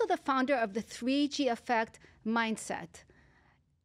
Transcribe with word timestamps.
also 0.00 0.14
the 0.14 0.22
founder 0.22 0.54
of 0.54 0.74
the 0.74 0.82
3G 0.82 1.50
Effect 1.50 1.98
Mindset, 2.26 3.04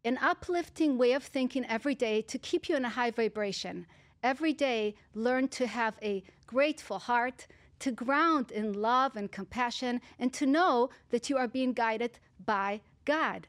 an 0.04 0.18
uplifting 0.22 0.98
way 0.98 1.13
of 1.13 1.24
thinking 1.24 1.66
every 1.66 1.96
day 1.96 2.22
to 2.22 2.38
keep 2.38 2.70
you 2.70 2.76
in 2.76 2.86
a 2.86 2.90
high 2.90 3.12
vibration. 3.12 3.86
Every 4.24 4.54
day, 4.54 4.96
learn 5.13 5.48
to 5.49 5.67
have 5.67 5.96
a 6.02 6.24
grateful 6.48 6.99
heart, 6.99 7.48
to 7.80 7.92
ground 7.92 8.52
in 8.52 8.74
love 8.74 9.16
and 9.16 9.31
compassion, 9.31 10.02
and 10.17 10.31
to 10.34 10.46
know 10.46 10.90
that 11.10 11.30
you 11.30 11.38
are 11.38 11.48
being 11.48 11.74
guided 11.74 12.20
by 12.46 12.82
God. 13.04 13.47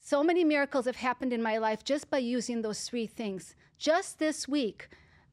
So 0.00 0.22
many 0.22 0.44
miracles 0.44 0.86
have 0.86 0.96
happened 0.96 1.32
in 1.32 1.42
my 1.42 1.58
life 1.58 1.84
just 1.84 2.10
by 2.10 2.18
using 2.18 2.62
those 2.62 2.80
three 2.80 3.06
things. 3.06 3.54
Just 3.78 4.18
this 4.18 4.48
week, 4.48 4.88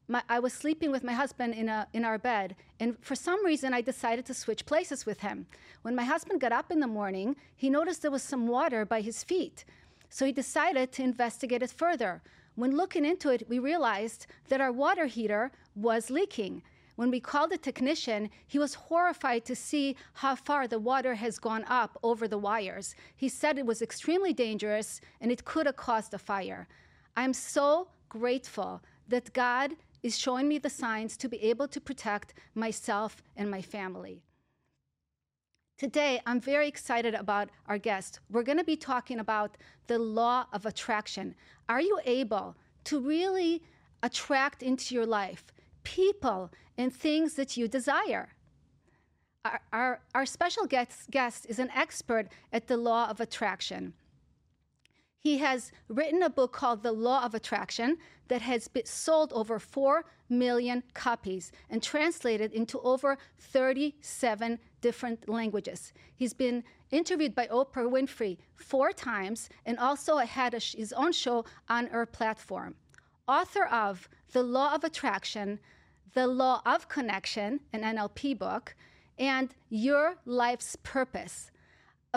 my, 0.08 0.22
I 0.28 0.38
was 0.38 0.54
sleeping 0.54 0.90
with 0.90 1.04
my 1.04 1.12
husband 1.12 1.54
in, 1.54 1.68
a, 1.68 1.86
in 1.92 2.04
our 2.04 2.18
bed, 2.18 2.56
and 2.80 2.96
for 3.00 3.14
some 3.14 3.44
reason, 3.44 3.74
I 3.74 3.82
decided 3.82 4.24
to 4.26 4.34
switch 4.34 4.64
places 4.64 5.04
with 5.04 5.20
him. 5.20 5.46
When 5.82 5.94
my 5.94 6.04
husband 6.04 6.40
got 6.40 6.52
up 6.52 6.70
in 6.70 6.80
the 6.80 6.86
morning, 6.86 7.36
he 7.54 7.68
noticed 7.68 8.02
there 8.02 8.10
was 8.10 8.22
some 8.22 8.48
water 8.48 8.84
by 8.86 9.02
his 9.02 9.22
feet. 9.22 9.64
So 10.08 10.24
he 10.24 10.32
decided 10.32 10.92
to 10.92 11.02
investigate 11.02 11.62
it 11.62 11.70
further. 11.70 12.22
When 12.54 12.76
looking 12.76 13.04
into 13.04 13.28
it, 13.28 13.48
we 13.48 13.58
realized 13.58 14.26
that 14.48 14.60
our 14.60 14.72
water 14.72 15.06
heater 15.06 15.52
was 15.76 16.10
leaking. 16.10 16.62
When 16.96 17.10
we 17.10 17.20
called 17.20 17.50
the 17.50 17.58
technician, 17.58 18.30
he 18.46 18.58
was 18.58 18.74
horrified 18.74 19.44
to 19.44 19.54
see 19.54 19.94
how 20.14 20.34
far 20.34 20.66
the 20.66 20.80
water 20.80 21.14
has 21.14 21.38
gone 21.38 21.64
up 21.68 21.96
over 22.02 22.26
the 22.26 22.38
wires. 22.38 22.96
He 23.14 23.28
said 23.28 23.58
it 23.58 23.66
was 23.66 23.82
extremely 23.82 24.32
dangerous 24.32 25.00
and 25.20 25.30
it 25.30 25.44
could 25.44 25.66
have 25.66 25.76
caused 25.76 26.12
a 26.14 26.18
fire. 26.18 26.66
I'm 27.16 27.32
so 27.34 27.88
grateful 28.08 28.82
that 29.06 29.32
God 29.32 29.76
is 30.02 30.18
showing 30.18 30.48
me 30.48 30.58
the 30.58 30.70
signs 30.70 31.16
to 31.16 31.28
be 31.28 31.42
able 31.42 31.68
to 31.68 31.80
protect 31.80 32.34
myself 32.54 33.22
and 33.36 33.50
my 33.50 33.62
family. 33.62 34.22
Today, 35.76 36.20
I'm 36.26 36.40
very 36.40 36.66
excited 36.66 37.14
about 37.14 37.50
our 37.66 37.78
guest. 37.78 38.20
We're 38.30 38.42
going 38.42 38.58
to 38.58 38.64
be 38.64 38.76
talking 38.76 39.20
about 39.20 39.56
the 39.86 39.98
law 39.98 40.46
of 40.52 40.66
attraction. 40.66 41.34
Are 41.68 41.80
you 41.80 42.00
able 42.04 42.56
to 42.84 43.00
really 43.00 43.62
attract 44.02 44.62
into 44.62 44.94
your 44.94 45.06
life 45.06 45.44
people 45.84 46.50
and 46.76 46.94
things 46.94 47.34
that 47.34 47.56
you 47.56 47.66
desire. 47.66 48.28
Our, 49.44 49.60
our, 49.72 50.00
our 50.14 50.26
special 50.26 50.66
guest, 50.66 51.10
guest 51.10 51.46
is 51.48 51.58
an 51.58 51.70
expert 51.74 52.28
at 52.52 52.66
the 52.66 52.76
law 52.76 53.08
of 53.08 53.20
attraction. 53.20 53.94
He 55.20 55.38
has 55.38 55.72
written 55.88 56.22
a 56.22 56.30
book 56.30 56.52
called 56.52 56.82
The 56.82 56.92
Law 56.92 57.24
of 57.24 57.34
Attraction 57.34 57.98
that 58.28 58.42
has 58.42 58.68
been 58.68 58.86
sold 58.86 59.32
over 59.32 59.58
4 59.58 60.04
million 60.28 60.82
copies 60.94 61.50
and 61.68 61.82
translated 61.82 62.52
into 62.52 62.78
over 62.80 63.18
37 63.38 64.58
different 64.80 65.28
languages. 65.28 65.92
He's 66.14 66.34
been 66.34 66.62
interviewed 66.90 67.34
by 67.34 67.48
Oprah 67.48 67.90
Winfrey 67.90 68.38
four 68.54 68.92
times 68.92 69.48
and 69.66 69.78
also 69.78 70.18
had 70.18 70.54
a, 70.54 70.58
his 70.58 70.92
own 70.92 71.12
show 71.12 71.44
on 71.68 71.86
her 71.86 72.06
platform. 72.06 72.76
Author 73.26 73.64
of 73.66 74.08
The 74.32 74.42
Law 74.42 74.74
of 74.74 74.84
Attraction, 74.84 75.58
the 76.14 76.26
Law 76.26 76.62
of 76.64 76.88
Connection, 76.88 77.60
an 77.72 77.82
NLP 77.82 78.38
book, 78.38 78.74
and 79.18 79.54
Your 79.68 80.16
Life's 80.24 80.76
Purpose, 80.82 81.50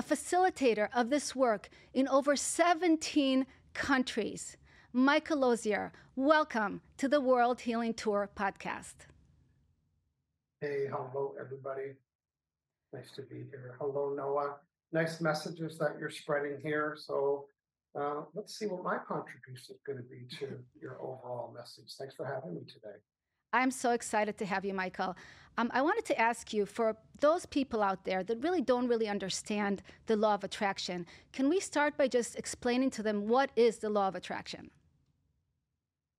a 0.02 0.16
facilitator 0.16 0.89
of 0.95 1.11
this 1.11 1.35
work 1.35 1.69
in 1.94 2.07
over 2.07 2.35
17 2.35 3.45
countries. 3.75 4.57
Michael 4.91 5.38
Losier, 5.38 5.91
welcome 6.16 6.81
to 6.97 7.07
the 7.07 7.21
World 7.21 7.61
Healing 7.61 7.94
Tour 7.94 8.27
podcast. 8.35 8.95
Hey, 10.59 10.88
hello, 10.89 11.35
everybody. 11.39 11.94
Nice 12.91 13.12
to 13.12 13.22
be 13.22 13.45
here. 13.51 13.75
Hello, 13.79 14.12
Noah. 14.17 14.56
Nice 14.91 15.22
messages 15.22 15.78
that 15.78 15.97
you're 16.00 16.09
spreading 16.09 16.57
here. 16.63 16.97
So 17.00 17.45
uh, 17.94 18.22
let's 18.33 18.57
see 18.57 18.66
what 18.66 18.83
my 18.83 18.97
contribution 19.07 19.75
is 19.75 19.81
going 19.85 20.00
to 20.00 20.03
be 20.03 20.25
to 20.39 20.57
your 20.81 21.00
overall 21.00 21.53
message. 21.56 21.94
Thanks 22.00 22.16
for 22.16 22.25
having 22.25 22.56
me 22.56 22.62
today. 22.62 22.97
I'm 23.53 23.72
so 23.72 23.91
excited 23.91 24.38
to 24.38 24.45
have 24.45 24.63
you, 24.63 24.73
Michael. 24.73 25.16
Um, 25.57 25.69
I 25.73 25.81
wanted 25.81 26.06
to 26.06 26.19
ask 26.19 26.53
you 26.53 26.66
for 26.66 26.95
those 27.19 27.45
people 27.45 27.84
out 27.84 28.06
there 28.06 28.23
that 28.23 28.41
really 28.41 28.62
don't 28.62 28.88
really 28.88 29.09
understand 29.09 29.84
the 30.06 30.16
law 30.16 30.35
of 30.35 30.44
attraction, 30.44 31.06
can 31.34 31.50
we 31.50 31.59
start 31.59 31.97
by 31.97 32.07
just 32.07 32.38
explaining 32.38 32.89
to 32.91 33.03
them 33.03 33.28
what 33.28 33.51
is 33.56 33.78
the 33.78 33.89
law 33.89 34.07
of 34.07 34.16
attraction? 34.16 34.72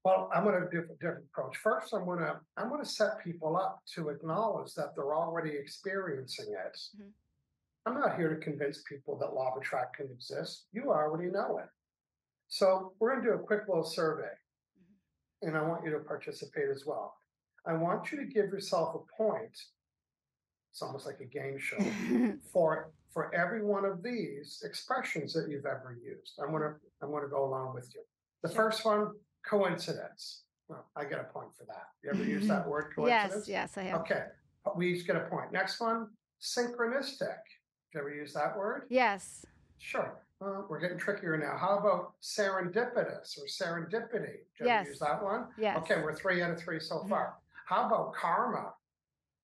Well, 0.05 0.31
I'm 0.35 0.45
going 0.45 0.61
to 0.61 0.69
do 0.71 0.81
a 0.81 0.95
different 0.95 1.25
approach. 1.33 1.57
First, 1.57 1.95
I'm 1.95 2.05
going 2.05 2.19
to 2.19 2.41
I'm 2.57 2.69
going 2.69 2.83
to 2.83 2.89
set 2.89 3.23
people 3.23 3.57
up 3.57 3.81
to 3.95 4.09
acknowledge 4.11 4.75
that 4.75 4.95
they're 4.95 5.15
already 5.15 5.51
experiencing 5.51 6.49
it. 6.49 6.77
Mm-hmm. 6.97 7.09
I'm 7.87 8.01
not 8.01 8.17
here 8.17 8.35
to 8.35 8.41
convince 8.41 8.83
people 8.89 9.17
that 9.19 9.33
law 9.33 9.53
of 9.55 9.61
attraction 9.61 10.09
exists. 10.13 10.67
You 10.73 10.91
already 10.91 11.31
know 11.31 11.59
it. 11.59 11.69
So 12.49 12.93
we're 12.99 13.13
going 13.13 13.25
to 13.25 13.31
do 13.31 13.35
a 13.37 13.39
quick 13.39 13.63
little 13.69 13.85
survey, 13.85 14.25
mm-hmm. 14.25 15.49
and 15.49 15.57
I 15.57 15.63
want 15.63 15.85
you 15.85 15.93
to 15.93 16.01
participate 16.01 16.69
as 16.71 16.85
well. 16.85 17.15
I 17.67 17.75
want 17.75 18.11
you 18.11 18.19
to 18.19 18.25
give 18.25 18.47
yourself 18.47 18.95
a 18.95 19.23
point. 19.23 19.57
It's 20.73 20.83
almost 20.83 21.07
like 21.07 21.21
a 21.21 21.25
game 21.25 21.59
show 21.61 21.79
for 22.53 22.93
for 23.13 23.35
every 23.35 23.63
one 23.63 23.85
of 23.85 24.03
these 24.03 24.63
expressions 24.65 25.35
that 25.35 25.49
you've 25.49 25.67
ever 25.67 25.99
used. 26.03 26.39
I'm 26.43 26.51
gonna 26.51 26.75
I'm 27.03 27.11
gonna 27.11 27.29
go 27.29 27.45
along 27.45 27.75
with 27.75 27.91
you. 27.95 28.03
The 28.43 28.49
sure. 28.49 28.57
first 28.57 28.85
one, 28.85 29.13
coincidence. 29.47 30.43
Well, 30.69 30.87
I 30.97 31.05
get 31.05 31.21
a 31.21 31.25
point 31.25 31.55
for 31.57 31.65
that. 31.67 31.89
You 32.03 32.11
ever 32.11 32.25
use 32.25 32.49
that 32.49 32.67
word 32.69 32.93
coincidence? 32.95 33.49
Yes, 33.49 33.75
yes, 33.75 33.79
I 33.79 33.83
have. 33.89 34.01
Okay, 34.01 34.25
we 34.77 34.95
each 34.95 35.07
get 35.07 35.17
a 35.17 35.21
point. 35.21 35.53
Next 35.53 35.81
one, 35.81 36.09
synchronistic. 36.41 37.19
Did 37.19 37.95
you 37.95 38.01
ever 38.01 38.15
use 38.15 38.33
that 38.33 38.57
word? 38.57 38.87
Yes. 38.89 39.45
Sure. 39.79 40.23
Well, 40.41 40.67
we're 40.69 40.81
getting 40.81 40.99
trickier 40.99 41.37
now. 41.37 41.57
How 41.57 41.79
about 41.79 42.15
serendipitous 42.23 43.39
or 43.39 43.47
serendipity? 43.47 44.41
Did 44.57 44.61
you 44.61 44.67
yes. 44.67 44.87
use 44.89 44.99
that 44.99 45.23
one? 45.23 45.47
Yes. 45.59 45.77
Okay, 45.79 46.01
we're 46.03 46.15
three 46.15 46.43
out 46.43 46.51
of 46.51 46.59
three 46.59 46.81
so 46.81 46.97
mm-hmm. 46.97 47.11
far. 47.11 47.35
How 47.73 47.87
about 47.87 48.13
karma? 48.13 48.75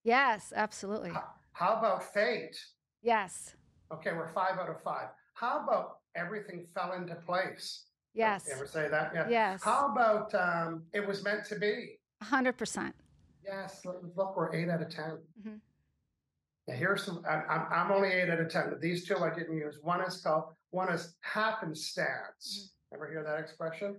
Yes, 0.04 0.52
absolutely. 0.54 1.08
How, 1.08 1.24
how 1.52 1.76
about 1.78 2.12
fate? 2.12 2.58
Yes. 3.00 3.56
Okay, 3.90 4.12
we're 4.12 4.28
five 4.34 4.58
out 4.58 4.68
of 4.68 4.82
five. 4.82 5.06
How 5.32 5.64
about 5.64 6.00
everything 6.14 6.66
fell 6.74 6.92
into 6.92 7.14
place? 7.14 7.86
Yes. 8.12 8.44
You 8.46 8.56
ever 8.56 8.66
say 8.66 8.86
that? 8.90 9.12
Yeah. 9.14 9.28
Yes. 9.30 9.64
How 9.64 9.90
about 9.90 10.34
um, 10.34 10.82
it 10.92 11.08
was 11.08 11.24
meant 11.24 11.46
to 11.46 11.58
be? 11.58 12.00
100%. 12.22 12.92
Yes. 13.42 13.80
Look, 13.86 14.36
we're 14.36 14.54
eight 14.54 14.68
out 14.68 14.82
of 14.82 14.90
10. 14.90 15.04
Mm-hmm. 15.04 15.54
Now 16.66 16.74
here's 16.74 17.04
some, 17.04 17.22
I'm, 17.26 17.64
I'm 17.72 17.90
only 17.90 18.10
eight 18.10 18.28
out 18.28 18.40
of 18.40 18.50
10. 18.50 18.74
These 18.78 19.08
two 19.08 19.16
I 19.16 19.34
didn't 19.34 19.56
use. 19.56 19.78
One 19.80 20.02
is 20.02 20.20
called, 20.20 20.52
one 20.68 20.92
is 20.92 21.16
happenstance. 21.22 22.74
Mm-hmm. 22.92 22.94
Ever 22.94 23.10
hear 23.10 23.24
that 23.24 23.40
expression? 23.40 23.96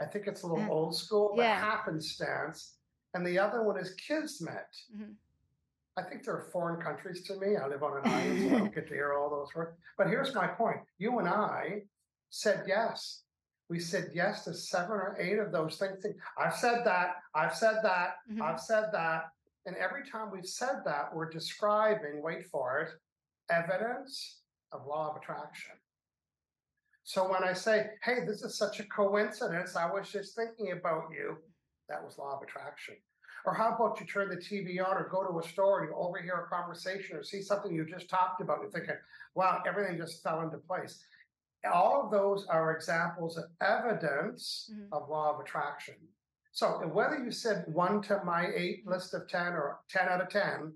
I 0.00 0.06
think 0.06 0.26
it's 0.26 0.42
a 0.42 0.46
little 0.48 0.64
mm. 0.64 0.70
old 0.70 0.96
school, 0.96 1.34
but 1.36 1.42
yeah. 1.42 1.60
happenstance 1.60 2.78
and 3.14 3.26
the 3.26 3.38
other 3.38 3.62
one 3.62 3.78
is 3.78 3.94
Kismet. 3.94 4.76
Mm-hmm. 4.94 5.12
I 5.96 6.02
think 6.02 6.24
they're 6.24 6.48
foreign 6.52 6.80
countries 6.80 7.22
to 7.24 7.36
me. 7.36 7.56
I 7.56 7.66
live 7.66 7.82
on 7.82 7.98
an 7.98 8.10
island, 8.10 8.40
so 8.48 8.56
I 8.56 8.58
don't 8.58 8.74
get 8.74 8.88
to 8.88 8.94
hear 8.94 9.14
all 9.14 9.28
those 9.28 9.54
words. 9.54 9.76
But 9.98 10.08
here's 10.08 10.34
my 10.34 10.46
point 10.46 10.78
you 10.98 11.18
and 11.18 11.28
I 11.28 11.82
said 12.30 12.64
yes. 12.66 13.22
We 13.68 13.78
said 13.78 14.10
yes 14.14 14.44
to 14.44 14.54
seven 14.54 14.92
or 14.92 15.16
eight 15.20 15.38
of 15.38 15.52
those 15.52 15.76
things. 15.76 16.04
I've 16.38 16.56
said 16.56 16.82
that. 16.84 17.16
I've 17.34 17.54
said 17.54 17.76
that. 17.82 18.16
Mm-hmm. 18.30 18.42
I've 18.42 18.60
said 18.60 18.86
that. 18.92 19.30
And 19.66 19.76
every 19.76 20.08
time 20.10 20.30
we've 20.32 20.46
said 20.46 20.82
that, 20.86 21.14
we're 21.14 21.30
describing, 21.30 22.22
wait 22.22 22.46
for 22.46 22.80
it, 22.80 22.90
evidence 23.48 24.40
of 24.72 24.86
law 24.86 25.10
of 25.10 25.16
attraction. 25.16 25.72
So 27.04 27.30
when 27.30 27.44
I 27.44 27.52
say, 27.52 27.90
hey, 28.02 28.24
this 28.26 28.42
is 28.42 28.56
such 28.56 28.80
a 28.80 28.84
coincidence, 28.84 29.76
I 29.76 29.90
was 29.90 30.10
just 30.10 30.34
thinking 30.34 30.72
about 30.72 31.04
you, 31.12 31.36
that 31.90 32.02
was 32.02 32.16
law 32.16 32.36
of 32.36 32.42
attraction. 32.42 32.94
Or 33.44 33.54
how 33.54 33.74
about 33.74 34.00
you 34.00 34.06
turn 34.06 34.28
the 34.28 34.36
TV 34.36 34.84
on 34.84 34.96
or 34.96 35.08
go 35.08 35.24
to 35.24 35.38
a 35.38 35.48
store 35.48 35.80
and 35.80 35.88
you 35.88 35.96
overhear 35.96 36.46
a 36.46 36.54
conversation 36.54 37.16
or 37.16 37.22
see 37.22 37.40
something 37.40 37.74
you 37.74 37.84
just 37.84 38.08
talked 38.08 38.40
about 38.40 38.58
and 38.58 38.64
you're 38.64 38.72
thinking, 38.72 38.96
wow, 39.34 39.62
everything 39.66 39.96
just 39.96 40.22
fell 40.22 40.42
into 40.42 40.58
place. 40.58 41.02
All 41.70 42.02
of 42.04 42.10
those 42.10 42.46
are 42.48 42.74
examples 42.74 43.36
of 43.36 43.44
evidence 43.60 44.70
mm-hmm. 44.72 44.92
of 44.92 45.08
law 45.08 45.34
of 45.34 45.40
attraction. 45.40 45.94
So 46.52 46.66
whether 46.92 47.18
you 47.18 47.30
said 47.30 47.64
one 47.66 48.02
to 48.02 48.20
my 48.24 48.48
eight 48.54 48.86
list 48.86 49.14
of 49.14 49.28
10 49.28 49.52
or 49.52 49.78
10 49.88 50.08
out 50.08 50.20
of 50.20 50.28
10, 50.28 50.72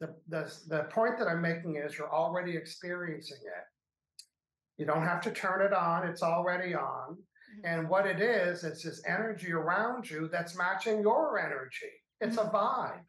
the, 0.00 0.14
the, 0.28 0.54
the 0.68 0.84
point 0.90 1.18
that 1.18 1.26
I'm 1.26 1.40
making 1.40 1.76
is 1.76 1.96
you're 1.96 2.12
already 2.12 2.56
experiencing 2.56 3.38
it. 3.42 3.64
You 4.76 4.86
don't 4.86 5.02
have 5.02 5.20
to 5.22 5.32
turn 5.32 5.62
it 5.62 5.72
on, 5.72 6.06
it's 6.06 6.22
already 6.22 6.74
on. 6.74 7.18
And 7.64 7.88
what 7.88 8.06
it 8.06 8.20
is, 8.20 8.64
it's 8.64 8.82
this 8.82 9.02
energy 9.06 9.52
around 9.52 10.08
you 10.08 10.28
that's 10.30 10.56
matching 10.56 11.00
your 11.00 11.38
energy. 11.38 11.92
It's 12.20 12.36
a 12.36 12.44
vibe. 12.44 13.00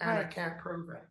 And 0.00 0.10
right. 0.10 0.26
I 0.26 0.28
can't 0.28 0.58
prove 0.58 0.90
it. 0.90 1.02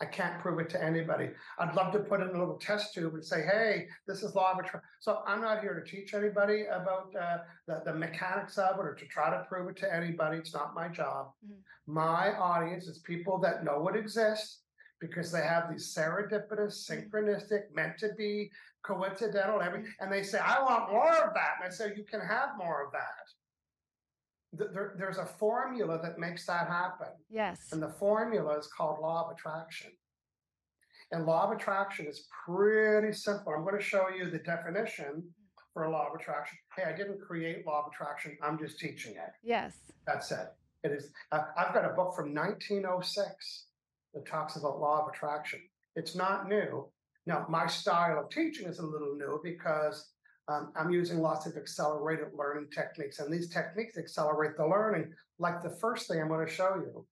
I 0.00 0.04
can't 0.04 0.38
prove 0.40 0.60
it 0.60 0.70
to 0.70 0.82
anybody. 0.82 1.30
I'd 1.58 1.74
love 1.74 1.92
to 1.92 1.98
put 1.98 2.20
in 2.20 2.28
a 2.28 2.38
little 2.38 2.56
test 2.58 2.94
tube 2.94 3.14
and 3.14 3.24
say, 3.24 3.42
hey, 3.42 3.88
this 4.06 4.22
is 4.22 4.34
law 4.34 4.52
of 4.52 4.58
attraction. 4.58 4.82
So 5.00 5.22
I'm 5.26 5.40
not 5.40 5.60
here 5.60 5.74
to 5.74 5.90
teach 5.90 6.14
anybody 6.14 6.66
about 6.66 7.12
uh, 7.20 7.38
the, 7.66 7.82
the 7.84 7.94
mechanics 7.94 8.58
of 8.58 8.78
it 8.78 8.86
or 8.86 8.94
to 8.94 9.06
try 9.06 9.28
to 9.30 9.44
prove 9.48 9.68
it 9.70 9.76
to 9.78 9.92
anybody. 9.92 10.38
It's 10.38 10.54
not 10.54 10.74
my 10.74 10.86
job. 10.86 11.32
Mm-hmm. 11.44 11.92
My 11.92 12.36
audience 12.38 12.86
is 12.86 12.98
people 12.98 13.38
that 13.40 13.64
know 13.64 13.88
it 13.88 13.96
exists, 13.96 14.60
because 15.00 15.30
they 15.30 15.42
have 15.42 15.70
these 15.70 15.94
serendipitous, 15.96 16.88
Mm-hmm. 16.88 17.16
synchronistic, 17.16 17.62
meant 17.72 17.98
to 17.98 18.10
be, 18.16 18.50
coincidental, 18.88 19.60
every, 19.60 19.84
and 20.00 20.10
they 20.10 20.22
say, 20.22 20.38
I 20.38 20.62
want 20.62 20.90
more 20.90 21.10
of 21.12 21.34
that. 21.34 21.56
And 21.62 21.66
I 21.66 21.70
say, 21.70 21.92
you 21.96 22.04
can 22.04 22.20
have 22.20 22.50
more 22.56 22.84
of 22.86 22.92
that. 22.92 24.58
Th- 24.58 24.70
There, 24.72 24.94
there's 24.98 25.18
a 25.18 25.26
formula 25.26 26.00
that 26.02 26.18
makes 26.18 26.46
that 26.46 26.66
happen. 26.68 27.08
Yes. 27.28 27.68
And 27.72 27.82
the 27.82 27.90
formula 27.90 28.58
is 28.58 28.66
called 28.66 29.00
law 29.00 29.26
of 29.26 29.36
attraction. 29.36 29.90
And 31.12 31.24
law 31.26 31.44
of 31.50 31.56
attraction 31.56 32.06
is 32.06 32.26
pretty 32.46 33.12
simple. 33.12 33.52
I'm 33.54 33.62
going 33.64 33.76
to 33.78 33.82
show 33.82 34.06
you 34.08 34.30
the 34.30 34.38
definition 34.38 35.22
for 35.72 35.84
a 35.84 35.90
law 35.90 36.08
of 36.08 36.14
attraction. 36.18 36.58
Hey, 36.76 36.84
I 36.84 36.96
didn't 36.96 37.20
create 37.20 37.66
law 37.66 37.84
of 37.86 37.92
attraction. 37.92 38.36
I'm 38.42 38.58
just 38.58 38.78
teaching 38.78 39.12
it. 39.12 39.32
Yes. 39.42 39.76
That's 40.06 40.30
it. 40.32 40.48
It 40.84 40.92
is. 40.92 41.10
Uh, 41.32 41.42
I've 41.56 41.74
got 41.74 41.84
a 41.84 41.94
book 41.94 42.14
from 42.14 42.34
1906 42.34 43.66
that 44.14 44.26
talks 44.26 44.56
about 44.56 44.80
law 44.80 45.02
of 45.02 45.08
attraction. 45.12 45.60
It's 45.96 46.14
not 46.14 46.48
new. 46.48 46.86
Now, 47.28 47.44
my 47.46 47.66
style 47.66 48.18
of 48.18 48.30
teaching 48.30 48.66
is 48.66 48.78
a 48.78 48.86
little 48.86 49.14
new 49.14 49.38
because 49.44 50.12
um, 50.48 50.72
I'm 50.74 50.90
using 50.90 51.18
lots 51.18 51.44
of 51.44 51.58
accelerated 51.58 52.28
learning 52.34 52.68
techniques, 52.74 53.18
and 53.18 53.30
these 53.30 53.50
techniques 53.50 53.98
accelerate 53.98 54.56
the 54.56 54.66
learning. 54.66 55.12
Like 55.38 55.62
the 55.62 55.76
first 55.78 56.08
thing 56.08 56.22
I'm 56.22 56.28
going 56.28 56.46
to 56.46 56.50
show 56.50 56.76
you. 56.76 57.06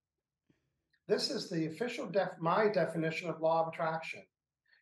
This 1.07 1.31
is 1.31 1.51
the 1.51 1.67
official 1.67 2.07
def 2.07 2.31
my 2.41 2.67
definition 2.69 3.29
of 3.29 3.43
law 3.43 3.61
of 3.61 3.69
attraction. 3.69 4.23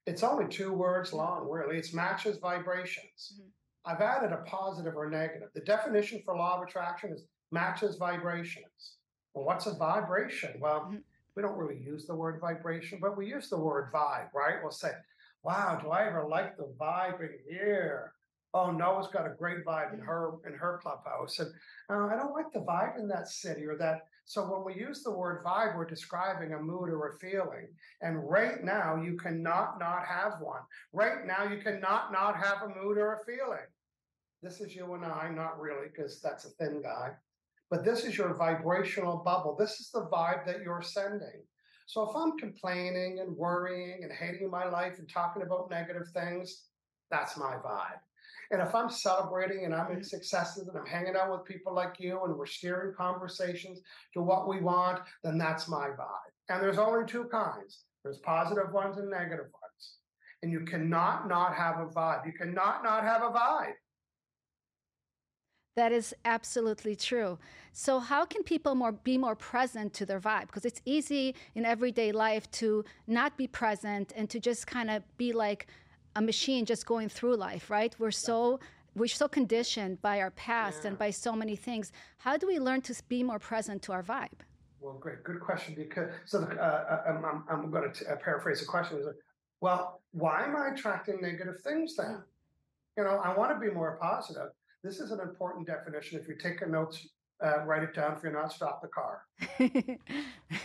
It's 0.06 0.22
only 0.22 0.46
two 0.46 0.72
words 0.72 1.12
long, 1.12 1.50
really. 1.50 1.78
It's 1.78 1.92
matches 1.92 2.38
vibrations. 2.38 3.32
Mhm. 3.36 3.48
I've 3.86 4.00
added 4.00 4.30
a 4.32 4.42
positive 4.46 4.96
or 4.96 5.10
negative. 5.10 5.48
The 5.52 5.62
definition 5.62 6.22
for 6.24 6.36
law 6.36 6.58
of 6.58 6.62
attraction 6.62 7.10
is 7.12 7.26
matches 7.50 7.96
vibrations. 7.96 8.98
Well, 9.34 9.44
what's 9.46 9.66
a 9.66 9.74
vibration? 9.74 10.60
Well, 10.60 10.82
Mhm. 10.82 11.02
we 11.34 11.42
don't 11.42 11.58
really 11.58 11.82
use 11.82 12.06
the 12.06 12.14
word 12.14 12.40
vibration, 12.40 13.00
but 13.00 13.16
we 13.16 13.26
use 13.26 13.50
the 13.50 13.58
word 13.58 13.92
vibe, 13.92 14.32
right? 14.32 14.62
We'll 14.62 14.70
say, 14.70 14.92
wow, 15.44 15.78
do 15.80 15.90
I 15.90 16.06
ever 16.06 16.26
like 16.26 16.56
the 16.56 16.72
vibe 16.80 17.20
in 17.20 17.38
here? 17.48 18.12
Oh, 18.54 18.70
Noah's 18.70 19.08
got 19.08 19.26
a 19.26 19.34
great 19.36 19.64
vibe 19.64 19.92
in 19.92 20.00
her 20.00 20.34
in 20.46 20.54
her 20.54 20.80
clubhouse. 20.82 21.38
And 21.38 21.50
uh, 21.90 22.06
I 22.06 22.16
don't 22.16 22.32
like 22.32 22.52
the 22.52 22.60
vibe 22.60 22.98
in 22.98 23.08
that 23.08 23.28
city 23.28 23.64
or 23.66 23.76
that. 23.78 24.02
So 24.26 24.42
when 24.42 24.64
we 24.64 24.80
use 24.80 25.02
the 25.02 25.10
word 25.10 25.44
vibe, 25.44 25.76
we're 25.76 25.84
describing 25.84 26.54
a 26.54 26.58
mood 26.58 26.88
or 26.88 27.08
a 27.08 27.18
feeling. 27.18 27.68
And 28.00 28.28
right 28.28 28.62
now, 28.64 28.96
you 28.96 29.16
cannot 29.16 29.78
not 29.78 30.06
have 30.06 30.34
one. 30.40 30.60
Right 30.92 31.26
now, 31.26 31.44
you 31.44 31.60
cannot 31.62 32.12
not 32.12 32.36
have 32.36 32.62
a 32.62 32.68
mood 32.68 32.96
or 32.96 33.14
a 33.14 33.24
feeling. 33.26 33.66
This 34.42 34.60
is 34.60 34.74
you 34.74 34.94
and 34.94 35.04
I, 35.04 35.30
not 35.30 35.60
really, 35.60 35.88
because 35.88 36.20
that's 36.20 36.44
a 36.44 36.50
thin 36.50 36.80
guy. 36.80 37.10
But 37.70 37.84
this 37.84 38.04
is 38.04 38.16
your 38.16 38.34
vibrational 38.34 39.22
bubble. 39.24 39.56
This 39.58 39.80
is 39.80 39.90
the 39.90 40.06
vibe 40.12 40.46
that 40.46 40.62
you're 40.62 40.82
sending. 40.82 41.42
So 41.86 42.08
if 42.08 42.16
I'm 42.16 42.38
complaining 42.38 43.20
and 43.20 43.36
worrying 43.36 44.04
and 44.04 44.12
hating 44.12 44.50
my 44.50 44.64
life 44.64 44.98
and 44.98 45.08
talking 45.08 45.42
about 45.42 45.70
negative 45.70 46.08
things, 46.12 46.70
that's 47.10 47.36
my 47.36 47.56
vibe. 47.56 48.00
And 48.50 48.60
if 48.62 48.74
I'm 48.74 48.90
celebrating 48.90 49.64
and 49.64 49.74
I'm 49.74 49.92
in 49.92 50.00
Mhm. 50.00 50.04
successes 50.04 50.68
and 50.68 50.78
I'm 50.78 50.86
hanging 50.86 51.16
out 51.16 51.30
with 51.30 51.44
people 51.44 51.72
like 51.74 52.00
you 52.00 52.22
and 52.24 52.36
we're 52.36 52.46
steering 52.46 52.94
conversations 52.94 53.82
to 54.14 54.22
what 54.22 54.48
we 54.48 54.60
want, 54.60 55.06
then 55.22 55.38
that's 55.38 55.68
my 55.68 55.88
vibe. 55.90 56.32
And 56.48 56.62
there's 56.62 56.78
only 56.78 57.06
two 57.06 57.28
kinds 57.28 57.86
there's 58.02 58.18
positive 58.18 58.72
ones 58.72 58.98
and 58.98 59.08
negative 59.10 59.46
ones. 59.52 59.98
And 60.42 60.52
you 60.52 60.64
cannot 60.66 61.26
not 61.26 61.54
have 61.56 61.78
a 61.80 61.86
vibe. 61.86 62.26
You 62.26 62.34
cannot 62.34 62.82
not 62.84 63.02
have 63.02 63.22
a 63.22 63.30
vibe. 63.30 63.76
That 65.76 65.90
is 65.90 66.14
absolutely 66.24 66.94
true. 66.94 67.36
So 67.72 67.98
how 67.98 68.24
can 68.24 68.44
people 68.44 68.76
more 68.76 68.92
be 68.92 69.18
more 69.18 69.34
present 69.34 69.92
to 69.94 70.06
their 70.06 70.20
vibe? 70.20 70.46
Because 70.46 70.64
it's 70.64 70.80
easy 70.84 71.34
in 71.56 71.64
everyday 71.64 72.12
life 72.12 72.48
to 72.52 72.84
not 73.08 73.36
be 73.36 73.48
present 73.48 74.12
and 74.14 74.30
to 74.30 74.38
just 74.38 74.68
kind 74.68 74.88
of 74.88 75.02
be 75.16 75.32
like 75.32 75.66
a 76.14 76.22
machine 76.22 76.64
just 76.64 76.86
going 76.86 77.08
through 77.08 77.34
life, 77.34 77.70
right? 77.70 77.92
We're 77.98 78.12
so 78.12 78.60
we're 78.94 79.08
so 79.08 79.26
conditioned 79.26 80.00
by 80.00 80.20
our 80.20 80.30
past 80.30 80.84
and 80.84 80.96
by 80.96 81.10
so 81.10 81.32
many 81.32 81.56
things. 81.56 81.90
How 82.18 82.36
do 82.36 82.46
we 82.46 82.60
learn 82.60 82.80
to 82.82 82.94
be 83.08 83.24
more 83.24 83.40
present 83.40 83.82
to 83.82 83.92
our 83.92 84.04
vibe? 84.04 84.38
Well, 84.78 84.98
great, 85.00 85.24
good 85.24 85.40
question. 85.40 85.74
Because 85.74 86.10
so 86.24 86.42
the, 86.42 86.54
uh, 86.54 87.02
I'm, 87.08 87.24
I'm, 87.24 87.44
I'm 87.50 87.70
going 87.72 87.92
to 87.92 88.12
uh, 88.12 88.16
paraphrase 88.16 88.60
the 88.60 88.66
question. 88.66 88.98
Is 88.98 89.08
well, 89.60 90.00
why 90.12 90.44
am 90.44 90.54
I 90.54 90.68
attracting 90.72 91.20
negative 91.20 91.60
things 91.62 91.96
then? 91.96 92.22
You 92.96 93.02
know, 93.02 93.20
I 93.24 93.36
want 93.36 93.52
to 93.52 93.58
be 93.58 93.74
more 93.74 93.98
positive. 94.00 94.50
This 94.84 95.00
is 95.00 95.12
an 95.12 95.20
important 95.20 95.66
definition. 95.66 96.20
If 96.20 96.28
you 96.28 96.36
take 96.36 96.60
a 96.60 96.66
notes, 96.66 97.08
uh, 97.42 97.64
write 97.64 97.82
it 97.82 97.94
down. 97.94 98.12
If 98.18 98.22
you're 98.22 98.32
not, 98.32 98.52
stop 98.52 98.82
the 98.82 98.88
car. 98.88 99.22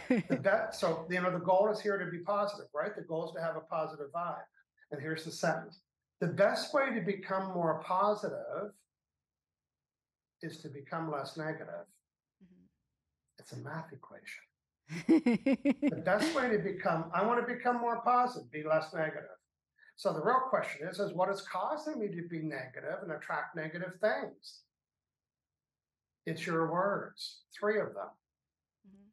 The 0.10 0.38
be- 0.38 0.78
so 0.78 1.06
you 1.10 1.22
know, 1.22 1.32
the 1.32 1.40
goal 1.40 1.70
is 1.72 1.80
here 1.80 1.98
to 1.98 2.12
be 2.12 2.20
positive, 2.20 2.68
right? 2.74 2.96
The 2.96 3.04
goal 3.04 3.28
is 3.28 3.32
to 3.36 3.42
have 3.42 3.56
a 3.56 3.62
positive 3.62 4.08
vibe. 4.14 4.44
And 4.92 5.02
here's 5.02 5.24
the 5.24 5.32
sentence: 5.32 5.80
the 6.20 6.28
best 6.28 6.74
way 6.74 6.94
to 6.94 7.02
become 7.02 7.54
more 7.54 7.82
positive 7.86 8.72
is 10.42 10.58
to 10.62 10.70
become 10.70 11.12
less 11.12 11.38
negative. 11.38 11.86
It's 13.38 13.54
a 13.54 13.58
math 13.58 13.94
equation. 13.94 14.44
the 15.08 16.02
best 16.04 16.36
way 16.36 16.50
to 16.50 16.58
become 16.58 17.12
i 17.14 17.24
want 17.24 17.40
to 17.40 17.54
become 17.54 17.80
more 17.80 18.02
positive 18.02 18.52
be 18.52 18.64
less 18.64 18.92
negative 18.92 19.39
so 20.00 20.14
the 20.14 20.22
real 20.22 20.40
question 20.50 20.88
is 20.88 21.02
is 21.02 21.12
what 21.12 21.30
is 21.30 21.42
causing 21.42 22.00
me 22.00 22.08
to 22.08 22.26
be 22.30 22.40
negative 22.40 23.00
and 23.04 23.12
attract 23.12 23.58
negative 23.58 23.96
things? 24.00 24.62
It's 26.26 26.48
your 26.48 26.72
words 26.72 27.40
three 27.60 27.82
of 27.82 27.88
them. 27.88 28.08
Mm-hmm. 28.88 29.10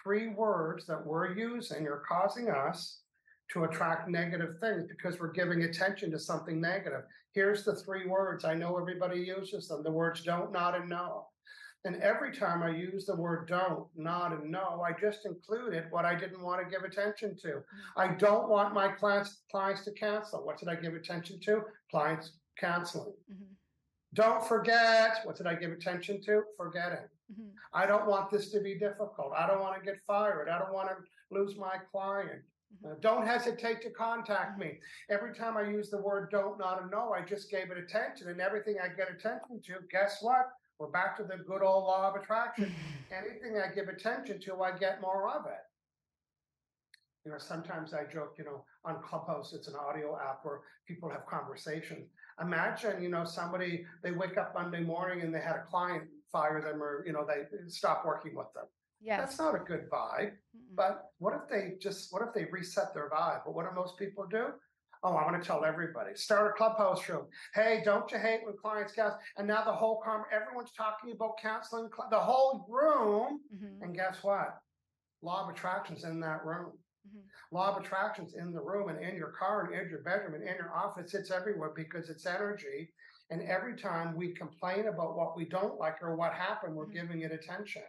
Three 0.00 0.28
words 0.28 0.86
that 0.86 1.04
we're 1.04 1.36
using 1.36 1.88
are 1.88 2.04
causing 2.08 2.50
us 2.50 3.00
to 3.50 3.64
attract 3.64 4.08
negative 4.08 4.60
things 4.60 4.84
because 4.88 5.18
we're 5.18 5.32
giving 5.32 5.64
attention 5.64 6.12
to 6.12 6.20
something 6.20 6.60
negative. 6.60 7.02
Here's 7.32 7.64
the 7.64 7.74
three 7.74 8.06
words. 8.06 8.44
I 8.44 8.54
know 8.54 8.78
everybody 8.78 9.18
uses 9.18 9.66
them. 9.66 9.82
The 9.82 9.90
words 9.90 10.22
don't 10.22 10.52
not 10.52 10.76
and 10.76 10.88
no 10.88 11.26
and 11.84 11.96
every 12.02 12.34
time 12.34 12.62
I 12.62 12.70
use 12.70 13.06
the 13.06 13.14
word 13.14 13.46
don't, 13.48 13.86
not, 13.96 14.32
and 14.32 14.50
no, 14.50 14.82
I 14.84 14.92
just 14.98 15.24
included 15.26 15.84
what 15.90 16.04
I 16.04 16.14
didn't 16.14 16.42
want 16.42 16.62
to 16.62 16.68
give 16.70 16.82
attention 16.84 17.36
to. 17.42 17.62
I 17.96 18.08
don't 18.08 18.48
want 18.48 18.74
my 18.74 18.88
clients, 18.88 19.42
clients 19.50 19.84
to 19.84 19.92
cancel. 19.92 20.44
What 20.44 20.58
did 20.58 20.68
I 20.68 20.74
give 20.74 20.94
attention 20.94 21.38
to? 21.40 21.62
Clients 21.90 22.32
canceling. 22.58 23.14
Mhm, 23.32 23.54
Don't 24.14 24.44
forget. 24.44 25.20
What 25.24 25.36
did 25.36 25.46
I 25.46 25.54
give 25.54 25.70
attention 25.70 26.20
to? 26.22 26.42
Forgetting. 26.56 27.08
mhm, 27.32 27.50
I 27.74 27.84
don't 27.86 28.06
want 28.06 28.30
this 28.30 28.50
to 28.52 28.60
be 28.60 28.74
difficult. 28.78 29.32
I 29.36 29.46
don't 29.46 29.60
want 29.60 29.78
to 29.78 29.84
get 29.84 30.00
fired. 30.06 30.48
I 30.48 30.58
don't 30.58 30.72
want 30.72 30.88
to 30.88 30.96
lose 31.30 31.56
my 31.56 31.76
client. 31.92 32.42
mhm. 32.82 32.90
Uh, 32.90 32.94
don't 33.00 33.26
hesitate 33.26 33.80
to 33.82 33.90
contact 33.90 34.58
me. 34.58 34.80
Every 35.10 35.32
time 35.34 35.56
I 35.56 35.62
use 35.62 35.90
the 35.90 36.00
word 36.02 36.30
don't, 36.30 36.58
not, 36.58 36.80
and 36.82 36.90
no, 36.90 37.12
I 37.12 37.22
just 37.22 37.50
gave 37.50 37.70
it 37.70 37.78
attention. 37.78 38.28
And 38.28 38.40
everything 38.40 38.80
I 38.80 38.88
get 38.88 39.10
attention 39.10 39.60
to, 39.62 39.80
guess 39.90 40.22
what? 40.22 40.50
We're 40.78 40.86
back 40.88 41.16
to 41.16 41.24
the 41.24 41.42
good 41.44 41.62
old 41.62 41.84
law 41.84 42.08
of 42.08 42.20
attraction. 42.20 42.72
Anything 43.10 43.60
I 43.60 43.74
give 43.74 43.88
attention 43.88 44.40
to, 44.42 44.62
I 44.62 44.78
get 44.78 45.00
more 45.00 45.28
of 45.28 45.46
it. 45.46 45.64
You 47.24 47.32
know, 47.32 47.38
sometimes 47.38 47.92
I 47.92 48.04
joke, 48.04 48.36
you 48.38 48.44
know, 48.44 48.64
on 48.84 49.02
Clubhouse, 49.02 49.52
it's 49.52 49.66
an 49.66 49.74
audio 49.74 50.16
app 50.16 50.40
where 50.44 50.60
people 50.86 51.10
have 51.10 51.26
conversations. 51.26 52.08
Imagine, 52.40 53.02
you 53.02 53.08
know, 53.08 53.24
somebody, 53.24 53.84
they 54.02 54.12
wake 54.12 54.38
up 54.38 54.54
Monday 54.54 54.80
morning 54.80 55.22
and 55.22 55.34
they 55.34 55.40
had 55.40 55.56
a 55.56 55.64
client 55.68 56.04
fire 56.30 56.62
them 56.62 56.80
or, 56.80 57.04
you 57.04 57.12
know, 57.12 57.26
they 57.26 57.44
stop 57.68 58.04
working 58.06 58.36
with 58.36 58.52
them. 58.54 58.66
Yes. 59.00 59.20
That's 59.20 59.38
not 59.38 59.54
a 59.56 59.58
good 59.58 59.90
vibe. 59.90 60.30
Mm-mm. 60.30 60.76
But 60.76 61.10
what 61.18 61.34
if 61.34 61.48
they 61.50 61.74
just, 61.80 62.12
what 62.12 62.22
if 62.22 62.32
they 62.32 62.46
reset 62.50 62.94
their 62.94 63.10
vibe? 63.10 63.40
But 63.44 63.54
what 63.54 63.68
do 63.68 63.74
most 63.74 63.98
people 63.98 64.26
do? 64.30 64.46
Oh, 65.02 65.14
I 65.14 65.24
want 65.24 65.40
to 65.40 65.46
tell 65.46 65.64
everybody. 65.64 66.14
Start 66.16 66.50
a 66.50 66.54
clubhouse 66.56 67.08
room. 67.08 67.26
Hey, 67.54 67.82
don't 67.84 68.10
you 68.10 68.18
hate 68.18 68.40
when 68.44 68.56
clients 68.56 68.92
cancel? 68.92 69.18
And 69.36 69.46
now 69.46 69.64
the 69.64 69.72
whole 69.72 70.00
com, 70.04 70.24
everyone's 70.32 70.72
talking 70.72 71.12
about 71.12 71.38
counseling, 71.40 71.88
the 72.10 72.18
whole 72.18 72.66
room. 72.68 73.40
Mhm, 73.54 73.82
And 73.82 73.94
guess 73.94 74.22
what? 74.22 74.58
Law 75.22 75.44
of 75.44 75.50
attraction's 75.54 76.04
in 76.04 76.20
that 76.20 76.44
room. 76.44 76.72
mhm. 77.08 77.22
Law 77.52 77.76
of 77.76 77.82
attraction's 77.82 78.34
in 78.34 78.52
the 78.52 78.60
room 78.60 78.88
and 78.88 79.00
in 79.00 79.14
your 79.16 79.30
car 79.30 79.64
and 79.64 79.74
in 79.74 79.88
your 79.88 80.02
bedroom 80.02 80.34
and 80.34 80.42
in 80.42 80.56
your 80.56 80.74
office. 80.74 81.14
It's 81.14 81.30
everywhere 81.30 81.70
because 81.74 82.10
it's 82.10 82.26
energy. 82.26 82.92
And 83.30 83.42
every 83.42 83.76
time 83.76 84.16
we 84.16 84.34
complain 84.34 84.88
about 84.88 85.14
what 85.16 85.36
we 85.36 85.44
don't 85.44 85.78
like 85.78 86.02
or 86.02 86.16
what 86.16 86.32
happened, 86.32 86.74
we're 86.74 86.86
Mhm. 86.86 86.92
giving 86.92 87.20
it 87.22 87.30
attention. 87.32 87.84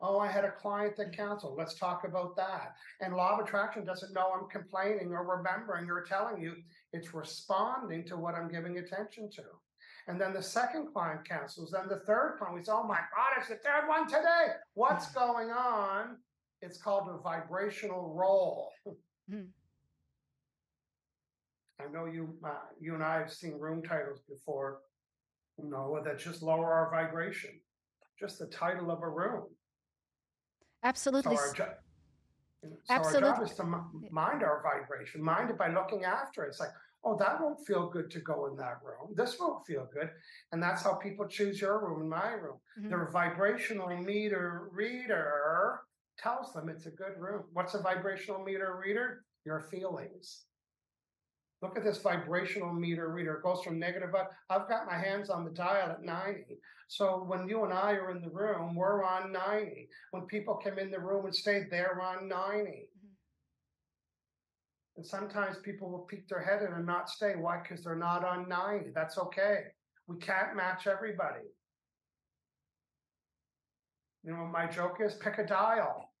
Oh, 0.00 0.18
I 0.20 0.28
had 0.28 0.44
a 0.44 0.52
client 0.52 0.96
that 0.96 1.12
canceled. 1.12 1.58
Let's 1.58 1.74
talk 1.74 2.04
about 2.04 2.36
that. 2.36 2.74
And 3.00 3.14
law 3.16 3.34
of 3.38 3.44
attraction 3.44 3.84
doesn't 3.84 4.12
know 4.12 4.32
I'm 4.32 4.48
complaining 4.48 5.12
or 5.12 5.24
remembering 5.24 5.90
or 5.90 6.02
telling 6.04 6.40
you. 6.40 6.54
It's 6.92 7.12
responding 7.14 8.04
to 8.06 8.16
what 8.16 8.34
I'm 8.36 8.48
giving 8.50 8.78
attention 8.78 9.28
to. 9.32 9.42
And 10.06 10.20
then 10.20 10.32
the 10.32 10.42
second 10.42 10.92
client 10.92 11.28
cancels. 11.28 11.72
Then 11.72 11.88
the 11.88 11.98
third 12.00 12.36
client, 12.38 12.56
we 12.56 12.64
say, 12.64 12.72
oh 12.72 12.84
my 12.84 12.96
God, 12.96 13.38
it's 13.38 13.48
the 13.48 13.56
third 13.56 13.88
one 13.88 14.06
today. 14.06 14.54
What's 14.74 15.10
going 15.12 15.50
on? 15.50 16.16
It's 16.62 16.78
called 16.78 17.08
a 17.08 17.18
vibrational 17.18 18.14
roll. 18.14 18.70
Mhm. 19.30 19.48
I 21.80 21.86
know 21.92 22.06
you, 22.06 22.36
uh, 22.44 22.54
you 22.80 22.94
and 22.94 23.04
I 23.04 23.18
have 23.18 23.32
seen 23.32 23.58
room 23.58 23.82
titles 23.82 24.20
before. 24.28 24.80
No, 25.58 26.00
that 26.02 26.18
just 26.18 26.42
lower 26.42 26.72
our 26.72 26.90
vibration. 26.90 27.60
Just 28.18 28.38
the 28.38 28.46
title 28.46 28.90
of 28.90 29.02
a 29.02 29.08
room. 29.08 29.46
So 30.82 30.88
Absolutely. 30.88 31.36
our 31.36 31.52
jo- 31.52 31.74
So 32.62 32.68
Absolutely. 32.90 33.28
our 33.28 33.36
job 33.36 33.44
is 33.44 33.54
to 33.56 33.64
mind 34.10 34.42
our 34.42 34.62
vibration, 34.62 35.22
mind 35.22 35.50
it 35.50 35.58
by 35.58 35.68
looking 35.68 36.04
after 36.04 36.44
it. 36.44 36.48
It's 36.48 36.60
like, 36.60 36.70
oh, 37.04 37.16
that 37.18 37.40
won't 37.40 37.64
feel 37.66 37.88
good 37.90 38.10
to 38.12 38.20
go 38.20 38.46
in 38.46 38.56
that 38.56 38.78
room. 38.84 39.14
This 39.16 39.38
won't 39.38 39.66
feel 39.66 39.88
good. 39.92 40.10
And 40.52 40.62
that's 40.62 40.82
how 40.82 40.94
people 40.94 41.26
choose 41.26 41.60
your 41.60 41.80
room 41.84 42.00
and 42.00 42.10
my 42.10 42.32
room. 42.32 42.58
Mm-hmm. 42.78 42.88
Their 42.90 43.10
vibrational 43.10 43.88
meter 43.96 44.68
reader 44.72 45.80
tells 46.18 46.52
them 46.52 46.68
it's 46.68 46.86
a 46.86 46.90
good 46.90 47.16
room. 47.18 47.44
What's 47.52 47.74
a 47.74 47.82
vibrational 47.82 48.42
meter 48.42 48.80
reader? 48.84 49.24
Your 49.44 49.60
feelings. 49.60 50.44
Look 51.60 51.76
at 51.76 51.82
this 51.82 51.98
vibrational 51.98 52.72
meter 52.72 53.12
reader. 53.12 53.34
It 53.34 53.42
goes 53.42 53.62
from 53.64 53.80
negative. 53.80 54.14
Up. 54.14 54.30
I've 54.48 54.68
got 54.68 54.86
my 54.86 54.96
hands 54.96 55.28
on 55.28 55.44
the 55.44 55.50
dial 55.50 55.90
at 55.90 56.02
90. 56.02 56.58
So 56.86 57.24
when 57.26 57.48
you 57.48 57.64
and 57.64 57.72
I 57.72 57.92
are 57.92 58.12
in 58.12 58.22
the 58.22 58.30
room, 58.30 58.76
we're 58.76 59.04
on 59.04 59.32
90. 59.32 59.88
When 60.12 60.26
people 60.26 60.60
come 60.62 60.78
in 60.78 60.90
the 60.90 61.00
room 61.00 61.26
and 61.26 61.34
stay, 61.34 61.64
they're 61.68 62.00
on 62.00 62.28
90. 62.28 62.38
Mm-hmm. 62.38 63.08
And 64.96 65.06
sometimes 65.06 65.58
people 65.58 65.90
will 65.90 66.06
peek 66.10 66.28
their 66.28 66.42
head 66.42 66.62
in 66.62 66.72
and 66.72 66.86
not 66.86 67.10
stay. 67.10 67.34
Why? 67.36 67.60
Because 67.60 67.84
they're 67.84 67.96
not 67.96 68.24
on 68.24 68.48
90. 68.48 68.90
That's 68.94 69.18
okay. 69.18 69.64
We 70.06 70.16
can't 70.18 70.56
match 70.56 70.86
everybody. 70.86 71.44
You 74.22 74.32
know, 74.32 74.46
my 74.46 74.66
joke 74.66 74.98
is 75.00 75.14
pick 75.14 75.38
a 75.38 75.46
dial. 75.46 76.12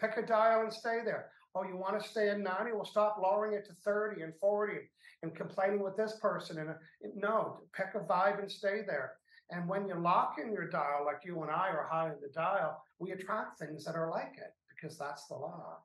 Pick 0.00 0.16
a 0.16 0.26
dial 0.26 0.62
and 0.62 0.72
stay 0.72 1.00
there. 1.04 1.30
Oh, 1.54 1.62
you 1.62 1.76
want 1.76 2.00
to 2.02 2.08
stay 2.08 2.28
at 2.30 2.40
90? 2.40 2.72
Well, 2.72 2.84
stop 2.84 3.18
lowering 3.22 3.54
it 3.54 3.64
to 3.66 3.72
30 3.72 4.22
and 4.22 4.32
40 4.40 4.74
and 5.22 5.34
complaining 5.34 5.82
with 5.82 5.96
this 5.96 6.18
person. 6.20 6.58
And 6.58 6.70
no, 7.14 7.60
pick 7.72 7.88
a 7.94 8.00
vibe 8.00 8.40
and 8.40 8.50
stay 8.50 8.82
there. 8.86 9.12
And 9.50 9.68
when 9.68 9.86
you 9.86 9.94
lock 9.94 10.36
in 10.42 10.52
your 10.52 10.68
dial, 10.68 11.04
like 11.04 11.20
you 11.24 11.42
and 11.42 11.50
I 11.50 11.68
are 11.68 11.88
high 11.90 12.08
in 12.08 12.20
the 12.20 12.32
dial, 12.34 12.82
we 12.98 13.12
attract 13.12 13.58
things 13.58 13.84
that 13.84 13.94
are 13.94 14.10
like 14.10 14.34
it 14.36 14.54
because 14.74 14.98
that's 14.98 15.26
the 15.26 15.34
law. 15.34 15.78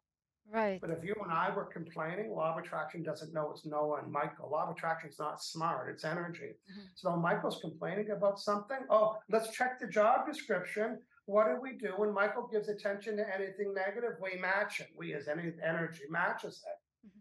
Right. 0.51 0.81
But 0.81 0.89
if 0.89 1.03
you 1.03 1.13
and 1.23 1.31
I 1.31 1.55
were 1.55 1.65
complaining, 1.65 2.31
law 2.31 2.53
of 2.53 2.63
attraction 2.63 3.03
doesn't 3.03 3.33
know 3.33 3.51
it's 3.51 3.65
Noah 3.65 4.01
and 4.01 4.11
Michael. 4.11 4.49
Law 4.49 4.63
of 4.63 4.75
attraction 4.75 5.09
is 5.09 5.19
not 5.19 5.43
smart, 5.43 5.91
it's 5.91 6.03
energy. 6.03 6.55
Mm-hmm. 6.71 6.81
So 6.95 7.15
Michael's 7.15 7.59
complaining 7.61 8.09
about 8.09 8.39
something. 8.39 8.79
Oh, 8.89 9.17
let's 9.29 9.51
check 9.51 9.79
the 9.79 9.87
job 9.87 10.25
description. 10.25 10.99
What 11.29 11.45
do 11.45 11.59
we 11.61 11.73
do 11.77 11.93
when 11.95 12.11
Michael 12.11 12.49
gives 12.51 12.69
attention 12.69 13.15
to 13.17 13.23
anything 13.31 13.71
negative? 13.75 14.17
We 14.19 14.41
match 14.41 14.79
it. 14.79 14.87
We, 14.97 15.13
as 15.13 15.27
any 15.27 15.51
energy, 15.63 16.01
matches 16.09 16.63
it. 16.65 17.07
Mm-hmm. 17.07 17.19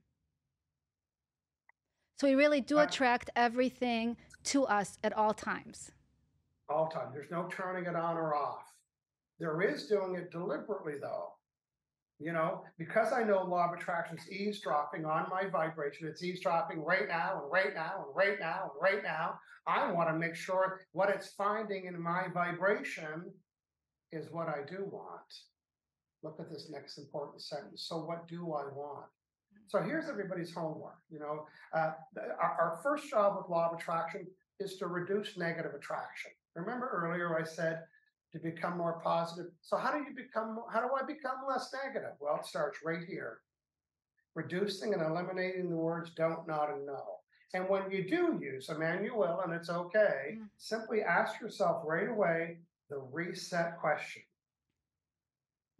So 2.18 2.26
we 2.26 2.34
really 2.34 2.62
do 2.62 2.78
attract 2.78 3.28
everything 3.36 4.16
to 4.44 4.64
us 4.64 4.96
at 5.04 5.12
all 5.12 5.34
times. 5.34 5.92
All 6.70 6.88
time. 6.88 7.08
There's 7.12 7.30
no 7.30 7.50
turning 7.50 7.84
it 7.84 7.94
on 7.94 8.16
or 8.16 8.34
off. 8.34 8.62
There 9.38 9.60
is 9.60 9.88
doing 9.88 10.14
it 10.14 10.30
deliberately, 10.30 10.94
though. 10.98 11.34
You 12.18 12.32
know, 12.32 12.64
because 12.78 13.12
I 13.12 13.24
know 13.24 13.44
law 13.44 13.68
of 13.70 13.78
attraction 13.78 14.16
is 14.16 14.32
eavesdropping 14.32 15.04
on 15.04 15.26
my 15.30 15.50
vibration, 15.50 16.08
it's 16.08 16.24
eavesdropping 16.24 16.82
right 16.82 17.06
now 17.08 17.42
and 17.42 17.52
right 17.52 17.74
now 17.74 18.06
and 18.06 18.16
right 18.16 18.40
now 18.40 18.72
and 18.72 18.82
right 18.82 19.02
now. 19.02 19.38
I 19.66 19.92
want 19.92 20.08
to 20.08 20.14
make 20.14 20.34
sure 20.34 20.80
what 20.92 21.10
it's 21.10 21.34
finding 21.34 21.84
in 21.84 22.02
my 22.02 22.28
vibration 22.32 23.30
is 24.12 24.30
what 24.30 24.48
I 24.48 24.58
do 24.68 24.84
want. 24.90 25.32
Look 26.22 26.40
at 26.40 26.50
this 26.50 26.68
next 26.70 26.98
important 26.98 27.42
sentence. 27.42 27.86
So, 27.88 27.98
what 27.98 28.26
do 28.26 28.52
I 28.52 28.64
want? 28.74 29.06
So, 29.68 29.80
here's 29.82 30.08
everybody's 30.08 30.52
homework. 30.52 30.98
You 31.10 31.20
know, 31.20 31.46
uh, 31.72 31.92
our, 32.40 32.56
our 32.60 32.80
first 32.82 33.08
job 33.08 33.36
with 33.36 33.48
law 33.48 33.70
of 33.70 33.78
attraction 33.78 34.26
is 34.58 34.76
to 34.76 34.86
reduce 34.86 35.36
negative 35.36 35.74
attraction. 35.74 36.32
Remember 36.56 36.88
earlier 36.88 37.38
I 37.38 37.44
said 37.44 37.82
to 38.32 38.38
become 38.38 38.76
more 38.76 39.00
positive. 39.02 39.52
So, 39.62 39.76
how 39.76 39.92
do 39.92 39.98
you 39.98 40.14
become? 40.14 40.58
How 40.72 40.80
do 40.80 40.88
I 41.00 41.06
become 41.06 41.36
less 41.48 41.72
negative? 41.84 42.14
Well, 42.20 42.36
it 42.36 42.46
starts 42.46 42.78
right 42.84 43.04
here 43.06 43.38
reducing 44.34 44.94
and 44.94 45.02
eliminating 45.02 45.68
the 45.68 45.76
words 45.76 46.10
don't, 46.16 46.46
not, 46.46 46.70
and 46.70 46.86
no. 46.86 47.02
And 47.54 47.68
when 47.68 47.90
you 47.90 48.08
do 48.08 48.38
use 48.40 48.66
them, 48.66 48.82
and 48.82 49.04
you 49.04 49.16
will, 49.16 49.40
and 49.40 49.52
it's 49.52 49.70
okay, 49.70 50.36
mm. 50.36 50.48
simply 50.58 51.02
ask 51.02 51.40
yourself 51.40 51.82
right 51.84 52.08
away 52.08 52.58
the 52.90 52.98
reset 53.12 53.78
question. 53.80 54.22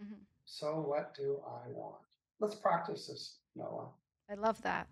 Mm-hmm. 0.02 0.14
So, 0.44 0.80
what 0.86 1.14
do 1.14 1.40
I 1.46 1.70
want? 1.70 1.96
Let's 2.40 2.54
practice 2.54 3.06
this, 3.06 3.38
Noah. 3.56 3.88
I 4.30 4.34
love 4.34 4.60
that. 4.62 4.86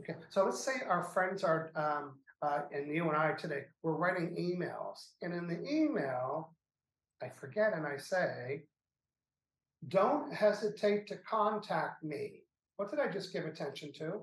Okay, 0.00 0.14
so 0.28 0.44
let's 0.44 0.62
say 0.62 0.72
our 0.86 1.02
friends 1.02 1.42
are, 1.42 1.72
um, 1.74 2.18
uh, 2.42 2.62
and 2.72 2.94
you 2.94 3.08
and 3.08 3.16
I 3.16 3.32
today, 3.32 3.62
we're 3.82 3.96
writing 3.96 4.36
emails. 4.38 5.12
And 5.22 5.32
in 5.32 5.46
the 5.46 5.60
email, 5.68 6.54
I 7.22 7.30
forget 7.30 7.72
and 7.74 7.86
I 7.86 7.96
say, 7.96 8.64
don't 9.88 10.32
hesitate 10.32 11.06
to 11.08 11.16
contact 11.16 12.02
me. 12.04 12.42
What 12.76 12.90
did 12.90 13.00
I 13.00 13.08
just 13.08 13.32
give 13.32 13.46
attention 13.46 13.92
to? 13.94 14.20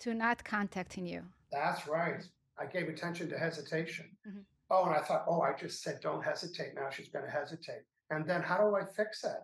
To 0.00 0.14
not 0.14 0.42
contacting 0.44 1.06
you. 1.06 1.22
That's 1.52 1.86
right. 1.86 2.24
I 2.58 2.66
gave 2.66 2.88
attention 2.88 3.28
to 3.30 3.38
hesitation. 3.38 4.06
Mm-hmm. 4.26 4.40
Oh, 4.70 4.84
and 4.84 4.94
I 4.94 5.00
thought, 5.00 5.24
oh, 5.26 5.40
I 5.40 5.52
just 5.58 5.82
said 5.82 6.00
don't 6.00 6.24
hesitate. 6.24 6.74
Now 6.74 6.90
she's 6.90 7.08
going 7.08 7.24
to 7.24 7.30
hesitate. 7.30 7.82
And 8.10 8.26
then 8.28 8.42
how 8.42 8.58
do 8.58 8.76
I 8.76 8.84
fix 8.84 9.24
it? 9.24 9.42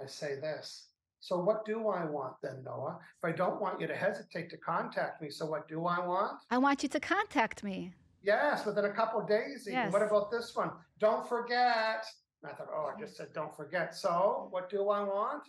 I 0.00 0.06
say 0.06 0.36
this. 0.40 0.88
So 1.20 1.38
what 1.38 1.64
do 1.64 1.88
I 1.88 2.04
want 2.04 2.34
then, 2.42 2.62
Noah? 2.64 2.98
If 3.00 3.28
I 3.28 3.32
don't 3.32 3.60
want 3.60 3.80
you 3.80 3.88
to 3.88 3.96
hesitate 3.96 4.50
to 4.50 4.56
contact 4.56 5.20
me, 5.20 5.30
so 5.30 5.46
what 5.46 5.66
do 5.66 5.86
I 5.86 5.98
want? 6.06 6.38
I 6.50 6.58
want 6.58 6.84
you 6.84 6.88
to 6.90 7.00
contact 7.00 7.64
me. 7.64 7.92
Yes, 8.22 8.64
within 8.64 8.84
a 8.84 8.92
couple 8.92 9.20
days. 9.26 9.66
Yes. 9.68 9.92
What 9.92 10.02
about 10.02 10.30
this 10.30 10.54
one? 10.54 10.70
Don't 11.00 11.28
forget. 11.28 12.04
And 12.42 12.52
I 12.52 12.54
thought, 12.54 12.68
oh, 12.72 12.92
I 12.94 13.00
just 13.00 13.16
said 13.16 13.28
don't 13.32 13.54
forget. 13.56 13.96
So 13.96 14.46
what 14.50 14.70
do 14.70 14.90
I 14.90 15.02
want? 15.02 15.42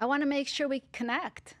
I 0.00 0.06
want 0.06 0.22
to 0.22 0.26
make 0.26 0.48
sure 0.48 0.68
we 0.68 0.82
connect 0.92 1.56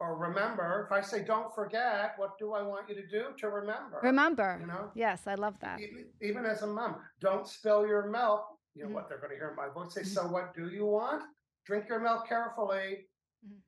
or 0.00 0.16
remember. 0.16 0.86
If 0.86 0.92
I 0.92 1.02
say 1.02 1.22
don't 1.22 1.54
forget, 1.54 2.14
what 2.16 2.38
do 2.38 2.54
I 2.54 2.62
want 2.62 2.88
you 2.88 2.94
to 2.94 3.06
do 3.06 3.26
to 3.38 3.48
remember? 3.48 4.00
Remember. 4.02 4.58
You 4.60 4.66
know? 4.66 4.90
Yes, 4.94 5.26
I 5.26 5.34
love 5.34 5.54
that. 5.60 5.78
Even, 5.80 6.06
even 6.22 6.46
as 6.46 6.62
a 6.62 6.66
mom, 6.66 6.96
don't 7.20 7.46
spill 7.46 7.86
your 7.86 8.08
milk. 8.08 8.46
You 8.74 8.82
know 8.82 8.86
mm-hmm. 8.88 8.94
what 8.94 9.08
they're 9.08 9.18
going 9.18 9.30
to 9.30 9.36
hear 9.36 9.50
in 9.50 9.56
my 9.56 9.68
voice 9.68 9.94
say, 9.94 10.02
mm-hmm. 10.02 10.10
so 10.10 10.26
what 10.26 10.54
do 10.54 10.70
you 10.70 10.86
want? 10.86 11.22
Drink 11.66 11.88
your 11.88 12.00
milk 12.00 12.26
carefully. 12.28 13.06
Mm-hmm. 13.44 13.58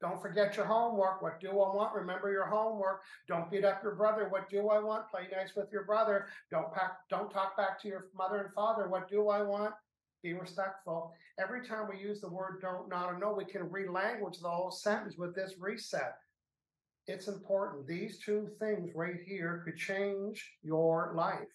Don't 0.00 0.22
forget 0.22 0.56
your 0.56 0.66
homework. 0.66 1.22
What 1.22 1.40
do 1.40 1.50
I 1.50 1.74
want? 1.74 1.94
Remember 1.94 2.30
your 2.30 2.46
homework. 2.46 3.00
Don't 3.26 3.50
beat 3.50 3.64
up 3.64 3.82
your 3.82 3.96
brother. 3.96 4.28
What 4.28 4.48
do 4.48 4.68
I 4.68 4.78
want? 4.78 5.10
Play 5.10 5.22
nice 5.36 5.56
with 5.56 5.72
your 5.72 5.84
brother. 5.84 6.26
Don't 6.50 6.72
pack, 6.72 6.98
don't 7.10 7.30
talk 7.30 7.56
back 7.56 7.80
to 7.82 7.88
your 7.88 8.06
mother 8.16 8.36
and 8.36 8.54
father. 8.54 8.88
What 8.88 9.08
do 9.08 9.28
I 9.28 9.42
want? 9.42 9.74
Be 10.22 10.32
respectful. 10.32 11.12
Every 11.38 11.66
time 11.66 11.86
we 11.88 12.00
use 12.00 12.20
the 12.20 12.28
word 12.28 12.60
don't, 12.60 12.88
not, 12.88 13.12
or 13.12 13.18
no, 13.18 13.34
we 13.36 13.44
can 13.44 13.68
relanguage 13.68 14.40
the 14.40 14.48
whole 14.48 14.70
sentence 14.70 15.16
with 15.16 15.34
this 15.34 15.54
reset. 15.58 16.14
It's 17.06 17.28
important. 17.28 17.86
These 17.86 18.18
two 18.18 18.48
things 18.58 18.90
right 18.94 19.20
here 19.24 19.62
could 19.64 19.76
change 19.76 20.52
your 20.62 21.12
life. 21.14 21.48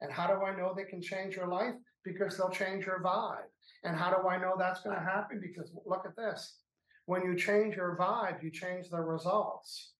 And 0.00 0.12
how 0.12 0.26
do 0.26 0.44
I 0.44 0.54
know 0.54 0.74
they 0.74 0.84
can 0.84 1.00
change 1.00 1.36
your 1.36 1.46
life? 1.46 1.74
Because 2.04 2.36
they'll 2.36 2.50
change 2.50 2.84
your 2.86 3.02
vibe. 3.02 3.48
And 3.84 3.96
how 3.96 4.10
do 4.10 4.28
I 4.28 4.36
know 4.36 4.54
that's 4.58 4.82
going 4.82 4.96
to 4.96 5.02
happen? 5.02 5.40
Because 5.40 5.70
look 5.86 6.04
at 6.04 6.16
this. 6.16 6.58
When 7.06 7.22
you 7.24 7.36
change 7.36 7.76
your 7.76 7.96
vibe, 7.96 8.42
you 8.42 8.50
change 8.50 8.90
the 8.90 9.00
results. 9.00 9.92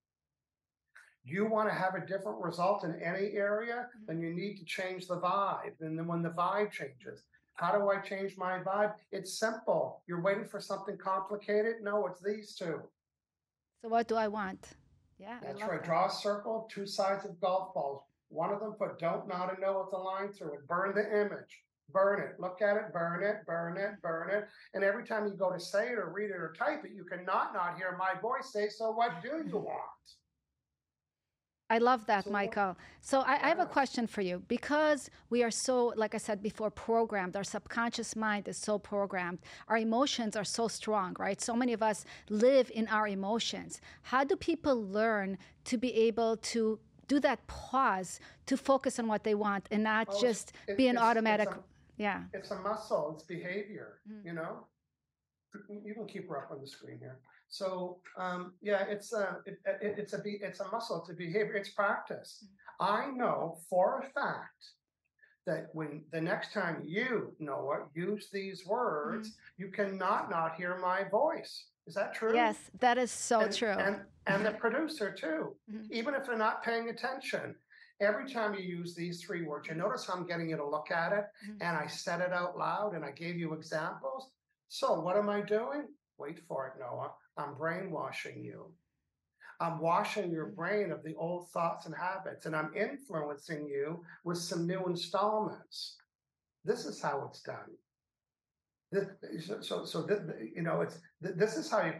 You 1.25 1.47
want 1.47 1.69
to 1.69 1.75
have 1.75 1.95
a 1.95 2.07
different 2.07 2.41
result 2.41 2.85
in 2.85 3.01
any 3.01 3.33
area, 3.35 3.87
then 4.07 4.21
you 4.21 4.35
need 4.35 4.57
to 4.57 4.65
change 4.65 5.07
the 5.07 5.21
vibe. 5.21 5.81
And 5.81 5.97
then 5.97 6.09
when 6.09 6.23
the 6.23 6.31
vibe 6.31 6.73
changes, 6.73 7.23
how 7.55 7.77
do 7.77 7.91
I 7.91 7.99
change 8.01 8.37
my 8.37 8.59
vibe? 8.59 8.95
It's 9.11 9.39
simple. 9.39 10.03
You're 10.07 10.23
waiting 10.23 10.47
for 10.47 10.61
something 10.61 10.97
complicated? 10.97 11.77
No, 11.83 12.07
it's 12.07 12.23
these 12.23 12.55
two. 12.55 12.81
So 13.83 13.89
what 13.89 14.09
do 14.09 14.17
I 14.17 14.29
want? 14.29 14.71
Yeah. 15.19 15.39
That's 15.43 15.61
right. 15.61 15.81
That. 15.81 15.85
Draw 15.85 16.07
a 16.07 16.11
circle, 16.11 16.69
two 16.73 16.87
sides 16.87 17.25
of 17.25 17.41
golf 17.41 17.75
balls. 17.75 18.03
One 18.29 18.53
of 18.53 18.61
them 18.61 18.73
put 18.73 18.99
don't, 18.99 19.29
not, 19.29 19.51
and 19.51 19.61
no 19.61 19.85
with 19.85 19.93
a 19.93 20.03
line 20.03 20.33
through 20.33 20.55
it. 20.55 20.67
Burn 20.67 20.95
the 20.95 21.05
image. 21.07 21.63
Burn 21.93 22.23
it. 22.23 22.41
Look 22.41 22.63
at 22.63 22.77
it. 22.77 22.93
Burn 22.93 23.23
it. 23.23 23.45
Burn 23.47 23.77
it. 23.77 24.01
Burn 24.01 24.31
it. 24.31 24.49
And 24.73 24.83
every 24.83 25.05
time 25.05 25.27
you 25.27 25.35
go 25.35 25.53
to 25.53 25.61
say 25.61 25.89
it 25.89 25.99
or 25.99 26.11
read 26.11 26.31
it 26.31 26.37
or 26.37 26.55
type 26.59 26.85
it, 26.85 26.93
you 26.95 27.05
cannot 27.05 27.53
not 27.53 27.77
hear 27.77 27.95
my 27.99 28.19
voice 28.21 28.51
say, 28.51 28.69
so 28.71 28.93
what 28.93 29.23
do 29.23 29.43
you 29.47 29.59
want? 29.59 29.79
I 31.73 31.79
love 31.79 32.05
that, 32.05 32.25
so, 32.25 32.31
Michael. 32.31 32.77
So 33.01 33.21
I, 33.21 33.35
I, 33.45 33.49
have 33.49 33.59
a 33.59 33.65
question 33.65 34.07
for 34.07 34.21
you. 34.21 34.43
Because 34.47 35.09
we 35.31 35.43
are 35.43 35.51
so, 35.51 35.95
like 35.97 36.15
I 36.15 36.19
said 36.19 36.43
before, 36.43 36.71
programmed, 36.71 37.35
our 37.35 37.45
subconscious 37.45 38.15
mind 38.15 38.47
is 38.47 38.59
so 38.59 38.79
programmed, 38.79 39.39
our 39.69 39.79
emotions 39.79 40.37
are 40.37 40.45
so 40.45 40.69
strong, 40.69 41.17
right? 41.19 41.41
So 41.41 41.57
many 41.57 41.73
of 41.73 41.83
us 41.83 42.05
live 42.29 42.71
in 42.75 42.87
our 42.89 43.09
emotions. 43.09 43.81
How 44.03 44.23
do 44.23 44.37
people 44.37 44.77
learn 44.87 45.39
to 45.65 45.79
be 45.79 45.95
able 46.09 46.37
to 46.53 46.79
do 47.09 47.19
that 47.21 47.39
pause 47.47 48.21
to 48.45 48.59
focus 48.59 48.99
on 48.99 49.07
what 49.07 49.25
they 49.25 49.35
want 49.35 49.67
and 49.71 49.83
not 49.83 50.09
oh, 50.11 50.21
just 50.21 50.53
it, 50.69 50.77
be 50.77 50.89
an 50.89 50.99
automatic? 50.99 51.49
It's 51.49 51.57
a, 51.57 51.63
yeah. 51.97 52.21
It's 52.35 52.51
a 52.51 52.57
muscle, 52.57 53.13
it's 53.15 53.25
behavior, 53.25 54.01
mm. 54.07 54.27
you 54.27 54.35
know? 54.35 54.67
You 55.87 55.95
can 55.95 56.07
keep 56.07 56.29
her 56.29 56.37
up 56.37 56.51
on 56.51 56.61
the 56.61 56.67
screen 56.67 56.99
here. 56.99 57.19
So 57.53 57.99
um, 58.17 58.55
yeah, 58.63 58.85
it's 58.89 59.13
a 59.13 59.37
it, 59.45 59.61
it, 59.67 59.95
it's 59.99 60.15
a 60.15 60.23
it's 60.25 60.61
a 60.61 60.69
muscle, 60.69 61.01
it's 61.01 61.11
a 61.11 61.15
behavior, 61.15 61.55
it's 61.55 61.69
practice. 61.69 62.43
Mm-hmm. 62.81 62.93
I 62.95 63.11
know 63.15 63.59
for 63.69 64.01
a 64.01 64.11
fact 64.19 64.65
that 65.47 65.67
when 65.75 66.03
the 66.13 66.21
next 66.21 66.55
time 66.55 66.83
you, 66.83 67.37
Noah, 67.39 67.89
use 67.95 68.29
these 68.33 68.67
words, 68.67 69.29
mm-hmm. 69.29 69.65
you 69.65 69.71
cannot 69.71 70.31
not 70.31 70.55
hear 70.55 70.79
my 70.81 71.05
voice. 71.11 71.67
Is 71.87 71.95
that 71.95 72.15
true? 72.15 72.35
Yes, 72.35 72.57
that 72.81 72.97
is 72.97 73.11
so 73.11 73.41
and, 73.41 73.55
true. 73.55 73.69
And 73.69 74.01
and 74.27 74.47
the 74.47 74.53
producer 74.65 75.13
too, 75.13 75.55
mm-hmm. 75.71 75.93
even 75.93 76.15
if 76.15 76.25
they're 76.25 76.39
not 76.39 76.65
paying 76.65 76.89
attention. 76.89 77.55
Every 78.01 78.33
time 78.33 78.55
you 78.55 78.61
use 78.61 78.95
these 78.95 79.23
three 79.23 79.45
words, 79.45 79.69
you 79.69 79.75
notice 79.75 80.07
how 80.07 80.15
I'm 80.15 80.27
getting 80.27 80.49
you 80.49 80.57
to 80.57 80.67
look 80.67 80.91
at 80.91 81.13
it 81.13 81.27
mm-hmm. 81.45 81.59
and 81.61 81.77
I 81.77 81.87
said 81.87 82.23
it 82.23 82.33
out 82.33 82.57
loud 82.57 82.95
and 82.95 83.05
I 83.05 83.11
gave 83.11 83.37
you 83.37 83.53
examples. 83.53 84.31
So 84.69 84.99
what 84.99 85.19
am 85.19 85.29
I 85.29 85.43
doing? 85.43 85.85
Wait 86.19 86.41
for 86.49 86.67
it, 86.67 86.81
Noah. 86.81 87.13
I'm 87.37 87.55
brainwashing 87.55 88.45
you. 88.45 88.73
I'm 89.61 89.81
washing 89.81 90.33
your 90.33 90.47
mm-hmm. 90.47 90.57
brain 90.57 90.91
of 90.91 91.03
the 91.05 91.15
old 91.15 91.49
thoughts 91.51 91.87
and 91.87 91.95
habits, 91.95 92.47
and 92.47 92.57
I'm 92.57 92.73
influencing 92.75 93.67
you 93.67 94.05
with 94.25 94.39
some 94.39 94.67
new 94.67 94.85
installments. 94.87 95.97
This 96.65 96.85
is 96.85 97.01
how 97.01 97.29
it's 97.29 97.43
done. 97.43 97.57
This, 98.91 99.07
so, 99.63 99.85
so, 99.85 100.03
this, 100.03 100.21
you 100.55 100.63
know, 100.63 100.83
it's 100.83 100.99
this 101.21 101.57
is 101.57 101.71
how 101.71 101.83
you 101.85 101.95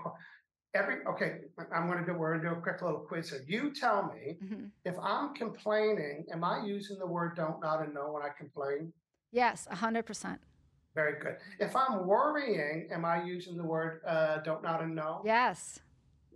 every. 0.75 0.97
Okay, 1.07 1.39
I'm 1.75 1.87
going 1.87 2.01
to 2.01 2.05
do. 2.05 2.19
We're 2.19 2.33
going 2.33 2.43
to 2.43 2.49
do 2.51 2.55
a 2.57 2.63
quick 2.63 2.83
little 2.83 3.01
quiz 3.01 3.31
here. 3.31 3.45
You 3.47 3.73
tell 3.73 4.13
me 4.13 4.37
mm-hmm. 4.45 4.65
if 4.85 4.97
I'm 5.01 5.33
complaining. 5.33 6.27
Am 6.33 6.45
I 6.45 6.65
using 6.67 6.99
the 6.99 7.07
word 7.07 7.35
"don't," 7.37 7.61
"not," 7.63 7.83
and 7.83 7.95
"no" 7.95 8.13
when 8.13 8.23
I 8.23 8.29
complain? 8.37 8.93
Yes, 9.31 9.67
hundred 9.71 10.05
percent. 10.05 10.41
Very 10.95 11.19
good. 11.21 11.37
If 11.59 11.75
I'm 11.75 12.07
worrying, 12.07 12.89
am 12.93 13.05
I 13.05 13.25
using 13.25 13.57
the 13.57 13.65
word 13.65 14.03
uh, 14.07 14.39
"don't," 14.39 14.63
"not," 14.63 14.83
and 14.83 14.95
"no"? 14.95 15.23
Yes. 15.25 15.81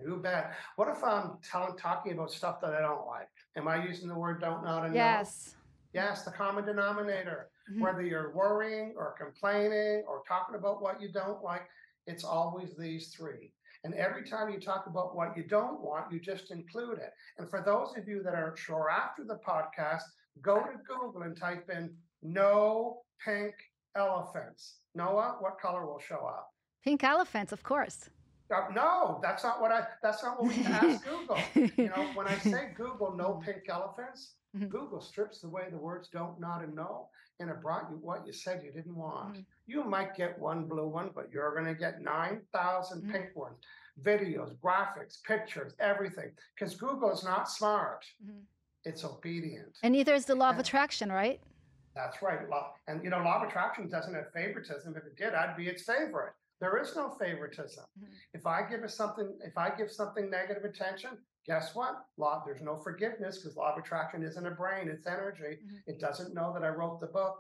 You 0.02 0.16
bet. 0.16 0.52
What 0.76 0.88
if 0.88 1.02
I'm 1.02 1.38
telling, 1.42 1.76
talking 1.76 2.12
about 2.12 2.30
stuff 2.30 2.60
that 2.60 2.74
I 2.74 2.80
don't 2.80 3.06
like? 3.06 3.28
Am 3.56 3.68
I 3.68 3.84
using 3.84 4.08
the 4.08 4.14
word 4.14 4.40
don't, 4.40 4.62
not, 4.62 4.84
and 4.84 4.94
yes. 4.94 5.54
no? 5.94 6.02
Yes. 6.02 6.22
the 6.22 6.30
common 6.30 6.64
denominator. 6.64 7.48
Mm-hmm. 7.70 7.82
Whether 7.82 8.02
you're 8.02 8.32
worrying 8.32 8.94
or 8.96 9.14
complaining 9.18 10.04
or 10.06 10.22
talking 10.28 10.54
about 10.54 10.82
what 10.82 11.00
you 11.00 11.10
don't 11.10 11.42
like, 11.42 11.62
it's 12.06 12.24
always 12.24 12.76
these 12.78 13.08
three. 13.08 13.52
And 13.84 13.94
every 13.94 14.24
time 14.24 14.50
you 14.50 14.60
talk 14.60 14.86
about 14.86 15.16
what 15.16 15.36
you 15.36 15.44
don't 15.44 15.80
want, 15.80 16.12
you 16.12 16.20
just 16.20 16.50
include 16.50 16.98
it. 16.98 17.12
And 17.38 17.48
for 17.48 17.62
those 17.64 17.96
of 17.96 18.08
you 18.08 18.22
that 18.22 18.34
aren't 18.34 18.58
sure, 18.58 18.90
after 18.90 19.24
the 19.24 19.38
podcast, 19.46 20.02
go 20.42 20.58
to 20.58 20.78
Google 20.86 21.22
and 21.22 21.36
type 21.36 21.70
in 21.70 21.94
no 22.22 22.98
pink 23.24 23.54
elephants. 23.96 24.78
Noah, 24.94 25.36
what 25.40 25.60
color 25.60 25.86
will 25.86 25.98
show 25.98 26.26
up? 26.26 26.52
Pink 26.84 27.02
elephants, 27.04 27.52
of 27.52 27.62
course. 27.62 28.10
Uh, 28.54 28.66
no, 28.72 29.18
that's 29.22 29.42
not 29.42 29.60
what 29.60 29.72
I. 29.72 29.86
That's 30.02 30.22
not 30.22 30.40
what 30.40 30.54
we 30.54 30.62
ask 30.66 31.04
Google. 31.04 31.38
You 31.54 31.88
know, 31.88 32.06
when 32.14 32.28
I 32.28 32.38
say 32.38 32.70
Google, 32.76 33.14
no 33.16 33.42
pink 33.44 33.64
elephants. 33.68 34.34
Mm-hmm. 34.56 34.68
Google 34.68 35.00
strips 35.00 35.44
away 35.44 35.64
the 35.70 35.76
words 35.76 36.08
don't, 36.08 36.40
not, 36.40 36.62
and 36.62 36.74
no, 36.74 37.08
and 37.40 37.50
it 37.50 37.60
brought 37.60 37.88
you 37.90 37.98
what 38.00 38.26
you 38.26 38.32
said 38.32 38.62
you 38.64 38.72
didn't 38.72 38.94
want. 38.94 39.34
Mm-hmm. 39.34 39.40
You 39.66 39.84
might 39.84 40.16
get 40.16 40.38
one 40.38 40.64
blue 40.64 40.88
one, 40.88 41.10
but 41.14 41.28
you're 41.32 41.52
going 41.52 41.66
to 41.66 41.78
get 41.78 42.00
9,000 42.00 43.02
mm-hmm. 43.02 43.12
pink 43.12 43.26
ones, 43.34 43.58
videos, 44.02 44.56
graphics, 44.56 45.22
pictures, 45.24 45.74
everything. 45.78 46.30
Because 46.54 46.74
Google 46.74 47.12
is 47.12 47.24
not 47.24 47.50
smart, 47.50 48.04
mm-hmm. 48.24 48.38
it's 48.84 49.04
obedient. 49.04 49.76
And 49.82 49.92
neither 49.92 50.14
is 50.14 50.24
the 50.24 50.34
law 50.34 50.48
and, 50.48 50.58
of 50.58 50.64
attraction, 50.64 51.12
right? 51.12 51.40
That's 51.96 52.20
right. 52.20 52.48
Law, 52.50 52.74
and, 52.86 53.02
you 53.02 53.08
know, 53.08 53.22
law 53.22 53.42
of 53.42 53.48
attraction 53.48 53.88
doesn't 53.88 54.14
have 54.14 54.30
favoritism. 54.32 54.94
If 54.96 55.04
it 55.04 55.16
did, 55.16 55.34
I'd 55.34 55.56
be 55.56 55.66
its 55.66 55.82
favorite. 55.82 56.34
There 56.60 56.80
is 56.80 56.94
no 56.94 57.10
favoritism. 57.18 57.84
Mm-hmm. 57.98 58.12
If 58.34 58.46
I 58.46 58.62
give 58.68 58.88
something, 58.90 59.36
if 59.42 59.56
I 59.56 59.70
give 59.70 59.90
something 59.90 60.30
negative 60.30 60.64
attention, 60.64 61.10
guess 61.46 61.74
what? 61.74 62.04
Law, 62.18 62.42
there's 62.44 62.62
no 62.62 62.76
forgiveness 62.76 63.38
because 63.38 63.56
law 63.56 63.72
of 63.72 63.78
attraction 63.78 64.22
isn't 64.22 64.46
a 64.46 64.50
brain, 64.50 64.88
it's 64.88 65.06
energy. 65.06 65.58
Mm-hmm. 65.64 65.76
It 65.86 65.98
doesn't 65.98 66.34
know 66.34 66.52
that 66.52 66.64
I 66.64 66.68
wrote 66.68 67.00
the 67.00 67.06
book. 67.06 67.38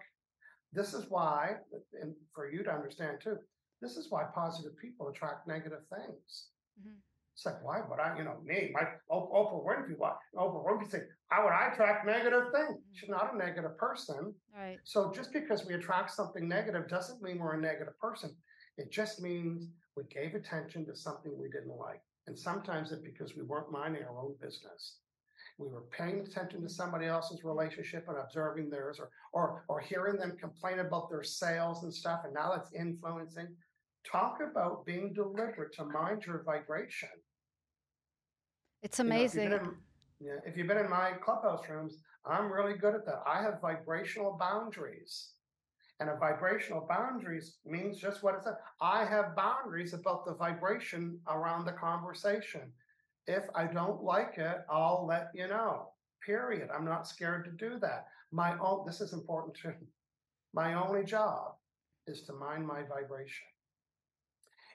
This 0.72 0.94
is 0.94 1.06
why, 1.10 1.56
and 2.00 2.14
for 2.34 2.50
you 2.50 2.62
to 2.64 2.72
understand 2.72 3.18
too, 3.22 3.38
this 3.80 3.96
is 3.96 4.10
why 4.10 4.24
positive 4.34 4.76
people 4.78 5.08
attract 5.08 5.46
negative 5.46 5.82
things. 5.90 6.48
Mm-hmm. 6.80 6.96
It's 7.36 7.44
like, 7.44 7.62
why 7.62 7.82
would 7.86 8.00
I, 8.00 8.16
you 8.16 8.24
know, 8.24 8.38
me, 8.42 8.70
my 8.72 8.88
Oprah 9.10 9.62
Winfrey, 9.62 9.98
why 9.98 10.12
Oprah 10.34 10.64
Winfrey 10.64 10.90
say, 10.90 11.00
how 11.28 11.44
would 11.44 11.52
I 11.52 11.70
attract 11.70 12.06
negative 12.06 12.44
things? 12.50 12.70
Mm-hmm. 12.70 12.94
She's 12.94 13.10
not 13.10 13.34
a 13.34 13.36
negative 13.36 13.76
person. 13.76 14.32
Right. 14.56 14.78
So 14.84 15.12
just 15.14 15.34
because 15.34 15.66
we 15.66 15.74
attract 15.74 16.12
something 16.12 16.48
negative 16.48 16.88
doesn't 16.88 17.20
mean 17.20 17.38
we're 17.38 17.58
a 17.58 17.60
negative 17.60 17.98
person. 18.00 18.34
It 18.78 18.90
just 18.90 19.20
means 19.20 19.68
we 19.98 20.04
gave 20.04 20.34
attention 20.34 20.86
to 20.86 20.96
something 20.96 21.30
we 21.36 21.50
didn't 21.50 21.76
like. 21.76 22.00
And 22.26 22.38
sometimes 22.38 22.90
it's 22.90 23.02
because 23.02 23.36
we 23.36 23.42
weren't 23.42 23.70
minding 23.70 24.04
our 24.04 24.18
own 24.18 24.34
business. 24.40 24.96
We 25.58 25.68
were 25.68 25.84
paying 25.90 26.20
attention 26.20 26.62
to 26.62 26.70
somebody 26.70 27.04
else's 27.04 27.44
relationship 27.44 28.06
and 28.08 28.16
observing 28.16 28.70
theirs 28.70 28.98
or, 28.98 29.10
or, 29.34 29.64
or 29.68 29.80
hearing 29.80 30.16
them 30.16 30.38
complain 30.40 30.78
about 30.78 31.10
their 31.10 31.22
sales 31.22 31.82
and 31.82 31.92
stuff. 31.92 32.22
And 32.24 32.32
now 32.32 32.52
that's 32.54 32.72
influencing. 32.72 33.48
Talk 34.10 34.38
about 34.40 34.86
being 34.86 35.12
deliberate 35.12 35.74
to 35.74 35.84
mind 35.84 36.24
your 36.24 36.42
vibration. 36.44 37.10
It's 38.82 38.98
amazing. 39.00 39.44
You 39.44 39.48
know, 39.50 39.56
if, 39.56 39.62
you've 39.62 39.70
in, 39.70 40.26
yeah, 40.26 40.50
if 40.50 40.56
you've 40.56 40.66
been 40.68 40.78
in 40.78 40.90
my 40.90 41.12
clubhouse 41.12 41.68
rooms, 41.68 41.98
I'm 42.24 42.52
really 42.52 42.74
good 42.74 42.94
at 42.94 43.04
that. 43.06 43.22
I 43.26 43.42
have 43.42 43.60
vibrational 43.60 44.36
boundaries. 44.38 45.30
And 45.98 46.10
a 46.10 46.16
vibrational 46.16 46.86
boundaries 46.86 47.56
means 47.64 47.96
just 47.98 48.22
what 48.22 48.34
it 48.34 48.44
says. 48.44 48.54
I 48.82 49.04
have 49.06 49.34
boundaries 49.34 49.94
about 49.94 50.26
the 50.26 50.34
vibration 50.34 51.18
around 51.26 51.64
the 51.64 51.72
conversation. 51.72 52.72
If 53.26 53.44
I 53.54 53.66
don't 53.66 54.02
like 54.02 54.34
it, 54.36 54.58
I'll 54.68 55.06
let 55.06 55.30
you 55.34 55.48
know. 55.48 55.88
Period. 56.24 56.68
I'm 56.74 56.84
not 56.84 57.08
scared 57.08 57.44
to 57.44 57.50
do 57.50 57.78
that. 57.80 58.06
My 58.30 58.58
own 58.58 58.84
this 58.86 59.00
is 59.00 59.14
important 59.14 59.56
too. 59.56 59.74
My 60.52 60.74
only 60.74 61.04
job 61.04 61.54
is 62.06 62.22
to 62.22 62.32
mind 62.34 62.66
my 62.66 62.82
vibration. 62.82 63.46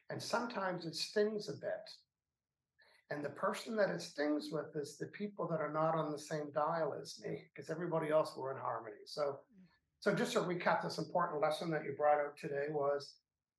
And 0.09 0.21
sometimes 0.21 0.85
it 0.85 0.95
stings 0.95 1.49
a 1.49 1.53
bit. 1.53 1.89
And 3.11 3.23
the 3.23 3.29
person 3.29 3.75
that 3.75 3.89
it 3.89 4.01
stings 4.01 4.49
with 4.51 4.73
is 4.75 4.97
the 4.97 5.07
people 5.07 5.45
that 5.49 5.59
are 5.59 5.73
not 5.73 5.95
on 5.95 6.11
the 6.11 6.17
same 6.17 6.49
dial 6.55 6.95
as 6.99 7.19
me, 7.23 7.43
because 7.53 7.69
everybody 7.69 8.09
else 8.09 8.33
we're 8.37 8.53
in 8.53 8.61
harmony. 8.61 8.95
So 9.05 9.39
so 9.99 10.15
just 10.15 10.33
to 10.33 10.39
recap 10.39 10.81
this 10.81 10.97
important 10.97 11.41
lesson 11.41 11.69
that 11.71 11.83
you 11.83 11.93
brought 11.95 12.19
out 12.19 12.35
today 12.35 12.67
was 12.71 13.17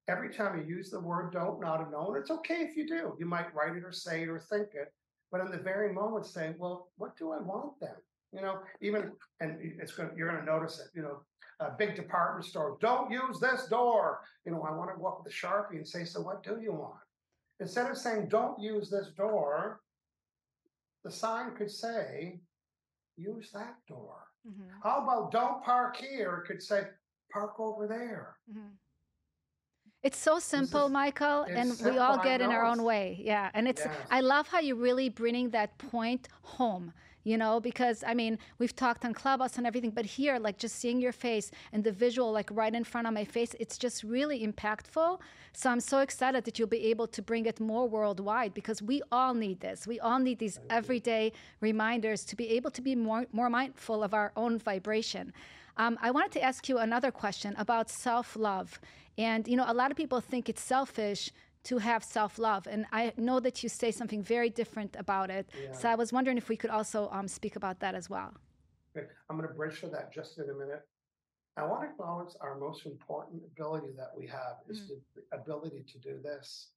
every 0.09 0.35
time 0.35 0.59
you 0.59 0.77
use 0.77 0.91
the 0.91 0.99
word 0.99 1.33
don't, 1.33 1.61
not 1.61 1.81
and 1.81 2.17
it's 2.17 2.33
okay 2.33 2.62
if 2.62 2.77
you 2.77 2.85
do. 2.88 3.15
You 3.21 3.27
might 3.27 3.55
write 3.55 3.77
it 3.77 3.85
or 3.85 3.93
say 3.93 4.23
it 4.23 4.29
or 4.29 4.41
think 4.41 4.71
it, 4.75 4.93
but 5.31 5.41
in 5.41 5.53
the 5.53 5.59
very 5.59 5.93
moment 5.93 6.27
say, 6.27 6.55
well, 6.59 6.88
what 6.97 7.17
do 7.17 7.31
I 7.31 7.38
want 7.41 7.79
then? 7.81 7.95
You 8.33 8.41
know, 8.41 8.59
even 8.81 9.12
and 9.41 9.59
it's 9.61 9.93
going 9.93 10.11
you're 10.17 10.31
going 10.31 10.45
to 10.45 10.51
notice 10.51 10.81
it. 10.81 10.88
You 10.97 11.03
know, 11.03 11.21
a 11.61 11.71
big 11.79 11.95
department 11.95 12.47
store, 12.47 12.79
don't 12.81 13.12
use 13.12 13.38
this 13.38 13.67
door. 13.69 14.21
You 14.45 14.53
know, 14.53 14.62
I 14.62 14.75
want 14.75 14.91
to 14.93 15.01
walk 15.01 15.23
with 15.23 15.33
a 15.33 15.37
sharpie 15.37 15.77
and 15.77 15.87
say, 15.87 16.05
so 16.05 16.23
what 16.23 16.43
do 16.43 16.59
you 16.61 16.73
want? 16.73 16.95
Instead 17.62 17.88
of 17.88 17.96
saying 17.96 18.27
don't 18.29 18.61
use 18.61 18.90
this 18.90 19.09
door, 19.16 19.81
the 21.05 21.11
sign 21.11 21.55
could 21.55 21.70
say, 21.70 22.40
use 23.16 23.51
that 23.53 23.77
door. 23.87 24.16
Mm-hmm. 24.46 24.68
How 24.83 25.03
about 25.03 25.31
don't 25.31 25.62
park 25.62 25.96
here? 25.96 26.42
It 26.42 26.48
could 26.48 26.61
say 26.61 26.83
park 27.33 27.61
over 27.61 27.87
there. 27.87 28.35
Mm-hmm. 28.51 28.75
It's 30.03 30.18
so 30.18 30.40
simple, 30.40 30.87
is, 30.87 30.92
Michael, 30.92 31.42
and 31.42 31.72
simple, 31.72 31.92
we 31.92 31.98
all 31.98 32.18
get 32.18 32.40
in 32.40 32.51
our 32.51 32.64
own 32.64 32.83
way. 32.83 33.20
Yeah, 33.22 33.51
and 33.55 33.68
it's 33.68 33.83
yes. 33.85 33.94
I 34.11 34.20
love 34.20 34.48
how 34.48 34.59
you're 34.59 34.75
really 34.75 35.09
bringing 35.09 35.51
that 35.51 35.79
point 35.79 36.29
home 36.42 36.92
you 37.25 37.37
know 37.37 37.61
because 37.61 38.03
i 38.07 38.15
mean 38.15 38.39
we've 38.59 38.75
talked 38.75 39.05
on 39.05 39.13
clubhouse 39.13 39.57
and 39.59 39.67
everything 39.67 39.91
but 39.91 40.05
here 40.05 40.39
like 40.39 40.59
just 40.59 40.77
seeing 40.77 41.01
your 41.01 41.13
face 41.13 41.51
and 41.73 41.85
the 41.85 41.93
visual 41.93 42.33
like 42.33 42.51
right 42.53 42.75
in 42.75 42.85
front 42.85 43.07
of 43.07 43.15
my 43.15 43.25
face 43.25 43.55
it's 43.61 43.79
just 43.79 44.03
really 44.03 44.47
impactful. 44.47 45.19
So 45.53 45.71
i'm 45.71 45.81
so 45.81 45.99
excited 45.99 46.45
that 46.45 46.59
you'll 46.59 46.69
be 46.69 46.87
able 46.87 47.07
to 47.09 47.23
bring 47.23 47.47
it 47.47 47.61
more 47.61 47.89
worldwide 47.89 48.55
because 48.55 48.81
we 48.83 49.03
all 49.11 49.35
need 49.35 49.61
this. 49.61 49.87
We 49.87 50.01
all 50.01 50.19
need 50.19 50.39
these 50.39 50.59
everyday 50.71 51.33
reminders 51.61 52.25
to 52.25 52.37
be 52.37 52.49
able 52.51 52.71
to 52.71 52.83
be 52.83 52.95
more 52.95 53.27
more 53.33 53.51
mindful 53.51 54.03
of 54.03 54.15
our 54.15 54.33
own 54.37 54.59
vibration. 54.59 55.33
Um, 55.77 55.99
I 56.03 56.11
wanted 56.11 56.33
to 56.33 56.43
ask 56.43 56.69
you 56.69 56.79
another 56.79 57.11
question 57.11 57.55
about 57.57 57.89
self 57.89 58.37
love. 58.37 58.81
And, 59.19 59.47
you 59.47 59.57
know, 59.57 59.65
a 59.67 59.75
lot 59.75 59.91
of 59.91 59.97
people 59.97 60.21
think 60.21 60.49
it's 60.49 60.63
selfish 60.63 61.31
to 61.64 61.79
have 61.79 62.03
self 62.03 62.38
love. 62.38 62.66
And 62.66 62.87
I 62.92 63.12
know 63.16 63.40
that 63.40 63.62
you 63.62 63.68
say 63.68 63.90
something 63.90 64.22
very 64.22 64.51
different 64.51 64.96
about 64.98 65.31
it. 65.31 65.48
Yeah. 65.62 65.72
So 65.72 65.88
I 65.88 65.94
was 65.94 66.12
wondering 66.12 66.37
if 66.37 66.48
we 66.48 66.57
could 66.57 66.70
also 66.70 67.09
um, 67.12 67.29
speak 67.29 67.57
about 67.57 67.81
that 67.81 67.94
as 67.94 68.11
well. 68.11 68.35
I'm 68.96 69.37
going 69.37 69.48
to 69.48 69.55
bridge 69.55 69.81
to 69.81 69.88
that 69.88 70.12
just 70.12 70.38
in 70.38 70.44
a 70.51 70.55
minute. 70.55 70.83
I 71.57 71.64
want 71.64 71.83
to 71.83 71.88
acknowledge 71.88 72.35
our 72.40 72.59
most 72.59 72.87
important 72.87 73.42
ability 73.44 73.88
that 73.96 74.11
we 74.16 74.27
have 74.27 74.57
is 74.68 74.81
mm. 74.81 74.88
the 75.14 75.37
ability 75.37 75.85
to 75.92 75.98
do 75.98 76.18
this. 76.22 76.68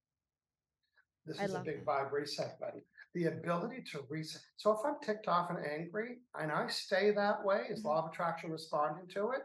This 1.25 1.39
I 1.39 1.45
is 1.45 1.53
a 1.53 1.59
big 1.59 1.85
that. 1.85 1.85
vibe 1.85 2.11
reset 2.11 2.59
button. 2.59 2.81
The 3.13 3.25
ability 3.25 3.83
to 3.91 4.05
reset. 4.09 4.41
So 4.57 4.71
if 4.71 4.79
I'm 4.85 4.95
ticked 5.03 5.27
off 5.27 5.49
and 5.49 5.59
angry 5.65 6.17
and 6.39 6.51
I 6.51 6.67
stay 6.67 7.11
that 7.11 7.43
way, 7.43 7.63
is 7.69 7.79
mm-hmm. 7.79 7.87
law 7.87 8.05
of 8.05 8.11
attraction 8.11 8.51
responding 8.51 9.07
to 9.13 9.31
it? 9.31 9.41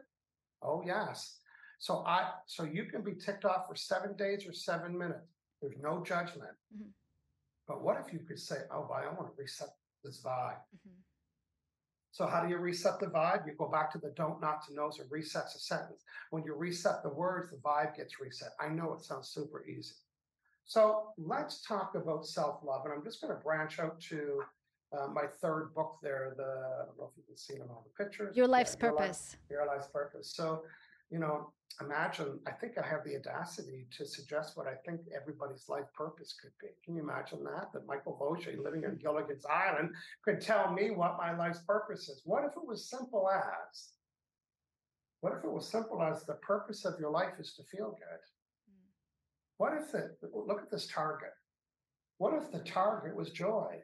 Oh 0.62 0.82
yes. 0.84 1.38
So 1.80 2.04
I 2.06 2.30
so 2.46 2.64
you 2.64 2.84
can 2.84 3.02
be 3.02 3.14
ticked 3.14 3.46
off 3.46 3.66
for 3.66 3.74
seven 3.74 4.14
days 4.14 4.46
or 4.46 4.52
seven 4.52 4.96
minutes. 4.96 5.26
There's 5.60 5.76
no 5.82 6.04
judgment. 6.04 6.52
Mm-hmm. 6.72 6.90
But 7.66 7.82
what 7.82 8.02
if 8.06 8.12
you 8.12 8.20
could 8.20 8.38
say, 8.38 8.56
"Oh, 8.70 8.88
I 8.94 9.06
want 9.06 9.34
to 9.34 9.42
reset 9.42 9.70
this 10.04 10.22
vibe." 10.22 10.60
Mm-hmm. 10.76 11.00
So 12.12 12.26
how 12.26 12.42
do 12.42 12.50
you 12.50 12.58
reset 12.58 13.00
the 13.00 13.06
vibe? 13.06 13.46
You 13.46 13.54
go 13.56 13.68
back 13.68 13.90
to 13.92 13.98
the 13.98 14.10
don't, 14.10 14.42
not 14.42 14.66
to 14.66 14.74
knows, 14.74 14.98
and 14.98 15.08
resets 15.08 15.56
a 15.56 15.58
sentence. 15.58 16.04
When 16.30 16.44
you 16.44 16.54
reset 16.54 17.02
the 17.02 17.08
words, 17.08 17.50
the 17.50 17.56
vibe 17.56 17.96
gets 17.96 18.20
reset. 18.20 18.50
I 18.60 18.68
know 18.68 18.92
it 18.92 19.02
sounds 19.02 19.28
super 19.28 19.64
easy. 19.64 19.94
So 20.66 21.12
let's 21.16 21.62
talk 21.62 21.94
about 21.94 22.26
self-love. 22.26 22.84
And 22.84 22.92
I'm 22.92 23.04
just 23.04 23.22
going 23.22 23.34
to 23.34 23.40
branch 23.42 23.78
out 23.78 24.00
to 24.00 24.42
uh, 24.92 25.06
my 25.06 25.22
third 25.40 25.72
book 25.74 25.96
there. 26.02 26.34
The 26.36 26.42
I 26.42 26.84
don't 26.86 26.98
know 26.98 27.10
if 27.10 27.16
you 27.16 27.22
can 27.26 27.36
see 27.36 27.54
it 27.54 27.62
on 27.62 27.68
the 27.68 28.04
pictures. 28.04 28.36
Your 28.36 28.48
life's 28.48 28.76
yeah, 28.78 28.90
purpose. 28.90 29.36
Your, 29.48 29.60
life, 29.60 29.68
your 29.68 29.76
life's 29.76 29.88
purpose. 29.90 30.32
So 30.34 30.62
you 31.10 31.18
know, 31.18 31.52
imagine, 31.80 32.38
I 32.46 32.52
think 32.52 32.78
I 32.78 32.86
have 32.86 33.04
the 33.04 33.16
audacity 33.16 33.86
to 33.96 34.06
suggest 34.06 34.56
what 34.56 34.66
I 34.66 34.74
think 34.86 35.00
everybody's 35.14 35.68
life 35.68 35.86
purpose 35.94 36.34
could 36.40 36.52
be. 36.60 36.68
Can 36.84 36.94
you 36.94 37.02
imagine 37.02 37.42
that? 37.44 37.72
That 37.72 37.86
Michael 37.86 38.16
Voce, 38.16 38.46
living 38.62 38.84
on 38.84 38.96
Gilligan's 38.96 39.46
Island, 39.46 39.90
could 40.24 40.40
tell 40.40 40.72
me 40.72 40.90
what 40.90 41.18
my 41.18 41.36
life's 41.36 41.60
purpose 41.66 42.08
is. 42.08 42.22
What 42.24 42.44
if 42.44 42.52
it 42.52 42.66
was 42.66 42.88
simple 42.88 43.28
as? 43.28 43.92
What 45.20 45.34
if 45.38 45.44
it 45.44 45.50
was 45.50 45.68
simple 45.68 46.02
as 46.02 46.24
the 46.24 46.34
purpose 46.34 46.84
of 46.84 46.98
your 46.98 47.10
life 47.10 47.34
is 47.38 47.54
to 47.54 47.62
feel 47.64 47.90
good? 47.90 48.20
Mm. 48.70 48.88
What 49.58 49.72
if 49.74 49.94
it, 49.94 50.18
look 50.32 50.62
at 50.62 50.70
this 50.70 50.86
target. 50.86 51.32
What 52.18 52.34
if 52.34 52.50
the 52.50 52.60
target 52.60 53.16
was 53.16 53.30
joy? 53.30 53.76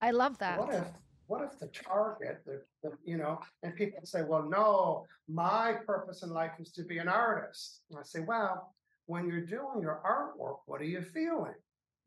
I 0.00 0.10
love 0.10 0.36
that. 0.38 0.58
What 0.58 0.74
if 0.74 0.84
what 1.26 1.42
if 1.42 1.58
the 1.58 1.68
target, 1.68 2.42
the, 2.46 2.62
the, 2.82 2.96
you 3.04 3.16
know, 3.16 3.40
and 3.62 3.74
people 3.74 4.00
say, 4.04 4.22
well, 4.22 4.48
no, 4.48 5.06
my 5.28 5.74
purpose 5.86 6.22
in 6.22 6.30
life 6.30 6.52
is 6.58 6.70
to 6.72 6.82
be 6.82 6.98
an 6.98 7.08
artist. 7.08 7.82
And 7.90 7.98
I 7.98 8.02
say, 8.02 8.20
well, 8.20 8.74
when 9.06 9.28
you're 9.28 9.46
doing 9.46 9.80
your 9.80 10.00
artwork, 10.04 10.58
what 10.66 10.80
are 10.80 10.84
you 10.84 11.02
feeling? 11.02 11.54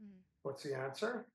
Mm. 0.04 0.10
What's 0.44 0.64
the 0.64 0.76
answer? 0.76 1.26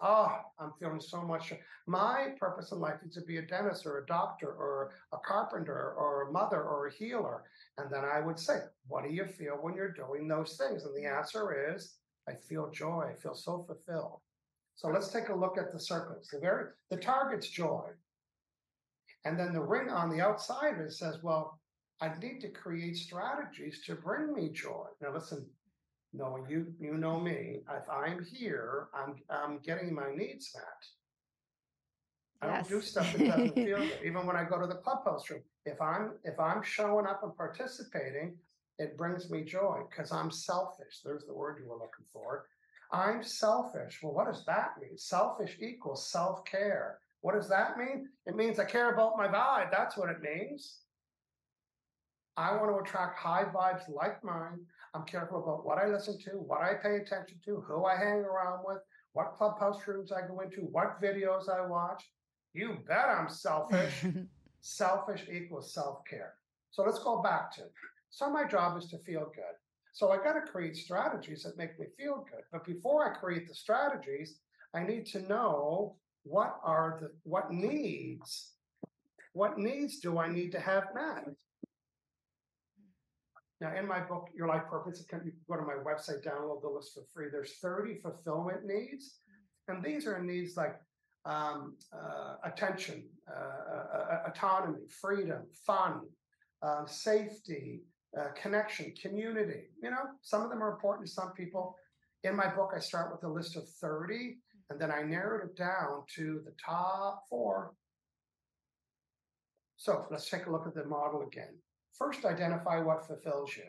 Oh, 0.00 0.36
I'm 0.58 0.72
feeling 0.78 1.00
so 1.00 1.22
much. 1.22 1.52
My 1.86 2.30
purpose 2.38 2.72
in 2.72 2.80
life 2.80 2.98
is 3.06 3.14
to 3.14 3.20
be 3.20 3.38
a 3.38 3.42
dentist 3.42 3.86
or 3.86 3.98
a 3.98 4.06
doctor 4.06 4.48
or 4.48 4.90
a 5.12 5.18
carpenter 5.18 5.94
or 5.96 6.28
a 6.28 6.32
mother 6.32 6.62
or 6.62 6.88
a 6.88 6.92
healer. 6.92 7.44
And 7.78 7.90
then 7.90 8.04
I 8.04 8.20
would 8.20 8.38
say, 8.38 8.58
what 8.88 9.04
do 9.04 9.10
you 9.10 9.24
feel 9.24 9.54
when 9.60 9.74
you're 9.74 9.92
doing 9.92 10.26
those 10.26 10.56
things? 10.56 10.84
And 10.84 10.94
the 10.96 11.08
answer 11.08 11.72
is, 11.74 11.94
I 12.28 12.34
feel 12.34 12.70
joy. 12.70 13.12
I 13.12 13.14
feel 13.14 13.34
so 13.34 13.64
fulfilled. 13.66 14.20
So 14.76 14.88
let's 14.88 15.08
take 15.08 15.28
a 15.28 15.34
look 15.34 15.56
at 15.58 15.72
the 15.72 15.80
circles. 15.80 16.28
The 16.32 16.40
very 16.40 16.66
the 16.90 16.96
target's 16.96 17.48
joy. 17.48 17.90
And 19.24 19.38
then 19.38 19.52
the 19.52 19.62
ring 19.62 19.88
on 19.88 20.10
the 20.10 20.20
outside 20.20 20.78
it 20.78 20.92
says, 20.92 21.22
well, 21.22 21.60
I 22.00 22.10
need 22.20 22.40
to 22.40 22.48
create 22.48 22.96
strategies 22.96 23.82
to 23.86 23.94
bring 23.94 24.34
me 24.34 24.50
joy. 24.50 24.86
Now 25.00 25.14
listen, 25.14 25.46
no, 26.12 26.44
you 26.48 26.72
you 26.78 26.94
know 26.94 27.18
me. 27.18 27.60
If 27.68 27.88
I'm 27.90 28.24
here, 28.24 28.88
I'm 28.94 29.16
I'm 29.30 29.58
getting 29.58 29.94
my 29.94 30.14
needs 30.14 30.54
met. 30.54 30.64
I 32.42 32.56
yes. 32.56 32.68
don't 32.68 32.80
do 32.80 32.86
stuff 32.86 33.12
that 33.12 33.26
doesn't 33.26 33.54
feel 33.54 33.78
good. 33.78 33.98
Even 34.04 34.26
when 34.26 34.36
I 34.36 34.44
go 34.44 34.60
to 34.60 34.66
the 34.66 34.74
clubhouse 34.74 35.30
room, 35.30 35.42
if 35.64 35.80
I'm 35.80 36.12
if 36.24 36.38
I'm 36.38 36.62
showing 36.62 37.06
up 37.06 37.22
and 37.22 37.34
participating, 37.36 38.36
it 38.78 38.96
brings 38.96 39.30
me 39.30 39.42
joy 39.44 39.82
because 39.88 40.12
I'm 40.12 40.30
selfish. 40.30 41.00
There's 41.04 41.24
the 41.24 41.34
word 41.34 41.60
you 41.62 41.68
were 41.68 41.76
looking 41.76 42.06
for. 42.12 42.46
I'm 42.94 43.24
selfish. 43.24 43.98
Well, 44.02 44.12
what 44.12 44.26
does 44.26 44.44
that 44.46 44.74
mean? 44.80 44.96
Selfish 44.96 45.56
equals 45.60 46.08
self 46.10 46.44
care. 46.44 46.98
What 47.22 47.34
does 47.34 47.48
that 47.48 47.76
mean? 47.76 48.08
It 48.26 48.36
means 48.36 48.58
I 48.58 48.64
care 48.64 48.92
about 48.92 49.16
my 49.16 49.26
vibe. 49.26 49.70
That's 49.72 49.96
what 49.96 50.10
it 50.10 50.20
means. 50.22 50.78
I 52.36 52.54
want 52.56 52.70
to 52.70 52.82
attract 52.82 53.18
high 53.18 53.44
vibes 53.44 53.88
like 53.88 54.22
mine. 54.22 54.60
I'm 54.94 55.04
careful 55.04 55.42
about 55.42 55.66
what 55.66 55.78
I 55.78 55.86
listen 55.86 56.18
to, 56.24 56.30
what 56.38 56.62
I 56.62 56.74
pay 56.74 56.96
attention 56.96 57.38
to, 57.44 57.64
who 57.66 57.84
I 57.84 57.96
hang 57.96 58.18
around 58.18 58.60
with, 58.64 58.78
what 59.12 59.34
clubhouse 59.36 59.80
rooms 59.86 60.12
I 60.12 60.26
go 60.26 60.40
into, 60.40 60.62
what 60.62 61.00
videos 61.02 61.48
I 61.48 61.66
watch. 61.66 62.02
You 62.52 62.78
bet 62.86 63.08
I'm 63.08 63.28
selfish. 63.28 64.04
selfish 64.60 65.24
equals 65.32 65.74
self 65.74 66.04
care. 66.08 66.34
So 66.70 66.82
let's 66.82 66.98
go 67.00 67.22
back 67.22 67.52
to 67.56 67.62
so 68.10 68.30
my 68.30 68.44
job 68.44 68.78
is 68.78 68.86
to 68.90 68.98
feel 68.98 69.32
good. 69.34 69.56
So 69.94 70.10
I 70.10 70.16
got 70.16 70.32
to 70.32 70.40
create 70.40 70.76
strategies 70.76 71.44
that 71.44 71.56
make 71.56 71.78
me 71.78 71.86
feel 71.96 72.26
good. 72.28 72.42
But 72.50 72.64
before 72.64 73.08
I 73.08 73.16
create 73.16 73.46
the 73.46 73.54
strategies, 73.54 74.40
I 74.74 74.82
need 74.82 75.06
to 75.06 75.20
know 75.28 75.94
what 76.24 76.58
are 76.64 76.98
the 77.00 77.12
what 77.22 77.52
needs, 77.52 78.54
what 79.34 79.56
needs 79.56 80.00
do 80.00 80.18
I 80.18 80.28
need 80.28 80.50
to 80.50 80.58
have 80.58 80.88
met? 80.96 81.28
Now, 83.60 83.76
in 83.76 83.86
my 83.86 84.00
book, 84.00 84.30
Your 84.34 84.48
Life 84.48 84.64
Purpose, 84.68 84.98
you 84.98 85.06
can 85.06 85.32
go 85.48 85.54
to 85.54 85.62
my 85.62 85.74
website, 85.74 86.26
download 86.26 86.62
the 86.62 86.68
list 86.68 86.94
for 86.94 87.04
free. 87.14 87.28
There's 87.30 87.52
30 87.62 88.00
fulfillment 88.02 88.66
needs, 88.66 89.20
and 89.68 89.82
these 89.82 90.08
are 90.08 90.20
needs 90.20 90.56
like 90.56 90.74
um, 91.24 91.76
uh, 91.92 92.34
attention, 92.42 93.04
uh, 93.30 93.74
uh, 93.74 93.96
uh 93.96 94.22
autonomy, 94.26 94.88
freedom, 94.88 95.42
fun, 95.64 96.00
uh, 96.62 96.84
safety, 96.84 97.82
uh, 98.18 98.28
connection, 98.40 98.92
community. 99.00 99.64
You 99.82 99.90
know, 99.90 100.04
some 100.22 100.42
of 100.42 100.50
them 100.50 100.62
are 100.62 100.70
important 100.70 101.06
to 101.06 101.12
some 101.12 101.32
people. 101.32 101.76
In 102.22 102.36
my 102.36 102.46
book, 102.46 102.72
I 102.74 102.78
start 102.78 103.12
with 103.12 103.24
a 103.24 103.32
list 103.32 103.56
of 103.56 103.68
30, 103.68 104.36
and 104.70 104.80
then 104.80 104.90
I 104.90 105.02
narrowed 105.02 105.50
it 105.50 105.56
down 105.56 106.04
to 106.16 106.40
the 106.44 106.52
top 106.64 107.24
four. 107.28 107.74
So 109.76 110.06
let's 110.10 110.30
take 110.30 110.46
a 110.46 110.50
look 110.50 110.66
at 110.66 110.74
the 110.74 110.84
model 110.84 111.22
again. 111.22 111.58
First, 111.98 112.24
identify 112.24 112.80
what 112.80 113.06
fulfills 113.06 113.56
you. 113.56 113.64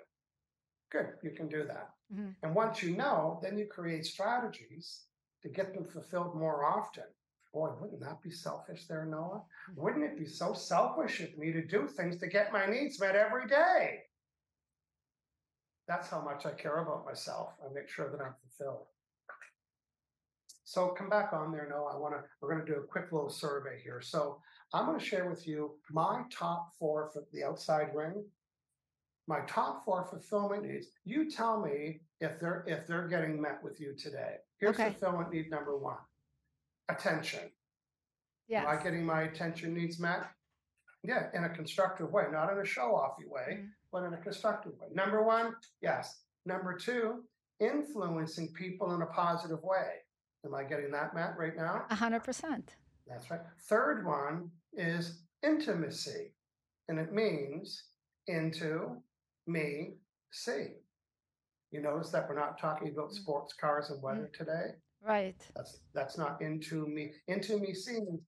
Good, 0.92 1.08
you 1.24 1.32
can 1.32 1.48
do 1.48 1.66
that. 1.66 1.90
Mm-hmm. 2.14 2.30
And 2.44 2.56
once 2.56 2.82
you 2.82 2.96
know, 2.96 3.40
then 3.44 3.58
you 3.58 3.66
create 3.66 4.06
strategies 4.06 5.02
to 5.42 5.50
get 5.50 5.74
them 5.74 5.86
fulfilled 5.86 6.36
more 6.36 6.66
often. 6.66 7.04
Boy, 7.54 7.70
wouldn't 7.80 8.02
that 8.02 8.22
be 8.22 8.32
selfish 8.32 8.88
there, 8.88 9.06
Noah? 9.06 9.42
Mm-hmm. 9.72 9.82
Wouldn't 9.82 10.06
it 10.06 10.18
be 10.18 10.26
so 10.26 10.54
selfish 10.54 11.20
of 11.20 11.38
me 11.38 11.52
to 11.52 11.66
do 11.66 11.88
things 11.88 12.18
to 12.20 12.28
get 12.28 12.54
my 12.54 12.66
needs 12.66 13.00
met 13.00 13.16
every 13.16 13.48
day? 13.48 14.00
That's 15.88 16.10
how 16.10 16.22
much 16.22 16.46
I 16.46 16.52
care 16.52 16.78
about 16.78 17.06
myself. 17.06 17.54
I 17.64 17.72
make 17.74 17.90
sure 17.90 18.10
that 18.10 18.22
I'm 18.22 18.34
fulfilled. 18.42 18.88
So 20.64 20.88
come 20.90 21.10
back 21.10 21.32
on 21.32 21.52
there. 21.52 21.68
No, 21.70 21.86
I 21.86 21.96
want 21.96 22.16
to, 22.16 22.24
we're 22.42 22.52
going 22.54 22.66
to 22.66 22.72
do 22.72 22.80
a 22.80 22.84
quick 22.84 23.12
little 23.12 23.30
survey 23.30 23.80
here. 23.84 24.02
So 24.02 24.42
I'm 24.74 24.88
going 24.88 25.00
to 25.00 25.06
share 25.06 25.30
with 25.30 25.48
you 25.48 25.76
my 25.92 26.24
top 26.32 26.72
four 26.80 27.12
for 27.14 27.24
the 27.32 27.44
outside 27.44 27.90
ring. 27.94 28.26
My 29.28 29.42
top 29.48 29.86
four 29.86 30.06
fulfillment 30.06 30.66
needs. 30.66 30.88
You 31.04 31.30
tell 31.30 31.62
me 31.62 32.02
if 32.20 32.40
they're 32.40 32.64
if 32.68 32.86
they're 32.86 33.08
getting 33.08 33.42
met 33.42 33.64
with 33.64 33.80
you 33.80 33.96
today. 33.96 34.36
Here's 34.60 34.76
okay. 34.76 34.92
fulfillment 34.92 35.34
need 35.34 35.50
number 35.50 35.78
one. 35.78 35.98
Attention. 36.90 37.52
Yeah. 38.48 38.64
Am 38.64 38.68
I 38.68 38.84
getting 38.84 39.04
my 39.04 39.24
attention 39.24 39.74
needs 39.74 40.00
met? 40.00 40.26
Yeah, 41.08 41.28
in 41.34 41.44
a 41.44 41.50
constructive 41.50 42.12
way, 42.12 42.24
not 42.32 42.52
in 42.52 42.60
a 42.60 42.66
show-offy 42.66 43.28
way. 43.28 43.54
Mm-hmm 43.54 43.66
but 43.96 44.04
in 44.04 44.14
a 44.14 44.18
constructive 44.18 44.74
way. 44.74 44.88
Number 44.94 45.24
one, 45.24 45.56
yes. 45.82 46.20
Number 46.46 46.78
two, 46.78 47.24
influencing 47.62 48.52
people 48.52 48.94
in 48.94 49.02
a 49.02 49.06
positive 49.06 49.64
way. 49.64 50.02
Am 50.46 50.54
I 50.54 50.64
getting 50.64 50.92
that, 50.92 51.16
Matt, 51.16 51.38
right 51.38 51.56
now? 51.56 51.86
A 51.90 51.96
hundred 51.96 52.26
percent. 52.26 52.76
That's 53.08 53.32
right. 53.32 53.40
Third 53.70 54.06
one 54.06 54.52
is 54.74 55.22
intimacy, 55.44 56.34
and 56.90 57.00
it 57.00 57.14
means 57.14 57.86
into 58.28 58.98
me 59.48 59.94
see. 60.32 60.74
You 61.72 61.82
notice 61.82 62.10
that 62.10 62.28
we're 62.28 62.38
not 62.38 62.60
talking 62.60 62.90
about 62.90 63.12
mm. 63.12 63.16
sports 63.16 63.54
cars 63.54 63.92
and 63.92 64.04
weather 64.04 64.30
mm. 64.30 64.38
today. 64.38 64.76
Right. 65.02 65.42
That's 65.56 65.80
that's 65.94 66.18
not 66.18 66.42
into 66.42 66.86
me. 66.86 67.14
Into 67.30 67.58
me 67.60 67.74
seeing 67.74 68.20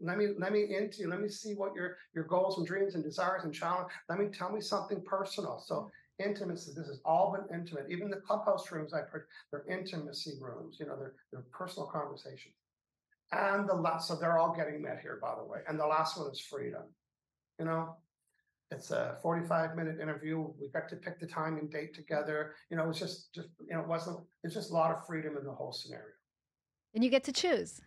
let 0.00 0.18
me 0.18 0.28
let 0.38 0.52
me 0.52 0.74
into 0.76 1.08
let 1.08 1.20
me 1.20 1.28
see 1.28 1.54
what 1.54 1.74
your 1.74 1.96
your 2.14 2.24
goals 2.24 2.58
and 2.58 2.66
dreams 2.66 2.94
and 2.94 3.02
desires 3.02 3.44
and 3.44 3.54
challenge 3.54 3.88
let 4.08 4.18
me 4.18 4.26
tell 4.26 4.50
me 4.50 4.60
something 4.60 5.02
personal. 5.02 5.62
So 5.64 5.90
intimacy 6.24 6.72
this 6.76 6.86
has 6.86 7.00
all 7.04 7.36
been 7.36 7.58
intimate. 7.58 7.86
Even 7.90 8.10
the 8.10 8.16
clubhouse 8.16 8.70
rooms 8.70 8.92
i've 8.92 9.08
heard 9.08 9.26
they're 9.50 9.64
intimacy 9.68 10.34
rooms 10.40 10.76
you 10.78 10.86
know 10.86 10.96
they're, 10.96 11.14
they're 11.32 11.44
personal 11.50 11.88
conversations. 11.88 12.54
And 13.32 13.68
the 13.68 13.74
last 13.74 14.08
so 14.08 14.16
they're 14.16 14.38
all 14.38 14.54
getting 14.54 14.82
met 14.82 15.00
here 15.00 15.18
by 15.20 15.34
the 15.36 15.44
way. 15.44 15.60
And 15.68 15.78
the 15.78 15.86
last 15.86 16.18
one 16.18 16.30
is 16.30 16.38
freedom 16.38 16.82
you 17.58 17.64
know? 17.64 17.96
It's 18.70 18.90
a 18.90 19.18
45 19.22 19.76
minute 19.76 20.00
interview. 20.00 20.46
We 20.58 20.68
got 20.68 20.88
to 20.88 20.96
pick 20.96 21.20
the 21.20 21.26
time 21.26 21.58
and 21.58 21.70
date 21.70 21.94
together. 21.94 22.54
You 22.70 22.76
know 22.78 22.84
it 22.84 22.88
was 22.88 22.98
just 22.98 23.34
just 23.34 23.48
you 23.68 23.74
know 23.74 23.80
it 23.80 23.86
wasn't 23.86 24.20
it's 24.42 24.54
just 24.54 24.70
a 24.70 24.72
lot 24.72 24.90
of 24.90 25.06
freedom 25.06 25.36
in 25.36 25.44
the 25.44 25.52
whole 25.52 25.72
scenario. 25.72 26.14
And 26.94 27.04
you 27.04 27.10
get 27.10 27.22
to 27.24 27.32
choose 27.32 27.82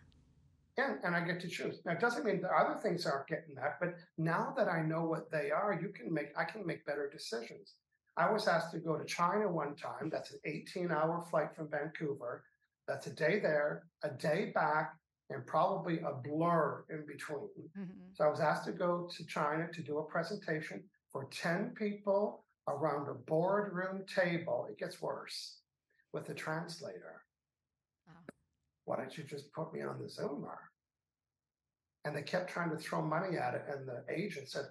and, 0.78 0.98
and 1.04 1.14
I 1.14 1.20
get 1.20 1.40
to 1.40 1.48
choose. 1.48 1.80
Now, 1.84 1.92
it 1.92 2.00
doesn't 2.00 2.24
mean 2.24 2.40
the 2.40 2.48
other 2.48 2.78
things 2.80 3.06
aren't 3.06 3.28
getting 3.28 3.54
that, 3.54 3.78
but 3.80 3.94
now 4.18 4.52
that 4.56 4.68
I 4.68 4.82
know 4.82 5.04
what 5.04 5.30
they 5.30 5.50
are, 5.50 5.78
you 5.80 5.88
can 5.88 6.12
make 6.12 6.28
I 6.36 6.44
can 6.44 6.66
make 6.66 6.84
better 6.84 7.08
decisions. 7.10 7.74
I 8.16 8.30
was 8.30 8.48
asked 8.48 8.72
to 8.72 8.78
go 8.78 8.96
to 8.96 9.04
China 9.04 9.48
one 9.48 9.74
time. 9.74 10.08
That's 10.10 10.32
an 10.32 10.40
18 10.44 10.90
hour 10.90 11.24
flight 11.30 11.54
from 11.54 11.68
Vancouver. 11.70 12.44
That's 12.88 13.06
a 13.06 13.14
day 13.14 13.40
there, 13.40 13.84
a 14.02 14.10
day 14.10 14.52
back, 14.54 14.94
and 15.30 15.46
probably 15.46 15.98
a 16.00 16.12
blur 16.12 16.84
in 16.88 17.04
between. 17.06 17.48
Mm-hmm. 17.78 18.14
So 18.14 18.24
I 18.24 18.28
was 18.28 18.40
asked 18.40 18.64
to 18.66 18.72
go 18.72 19.08
to 19.16 19.26
China 19.26 19.68
to 19.72 19.82
do 19.82 19.98
a 19.98 20.04
presentation 20.04 20.84
for 21.12 21.28
10 21.30 21.74
people 21.76 22.44
around 22.68 23.08
a 23.08 23.14
boardroom 23.14 24.04
table. 24.06 24.66
It 24.70 24.78
gets 24.78 25.02
worse 25.02 25.58
with 26.12 26.28
a 26.30 26.34
translator 26.34 27.25
why 28.86 28.96
don't 28.96 29.16
you 29.16 29.24
just 29.24 29.52
put 29.52 29.74
me 29.74 29.82
on 29.82 30.00
the 30.00 30.08
Zoom 30.08 30.46
and 32.06 32.16
they 32.16 32.22
kept 32.22 32.48
trying 32.48 32.70
to 32.70 32.76
throw 32.76 33.02
money 33.02 33.36
at 33.36 33.54
it. 33.54 33.64
And 33.68 33.86
the 33.86 34.04
agent 34.08 34.48
said, 34.48 34.66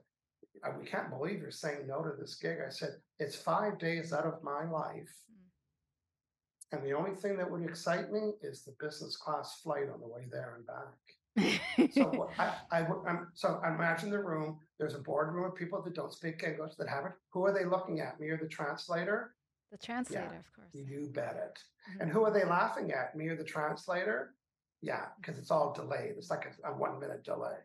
uh, 0.63 0.71
"We 0.79 0.85
can't 0.85 1.09
believe 1.09 1.41
you're 1.41 1.51
saying 1.51 1.85
no 1.85 2.01
to 2.01 2.13
this 2.17 2.35
gig." 2.35 2.59
I 2.65 2.69
said, 2.69 3.01
"It's 3.19 3.35
five 3.35 3.77
days 3.77 4.13
out 4.13 4.25
of 4.25 4.41
my 4.41 4.63
life." 4.63 5.13
Hmm. 5.29 6.77
And 6.77 6.85
the 6.85 6.93
only 6.93 7.13
thing 7.13 7.37
that 7.37 7.51
would 7.51 7.63
excite 7.63 8.09
me 8.09 8.33
is 8.41 8.63
the 8.63 8.75
business 8.79 9.17
class 9.17 9.59
flight 9.61 9.89
on 9.93 9.99
the 9.99 10.07
way 10.07 10.27
there 10.31 10.55
and 10.55 10.65
back. 10.65 11.91
so 11.93 12.29
I, 12.39 12.55
I, 12.71 12.87
I'm, 13.05 13.27
so 13.33 13.61
imagine 13.65 14.09
the 14.09 14.23
room. 14.23 14.59
There's 14.79 14.95
a 14.95 14.99
boardroom 14.99 15.43
of 15.43 15.55
people 15.55 15.81
that 15.81 15.93
don't 15.93 16.13
speak 16.13 16.41
English 16.41 16.75
that 16.75 16.87
haven't. 16.87 17.15
Who 17.33 17.45
are 17.45 17.53
they 17.53 17.65
looking 17.65 17.99
at? 17.99 18.19
Me 18.19 18.29
or 18.29 18.37
the 18.37 18.47
translator? 18.47 19.35
The 19.71 19.77
translator, 19.77 20.29
yeah, 20.31 20.39
of 20.39 20.53
course. 20.53 20.69
You 20.73 21.09
bet 21.13 21.35
it. 21.35 21.59
Mm-hmm. 21.89 22.01
And 22.01 22.11
who 22.11 22.23
are 22.23 22.31
they 22.31 22.45
laughing 22.45 22.91
at? 22.91 23.15
Me 23.15 23.27
or 23.27 23.35
the 23.35 23.43
translator? 23.43 24.33
Yeah, 24.81 25.05
because 25.19 25.39
it's 25.39 25.51
all 25.51 25.73
delayed. 25.73 26.13
It's 26.17 26.29
like 26.29 26.45
a, 26.63 26.69
a, 26.69 26.73
one 26.73 26.99
minute 26.99 27.23
delay. 27.23 27.57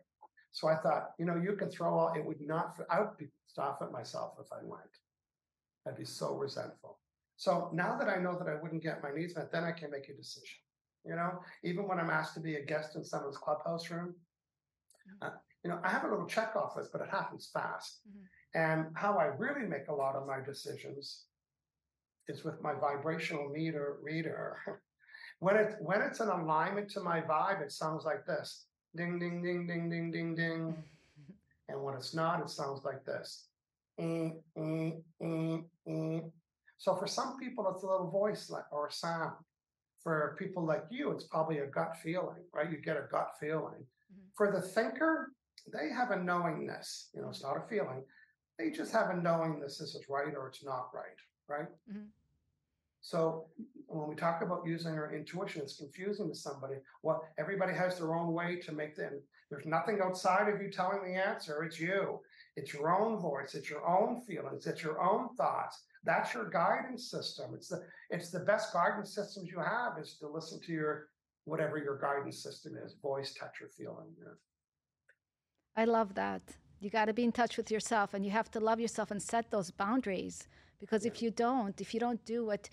So 0.51 0.67
I 0.67 0.75
thought, 0.75 1.11
you 1.17 1.25
know, 1.25 1.35
you 1.35 1.55
can 1.55 1.69
throw 1.69 1.97
all. 1.97 2.13
It 2.13 2.25
would 2.25 2.41
not. 2.41 2.77
I 2.89 2.99
would 2.99 3.17
be 3.17 3.27
off 3.57 3.81
at 3.81 3.91
myself 3.91 4.33
if 4.39 4.47
I 4.51 4.63
went. 4.63 4.81
I'd 5.87 5.97
be 5.97 6.05
so 6.05 6.35
resentful. 6.35 6.99
So 7.37 7.69
now 7.73 7.97
that 7.97 8.07
I 8.07 8.17
know 8.17 8.37
that 8.37 8.47
I 8.47 8.61
wouldn't 8.61 8.83
get 8.83 9.03
my 9.03 9.11
needs 9.11 9.35
met, 9.35 9.51
then 9.51 9.63
I 9.63 9.71
can 9.71 9.91
make 9.91 10.09
a 10.09 10.13
decision. 10.13 10.59
You 11.05 11.15
know, 11.15 11.39
even 11.63 11.87
when 11.87 11.99
I'm 11.99 12.09
asked 12.09 12.35
to 12.35 12.39
be 12.39 12.55
a 12.55 12.65
guest 12.65 12.95
in 12.95 13.03
someone's 13.03 13.37
clubhouse 13.37 13.89
room, 13.89 14.13
mm-hmm. 15.07 15.27
uh, 15.27 15.37
you 15.63 15.69
know, 15.69 15.79
I 15.83 15.89
have 15.89 16.03
a 16.03 16.09
little 16.09 16.27
check 16.27 16.55
off 16.55 16.75
list, 16.75 16.91
but 16.91 17.01
it 17.01 17.09
happens 17.09 17.49
fast. 17.51 18.01
Mm-hmm. 18.07 18.25
And 18.53 18.85
how 18.93 19.17
I 19.17 19.25
really 19.25 19.67
make 19.67 19.87
a 19.87 19.93
lot 19.93 20.15
of 20.15 20.27
my 20.27 20.39
decisions 20.45 21.25
is 22.31 22.43
with 22.43 22.61
my 22.61 22.73
vibrational 22.73 23.49
meter 23.49 23.97
reader. 24.01 24.57
when 25.39 25.55
it 25.55 25.75
when 25.79 26.01
it's 26.01 26.19
in 26.19 26.27
alignment 26.27 26.89
to 26.91 27.01
my 27.01 27.21
vibe, 27.21 27.61
it 27.61 27.71
sounds 27.71 28.05
like 28.05 28.25
this: 28.25 28.65
ding, 28.95 29.19
ding, 29.19 29.43
ding, 29.43 29.67
ding, 29.67 29.89
ding, 29.89 30.11
ding, 30.11 30.35
ding. 30.35 30.83
and 31.69 31.83
when 31.83 31.95
it's 31.95 32.13
not, 32.13 32.41
it 32.41 32.49
sounds 32.49 32.83
like 32.83 33.03
this: 33.05 33.47
mm, 33.99 34.33
mm, 34.57 35.01
mm, 35.21 35.63
mm, 35.87 36.31
so 36.81 36.95
for 36.95 37.05
some 37.05 37.37
people, 37.37 37.71
it's 37.71 37.83
a 37.83 37.87
little 37.87 38.09
voice 38.09 38.51
or 38.71 38.87
a 38.87 38.91
sound. 38.91 39.35
For 40.01 40.35
people 40.39 40.65
like 40.65 40.85
you, 40.89 41.11
it's 41.11 41.25
probably 41.25 41.59
a 41.59 41.67
gut 41.67 41.95
feeling, 42.01 42.43
right? 42.51 42.71
You 42.71 42.77
get 42.81 42.97
a 42.97 43.05
gut 43.11 43.33
feeling. 43.39 43.85
Mm-hmm. 43.85 44.29
For 44.35 44.51
the 44.51 44.63
thinker, 44.63 45.31
they 45.71 45.93
have 45.95 46.09
a 46.09 46.15
knowingness. 46.15 47.09
You 47.13 47.21
know, 47.21 47.29
it's 47.29 47.43
not 47.43 47.57
a 47.57 47.67
feeling. 47.69 48.03
They 48.57 48.71
just 48.71 48.91
have 48.93 49.11
a 49.11 49.15
knowingness 49.15 49.77
this 49.77 49.93
is 49.93 50.05
right 50.09 50.33
or 50.35 50.47
it's 50.47 50.63
not 50.63 50.89
right, 50.91 51.19
right? 51.47 51.67
Mm-hmm. 51.87 52.05
So 53.01 53.47
when 53.87 54.07
we 54.07 54.15
talk 54.15 54.41
about 54.41 54.65
using 54.65 54.93
our 54.93 55.13
intuition, 55.13 55.63
it's 55.63 55.77
confusing 55.77 56.29
to 56.29 56.35
somebody. 56.35 56.75
Well, 57.03 57.23
everybody 57.37 57.73
has 57.73 57.97
their 57.97 58.15
own 58.15 58.31
way 58.33 58.57
to 58.57 58.71
make 58.71 58.95
them. 58.95 59.19
There's 59.49 59.65
nothing 59.65 59.99
outside 60.01 60.47
of 60.47 60.61
you 60.61 60.71
telling 60.71 61.03
the 61.03 61.19
answer. 61.19 61.63
It's 61.63 61.79
you. 61.79 62.19
It's 62.55 62.73
your 62.73 62.95
own 62.95 63.19
voice. 63.19 63.55
It's 63.55 63.69
your 63.69 63.85
own 63.87 64.21
feelings. 64.21 64.67
It's 64.67 64.83
your 64.83 65.01
own 65.01 65.35
thoughts. 65.35 65.83
That's 66.03 66.33
your 66.33 66.49
guidance 66.49 67.09
system. 67.09 67.51
It's 67.53 67.67
the 67.67 67.83
it's 68.09 68.29
the 68.31 68.39
best 68.39 68.73
guidance 68.73 69.13
systems 69.13 69.49
you 69.49 69.59
have 69.59 69.97
is 69.99 70.17
to 70.19 70.27
listen 70.27 70.59
to 70.65 70.71
your 70.71 71.07
whatever 71.45 71.77
your 71.77 71.99
guidance 71.99 72.41
system 72.41 72.73
is, 72.83 72.95
voice, 73.01 73.33
touch, 73.33 73.61
or 73.61 73.69
feeling. 73.69 74.13
Yeah. 74.19 74.33
I 75.75 75.85
love 75.85 76.13
that. 76.15 76.41
You 76.79 76.89
got 76.89 77.05
to 77.05 77.13
be 77.13 77.23
in 77.23 77.31
touch 77.31 77.57
with 77.57 77.71
yourself 77.71 78.13
and 78.13 78.25
you 78.25 78.31
have 78.31 78.49
to 78.51 78.59
love 78.59 78.79
yourself 78.79 79.11
and 79.11 79.21
set 79.21 79.51
those 79.51 79.69
boundaries 79.71 80.47
because 80.79 81.05
yeah. 81.05 81.11
if 81.11 81.21
you 81.21 81.31
don't, 81.31 81.79
if 81.79 81.93
you 81.93 81.99
don't 81.99 82.23
do 82.25 82.45
what 82.45 82.69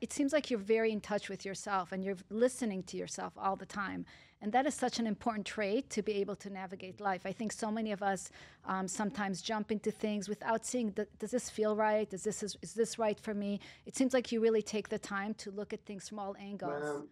it 0.00 0.12
seems 0.12 0.32
like 0.32 0.50
you're 0.50 0.58
very 0.58 0.92
in 0.92 1.00
touch 1.00 1.28
with 1.28 1.44
yourself 1.44 1.92
and 1.92 2.04
you're 2.04 2.16
listening 2.30 2.82
to 2.84 2.96
yourself 2.96 3.32
all 3.36 3.56
the 3.56 3.66
time. 3.66 4.04
And 4.40 4.50
that 4.52 4.66
is 4.66 4.74
such 4.74 4.98
an 4.98 5.06
important 5.06 5.46
trait 5.46 5.88
to 5.90 6.02
be 6.02 6.14
able 6.14 6.34
to 6.36 6.50
navigate 6.50 7.00
life. 7.00 7.22
I 7.24 7.30
think 7.30 7.52
so 7.52 7.70
many 7.70 7.92
of 7.92 8.02
us 8.02 8.28
um, 8.66 8.88
sometimes 8.88 9.40
jump 9.40 9.70
into 9.70 9.92
things 9.92 10.28
without 10.28 10.66
seeing, 10.66 10.92
does 11.18 11.30
this 11.30 11.48
feel 11.48 11.76
right? 11.76 12.12
Is 12.12 12.24
this, 12.24 12.42
is, 12.42 12.56
is, 12.60 12.74
this 12.74 12.98
right 12.98 13.18
for 13.20 13.34
me? 13.34 13.60
It 13.86 13.94
seems 13.96 14.12
like 14.12 14.32
you 14.32 14.40
really 14.40 14.62
take 14.62 14.88
the 14.88 14.98
time 14.98 15.34
to 15.34 15.52
look 15.52 15.72
at 15.72 15.84
things 15.84 16.08
from 16.08 16.18
all 16.18 16.34
angles. 16.40 17.06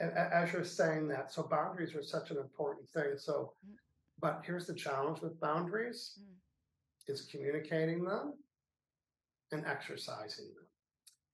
as 0.00 0.52
you're 0.52 0.64
saying 0.64 1.08
that, 1.08 1.32
so 1.32 1.42
boundaries 1.44 1.94
are 1.94 2.02
such 2.02 2.30
an 2.30 2.36
important 2.36 2.86
thing. 2.90 3.14
So, 3.16 3.54
mm. 3.66 3.72
but 4.20 4.42
here's 4.44 4.66
the 4.66 4.74
challenge 4.74 5.22
with 5.22 5.40
boundaries 5.40 6.18
mm. 6.20 7.10
is 7.10 7.22
communicating 7.22 8.04
them 8.04 8.34
and 9.50 9.64
exercising 9.64 10.46
them. 10.54 10.65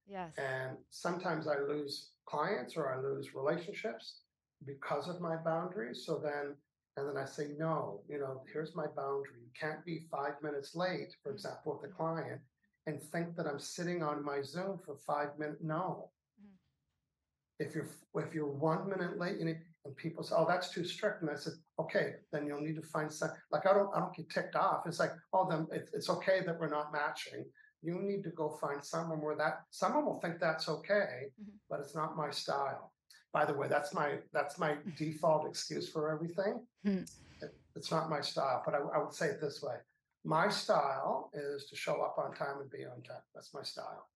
Yes. 0.07 0.33
And 0.39 0.77
sometimes 0.91 1.47
I 1.47 1.59
lose 1.59 2.11
clients 2.27 2.77
or 2.77 2.93
I 2.93 3.01
lose 3.01 3.35
relationships 3.35 4.21
because 4.67 5.09
of 5.09 5.21
my 5.21 5.37
boundaries. 5.37 6.05
So 6.07 6.21
then, 6.23 6.55
and 6.97 7.09
then 7.09 7.17
I 7.17 7.27
say, 7.27 7.49
no, 7.59 8.03
you 8.09 8.19
know, 8.19 8.43
here's 8.53 8.75
my 8.75 8.87
boundary. 8.87 9.41
You 9.43 9.51
can't 9.59 9.85
be 9.85 10.07
five 10.11 10.35
minutes 10.43 10.75
late, 10.75 11.15
for 11.23 11.31
mm-hmm. 11.31 11.37
example, 11.37 11.81
with 11.81 11.91
a 11.91 11.95
client 11.95 12.41
and 12.87 13.01
think 13.01 13.37
that 13.37 13.47
I'm 13.47 13.61
sitting 13.61 14.03
on 14.03 14.25
my 14.25 14.43
Zoom 14.43 14.79
for 14.85 14.97
five 15.07 15.39
minutes. 15.39 15.61
No. 15.63 16.11
Mm-hmm. 16.41 17.67
If 17.67 17.75
you're 17.75 17.89
if 18.17 18.35
you're 18.35 18.51
one 18.51 18.89
minute 18.89 19.19
late 19.19 19.39
and, 19.39 19.49
it, 19.49 19.59
and 19.85 19.97
people 19.97 20.25
say, 20.25 20.35
"Oh, 20.37 20.47
that's 20.49 20.71
too 20.71 20.85
strict," 20.85 21.23
and 21.23 21.31
I 21.31 21.37
said, 21.37 21.55
"Okay, 21.79 22.15
then 22.33 22.47
you'll 22.47 22.61
need 22.61 22.77
to 22.77 22.83
find 22.83 23.13
some." 23.13 23.31
Like 23.53 23.67
I 23.67 23.73
don't 23.73 23.95
I 23.95 24.01
don't 24.01 24.15
get 24.17 24.29
ticked 24.31 24.57
off. 24.57 24.87
It's 24.87 24.99
like, 24.99 25.13
"Oh, 25.33 25.49
then 25.49 25.69
it's, 25.71 25.91
it's 25.93 26.11
okay 26.11 26.41
that 26.45 26.59
we're 26.59 26.69
not 26.69 26.93
matching." 26.93 27.45
You 27.83 27.99
need 28.01 28.23
to 28.25 28.31
go 28.31 28.49
find 28.61 28.85
someone 28.85 29.21
where 29.21 29.37
that 29.37 29.65
someone 29.71 30.05
will 30.07 30.21
think 30.21 30.39
that's 30.39 30.69
okay, 30.69 31.31
mm-hmm. 31.41 31.51
but 31.69 31.81
it's 31.81 31.95
not 31.95 32.17
my 32.17 32.31
style. 32.31 32.93
By 33.33 33.45
the 33.45 33.55
way, 33.55 33.67
that's 33.69 33.93
my 33.93 34.19
that's 34.33 34.59
my 34.59 34.77
default 34.97 35.49
excuse 35.49 35.89
for 35.89 36.11
everything. 36.13 36.65
Mm-hmm. 36.87 37.05
It, 37.45 37.55
it's 37.75 37.91
not 37.91 38.09
my 38.09 38.21
style, 38.21 38.63
but 38.65 38.75
I, 38.75 38.79
I 38.79 38.99
would 39.03 39.15
say 39.15 39.27
it 39.27 39.41
this 39.41 39.63
way: 39.63 39.77
my 40.25 40.49
style 40.49 41.31
is 41.35 41.67
to 41.67 41.77
show 41.77 42.03
up 42.03 42.17
on 42.19 42.35
time 42.35 42.61
and 42.61 42.71
be 42.71 42.85
on 42.85 43.03
time. 43.03 43.23
That's 43.35 43.53
my 43.53 43.63
style. 43.63 44.07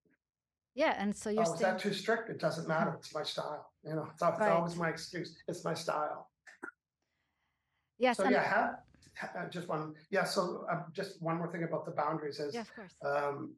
Yeah, 0.74 0.94
and 0.98 1.16
so 1.16 1.31
you're. 1.31 1.48
Oh, 1.48 1.55
is 1.55 1.61
that 1.61 1.79
too 1.79 1.94
strict? 1.94 2.29
It 2.29 2.38
doesn't 2.38 2.68
matter. 2.68 2.94
It's 2.98 3.14
my 3.14 3.22
style. 3.22 3.72
You 3.83 3.94
know, 3.94 4.09
it's, 4.12 4.22
it's 4.22 4.38
right. 4.38 4.52
always 4.52 4.76
my 4.76 4.90
excuse. 4.90 5.35
It's 5.48 5.64
my 5.64 5.74
style. 5.74 6.31
Yes. 7.98 8.18
So 8.18 8.29
yeah, 8.29 8.42
have, 8.42 8.74
uh, 9.22 9.48
just 9.50 9.68
one. 9.68 9.94
Yeah. 10.11 10.24
So 10.24 10.66
uh, 10.70 10.83
just 10.92 11.22
one 11.22 11.38
more 11.38 11.50
thing 11.50 11.64
about 11.64 11.85
the 11.85 11.92
boundaries 11.92 12.40
is, 12.40 12.55
yeah, 12.55 12.62
of 12.62 12.74
course. 12.74 12.94
Um, 13.05 13.55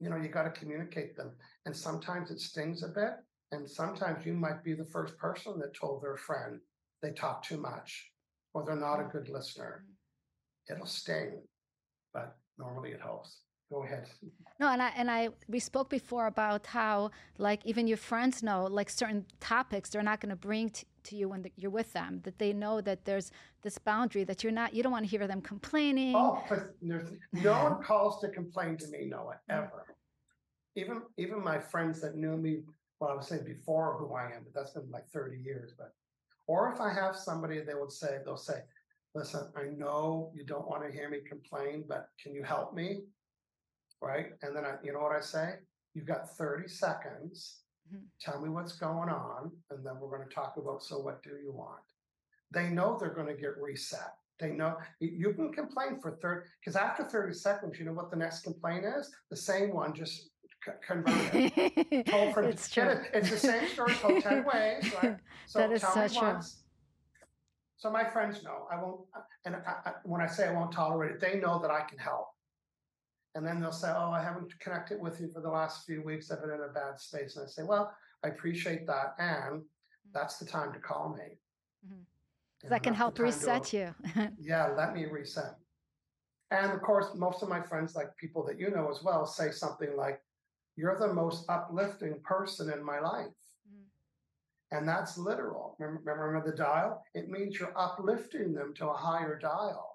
you 0.00 0.10
know, 0.10 0.16
you 0.16 0.28
got 0.28 0.42
to 0.42 0.50
communicate 0.50 1.16
them, 1.16 1.32
and 1.64 1.76
sometimes 1.76 2.30
it 2.30 2.40
stings 2.40 2.82
a 2.82 2.88
bit, 2.88 3.12
and 3.52 3.68
sometimes 3.68 4.26
you 4.26 4.32
might 4.32 4.64
be 4.64 4.74
the 4.74 4.84
first 4.84 5.16
person 5.16 5.58
that 5.60 5.74
told 5.74 6.02
their 6.02 6.16
friend 6.16 6.60
they 7.02 7.12
talk 7.12 7.42
too 7.42 7.56
much, 7.56 8.10
or 8.52 8.64
they're 8.64 8.76
not 8.76 9.00
a 9.00 9.04
good 9.04 9.28
listener. 9.28 9.84
Mm-hmm. 9.84 10.74
It'll 10.74 10.86
sting, 10.86 11.42
but 12.12 12.36
normally 12.58 12.90
it 12.90 13.00
helps. 13.00 13.42
Go 13.70 13.84
ahead. 13.84 14.06
No, 14.60 14.68
and 14.68 14.82
I 14.82 14.92
and 14.96 15.10
I 15.10 15.30
we 15.48 15.58
spoke 15.58 15.88
before 15.88 16.26
about 16.26 16.66
how 16.66 17.10
like 17.38 17.64
even 17.64 17.86
your 17.86 17.96
friends 17.96 18.42
know 18.42 18.64
like 18.64 18.90
certain 18.90 19.24
topics 19.40 19.90
they're 19.90 20.02
not 20.02 20.20
going 20.20 20.30
to 20.30 20.36
bring 20.36 20.70
to 21.04 21.16
you 21.16 21.28
when 21.28 21.42
the, 21.42 21.52
you're 21.56 21.70
with 21.70 21.92
them 21.92 22.20
that 22.24 22.38
they 22.38 22.52
know 22.52 22.80
that 22.80 23.04
there's 23.04 23.30
this 23.62 23.78
boundary 23.78 24.24
that 24.24 24.42
you're 24.42 24.52
not 24.52 24.74
you 24.74 24.82
don't 24.82 24.92
want 24.92 25.04
to 25.04 25.10
hear 25.10 25.26
them 25.26 25.40
complaining. 25.40 26.14
Oh 26.16 26.42
no 26.80 27.62
one 27.62 27.82
calls 27.82 28.20
to 28.20 28.28
complain 28.28 28.76
to 28.78 28.88
me 28.88 29.06
noah 29.06 29.40
ever. 29.48 29.86
Even 30.76 31.02
even 31.16 31.42
my 31.42 31.58
friends 31.58 32.00
that 32.00 32.16
knew 32.16 32.36
me 32.36 32.62
well 33.00 33.10
i 33.10 33.14
was 33.14 33.26
saying 33.26 33.44
before 33.44 33.96
who 33.98 34.14
i 34.14 34.26
am 34.26 34.44
but 34.44 34.54
that's 34.54 34.70
been 34.70 34.88
like 34.90 35.08
30 35.08 35.36
years 35.38 35.72
but 35.76 35.92
or 36.46 36.72
if 36.72 36.80
i 36.80 36.92
have 36.92 37.16
somebody 37.16 37.60
they 37.60 37.74
would 37.74 37.90
say 37.90 38.18
they'll 38.24 38.36
say 38.36 38.60
listen 39.14 39.48
i 39.56 39.64
know 39.64 40.30
you 40.34 40.44
don't 40.44 40.68
want 40.68 40.84
to 40.84 40.90
hear 40.90 41.10
me 41.10 41.18
complain 41.28 41.84
but 41.88 42.08
can 42.22 42.32
you 42.34 42.42
help 42.42 42.74
me? 42.74 43.02
Right? 44.00 44.26
And 44.42 44.56
then 44.56 44.64
i 44.64 44.74
you 44.82 44.92
know 44.92 45.00
what 45.00 45.16
i 45.16 45.20
say? 45.20 45.54
You've 45.94 46.06
got 46.06 46.36
30 46.36 46.68
seconds 46.68 47.61
Mm-hmm. 47.88 48.04
Tell 48.20 48.40
me 48.40 48.48
what's 48.48 48.72
going 48.72 49.08
on, 49.08 49.50
and 49.70 49.84
then 49.84 49.94
we're 50.00 50.16
going 50.16 50.28
to 50.28 50.34
talk 50.34 50.54
about 50.56 50.82
so 50.82 50.98
what 50.98 51.22
do 51.22 51.30
you 51.42 51.52
want? 51.52 51.80
They 52.52 52.68
know 52.68 52.96
they're 52.98 53.14
going 53.14 53.34
to 53.34 53.40
get 53.40 53.56
reset. 53.60 54.14
They 54.38 54.50
know 54.50 54.76
you 54.98 55.32
can 55.34 55.52
complain 55.52 56.00
for 56.00 56.18
30 56.20 56.46
because 56.60 56.76
after 56.76 57.04
30 57.04 57.32
seconds, 57.34 57.78
you 57.78 57.84
know 57.84 57.92
what 57.92 58.10
the 58.10 58.16
next 58.16 58.40
complaint 58.42 58.84
is? 58.84 59.10
The 59.30 59.36
same 59.36 59.72
one, 59.72 59.94
just 59.94 60.30
c- 60.64 60.72
converted. 60.84 62.06
told 62.06 62.34
from 62.34 62.46
it's 62.46 62.68
true. 62.68 62.84
It, 62.84 63.10
it's 63.14 63.30
the 63.30 63.38
same 63.38 63.68
story 63.68 63.94
told 63.94 64.22
10 64.22 64.44
ways, 64.52 64.92
right? 65.00 65.16
So 65.46 65.60
that 65.60 65.72
is 65.72 65.80
tell 65.80 66.08
so 66.08 66.08
true. 66.08 66.28
Once. 66.28 66.64
So 67.76 67.90
my 67.90 68.04
friends 68.04 68.42
know 68.42 68.66
I 68.70 68.82
won't, 68.82 69.00
and 69.44 69.56
I, 69.56 69.74
I, 69.86 69.92
when 70.04 70.20
I 70.20 70.26
say 70.26 70.48
I 70.48 70.52
won't 70.52 70.72
tolerate 70.72 71.12
it, 71.12 71.20
they 71.20 71.38
know 71.38 71.60
that 71.60 71.70
I 71.70 71.82
can 71.82 71.98
help. 71.98 72.28
And 73.34 73.46
then 73.46 73.60
they'll 73.60 73.72
say, 73.72 73.92
Oh, 73.94 74.10
I 74.10 74.22
haven't 74.22 74.58
connected 74.60 75.00
with 75.00 75.20
you 75.20 75.28
for 75.28 75.40
the 75.40 75.48
last 75.48 75.86
few 75.86 76.02
weeks. 76.02 76.30
I've 76.30 76.40
been 76.40 76.50
in 76.50 76.60
a 76.60 76.72
bad 76.72 77.00
space. 77.00 77.36
And 77.36 77.44
I 77.44 77.48
say, 77.48 77.62
Well, 77.62 77.92
I 78.24 78.28
appreciate 78.28 78.86
that. 78.86 79.14
And 79.18 79.60
mm-hmm. 79.60 80.10
that's 80.12 80.38
the 80.38 80.44
time 80.44 80.72
to 80.72 80.78
call 80.78 81.14
me. 81.16 81.38
Mm-hmm. 81.86 82.68
That 82.68 82.82
can 82.82 82.94
help 82.94 83.18
reset 83.18 83.64
to, 83.64 83.76
you. 83.76 83.94
yeah, 84.40 84.68
let 84.76 84.94
me 84.94 85.06
reset. 85.06 85.56
And 86.50 86.70
of 86.70 86.82
course, 86.82 87.08
most 87.16 87.42
of 87.42 87.48
my 87.48 87.60
friends, 87.60 87.96
like 87.96 88.16
people 88.18 88.44
that 88.46 88.60
you 88.60 88.70
know 88.70 88.90
as 88.90 89.02
well, 89.02 89.26
say 89.26 89.50
something 89.50 89.96
like, 89.96 90.20
You're 90.76 90.98
the 90.98 91.12
most 91.12 91.48
uplifting 91.48 92.20
person 92.22 92.70
in 92.70 92.84
my 92.84 93.00
life. 93.00 93.32
Mm-hmm. 93.66 94.76
And 94.76 94.88
that's 94.88 95.16
literal. 95.16 95.74
Remember, 95.78 96.12
remember 96.26 96.50
the 96.50 96.56
dial? 96.56 97.02
It 97.14 97.30
means 97.30 97.58
you're 97.58 97.76
uplifting 97.76 98.52
them 98.52 98.74
to 98.74 98.88
a 98.88 98.96
higher 98.96 99.38
dial. 99.38 99.91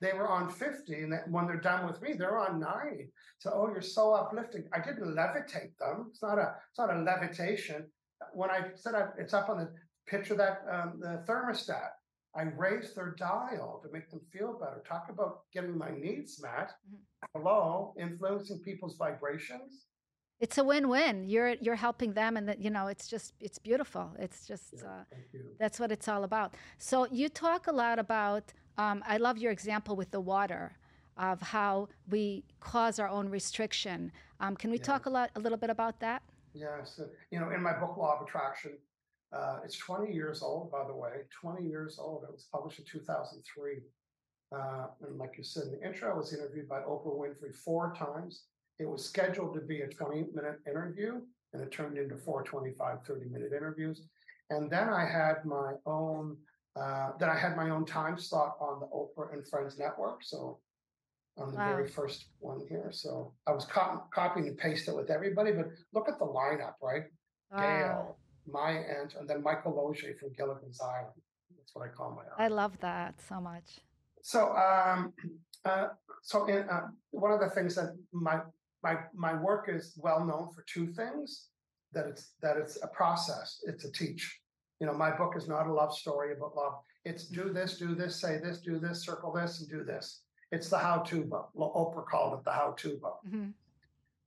They 0.00 0.12
were 0.12 0.28
on 0.28 0.48
50, 0.48 0.94
and 0.94 1.12
when 1.28 1.46
they're 1.46 1.60
done 1.60 1.86
with 1.86 2.00
me, 2.00 2.12
they're 2.12 2.38
on 2.38 2.60
90. 2.60 3.10
So, 3.38 3.50
oh, 3.52 3.68
you're 3.68 3.82
so 3.82 4.12
uplifting. 4.14 4.64
I 4.72 4.78
didn't 4.78 5.16
levitate 5.16 5.76
them. 5.78 6.06
It's 6.10 6.22
not 6.22 6.38
a, 6.38 6.54
it's 6.70 6.78
not 6.78 6.94
a 6.94 7.00
levitation. 7.00 7.86
When 8.32 8.50
I 8.50 8.68
said 8.74 8.94
I, 8.94 9.08
it's 9.18 9.34
up 9.34 9.48
on 9.48 9.58
the 9.58 9.70
picture 10.06 10.36
that 10.36 10.62
um, 10.70 11.00
the 11.00 11.24
thermostat, 11.28 11.90
I 12.36 12.42
raised 12.42 12.94
their 12.94 13.14
dial 13.18 13.80
to 13.82 13.92
make 13.92 14.10
them 14.10 14.20
feel 14.32 14.58
better. 14.58 14.82
Talk 14.86 15.06
about 15.10 15.40
getting 15.52 15.76
my 15.76 15.90
needs 15.90 16.40
met. 16.40 16.70
Mm-hmm. 16.86 16.96
Hello, 17.34 17.94
influencing 17.98 18.60
people's 18.60 18.96
vibrations. 18.96 19.86
It's 20.40 20.58
a 20.58 20.62
win-win. 20.62 21.24
You're 21.24 21.54
you're 21.60 21.74
helping 21.74 22.12
them, 22.12 22.36
and 22.36 22.48
that 22.48 22.60
you 22.60 22.70
know 22.70 22.86
it's 22.86 23.08
just 23.08 23.32
it's 23.40 23.58
beautiful. 23.58 24.14
It's 24.20 24.46
just 24.46 24.74
yeah, 24.76 24.88
uh, 24.88 25.38
that's 25.58 25.80
what 25.80 25.90
it's 25.90 26.06
all 26.06 26.22
about. 26.22 26.54
So 26.78 27.08
you 27.10 27.28
talk 27.28 27.66
a 27.66 27.72
lot 27.72 27.98
about. 27.98 28.52
Um, 28.78 29.02
I 29.06 29.16
love 29.16 29.38
your 29.38 29.50
example 29.50 29.96
with 29.96 30.12
the 30.12 30.20
water 30.20 30.76
of 31.16 31.42
how 31.42 31.88
we 32.08 32.44
cause 32.60 33.00
our 33.00 33.08
own 33.08 33.28
restriction. 33.28 34.12
Um, 34.38 34.56
can 34.56 34.70
we 34.70 34.78
yeah. 34.78 34.84
talk 34.84 35.06
a 35.06 35.10
lot 35.10 35.30
a 35.34 35.40
little 35.40 35.58
bit 35.58 35.68
about 35.68 35.98
that? 36.00 36.22
Yes, 36.54 37.00
you 37.30 37.40
know, 37.40 37.50
in 37.50 37.60
my 37.60 37.72
book 37.72 37.96
Law 37.96 38.16
of 38.16 38.26
Attraction, 38.26 38.78
uh, 39.32 39.58
it's 39.64 39.76
20 39.76 40.12
years 40.12 40.42
old, 40.42 40.70
by 40.70 40.84
the 40.86 40.94
way, 40.94 41.10
20 41.40 41.66
years 41.66 41.98
old. 41.98 42.22
It 42.22 42.32
was 42.32 42.46
published 42.50 42.78
in 42.78 42.84
2003. 42.84 43.80
Uh, 44.50 44.86
and 45.06 45.18
like 45.18 45.36
you 45.36 45.44
said 45.44 45.64
in 45.64 45.72
the 45.72 45.86
intro, 45.86 46.10
I 46.10 46.16
was 46.16 46.32
interviewed 46.32 46.68
by 46.68 46.80
Oprah 46.80 47.14
Winfrey 47.14 47.54
four 47.54 47.92
times. 47.94 48.44
It 48.78 48.88
was 48.88 49.04
scheduled 49.04 49.54
to 49.54 49.60
be 49.60 49.82
a 49.82 49.88
20 49.88 50.26
minute 50.34 50.60
interview, 50.66 51.20
and 51.52 51.62
it 51.62 51.70
turned 51.72 51.98
into 51.98 52.16
four 52.16 52.44
25, 52.44 52.98
30 53.06 53.28
minute 53.28 53.52
interviews. 53.52 54.08
And 54.50 54.70
then 54.70 54.88
I 54.88 55.04
had 55.04 55.44
my 55.44 55.74
own, 55.84 56.36
uh, 56.76 57.10
then 57.18 57.28
I 57.28 57.36
had 57.36 57.56
my 57.56 57.70
own 57.70 57.84
time 57.84 58.18
slot 58.18 58.56
on 58.60 58.80
the 58.80 58.86
Oprah 58.86 59.32
and 59.32 59.46
Friends 59.46 59.78
network. 59.78 60.22
So 60.22 60.60
on 61.38 61.50
the 61.52 61.56
wow. 61.56 61.74
very 61.74 61.88
first 61.88 62.26
one 62.40 62.60
here. 62.68 62.90
So 62.92 63.32
I 63.46 63.52
was 63.52 63.64
cop- 63.64 64.10
copying 64.10 64.48
and 64.48 64.58
pasting 64.58 64.94
it 64.94 64.96
with 64.96 65.10
everybody, 65.10 65.52
but 65.52 65.68
look 65.94 66.08
at 66.08 66.18
the 66.18 66.24
lineup, 66.24 66.74
right? 66.82 67.04
Wow. 67.52 67.60
Gail, 67.60 68.18
my 68.46 68.70
aunt, 68.72 69.14
and 69.18 69.28
then 69.28 69.42
Michael 69.42 69.74
Losier 69.74 70.14
from 70.18 70.32
Gilligan's 70.36 70.80
Island. 70.80 71.14
That's 71.56 71.74
what 71.74 71.86
I 71.86 71.88
call 71.88 72.10
my 72.10 72.22
aunt. 72.22 72.32
I 72.38 72.48
love 72.48 72.78
that 72.80 73.14
so 73.28 73.40
much. 73.40 73.80
So, 74.22 74.54
um, 74.56 75.12
uh, 75.64 75.88
so 76.22 76.46
in, 76.46 76.68
uh, 76.68 76.88
one 77.10 77.32
of 77.32 77.40
the 77.40 77.50
things 77.50 77.74
that 77.76 77.96
my 78.12 78.40
my 78.82 78.96
my 79.14 79.34
work 79.34 79.68
is 79.68 79.98
well 80.02 80.24
known 80.24 80.50
for 80.54 80.64
two 80.72 80.88
things: 80.92 81.48
that 81.92 82.06
it's 82.06 82.34
that 82.42 82.56
it's 82.56 82.78
a 82.82 82.88
process, 82.88 83.60
it's 83.66 83.84
a 83.84 83.92
teach. 83.92 84.40
You 84.80 84.86
know, 84.86 84.94
my 84.94 85.10
book 85.16 85.34
is 85.36 85.48
not 85.48 85.66
a 85.66 85.72
love 85.72 85.94
story 85.94 86.32
about 86.32 86.56
love. 86.56 86.74
It's 87.04 87.26
do 87.26 87.52
this, 87.52 87.78
do 87.78 87.94
this, 87.94 88.20
say 88.20 88.38
this, 88.38 88.60
do 88.60 88.78
this, 88.78 89.04
circle 89.04 89.32
this, 89.32 89.60
and 89.60 89.68
do 89.68 89.84
this. 89.84 90.22
It's 90.52 90.68
the 90.68 90.78
how-to 90.78 91.24
book. 91.24 91.50
Oprah 91.56 92.06
called 92.06 92.38
it 92.38 92.44
the 92.44 92.52
how-to 92.52 92.96
book. 92.96 93.20
Mm-hmm. 93.26 93.50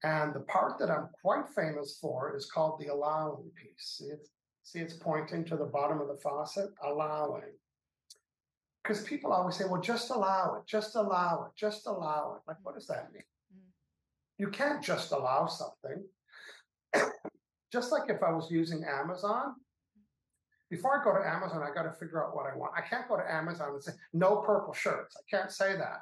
And 0.03 0.33
the 0.33 0.41
part 0.41 0.79
that 0.79 0.89
I'm 0.89 1.09
quite 1.21 1.47
famous 1.55 1.97
for 2.01 2.35
is 2.35 2.49
called 2.49 2.79
the 2.79 2.87
allowing 2.87 3.49
piece. 3.55 3.97
See 3.99 4.05
it's, 4.05 4.29
see, 4.63 4.79
it's 4.79 4.93
pointing 4.93 5.45
to 5.45 5.55
the 5.55 5.65
bottom 5.65 6.01
of 6.01 6.07
the 6.07 6.17
faucet, 6.17 6.69
allowing. 6.83 7.53
Because 8.81 9.03
people 9.03 9.31
always 9.31 9.55
say, 9.57 9.65
well, 9.69 9.81
just 9.81 10.09
allow 10.09 10.55
it, 10.55 10.67
just 10.67 10.95
allow 10.95 11.45
it, 11.47 11.57
just 11.57 11.85
allow 11.85 12.35
it. 12.35 12.41
Like, 12.47 12.57
what 12.63 12.73
does 12.73 12.87
that 12.87 13.11
mean? 13.13 13.23
Mm-hmm. 13.53 13.69
You 14.39 14.47
can't 14.49 14.83
just 14.83 15.11
allow 15.11 15.45
something. 15.45 16.03
just 17.71 17.91
like 17.91 18.09
if 18.09 18.23
I 18.23 18.31
was 18.31 18.49
using 18.49 18.83
Amazon, 18.83 19.55
before 20.71 20.99
I 20.99 21.03
go 21.03 21.13
to 21.13 21.27
Amazon, 21.27 21.61
I 21.61 21.71
got 21.71 21.83
to 21.83 21.91
figure 21.99 22.25
out 22.25 22.35
what 22.35 22.47
I 22.51 22.57
want. 22.57 22.71
I 22.75 22.81
can't 22.81 23.07
go 23.07 23.17
to 23.17 23.31
Amazon 23.31 23.73
and 23.73 23.83
say, 23.83 23.91
no 24.13 24.37
purple 24.37 24.73
shirts. 24.73 25.15
I 25.15 25.23
can't 25.29 25.51
say 25.51 25.75
that 25.77 25.99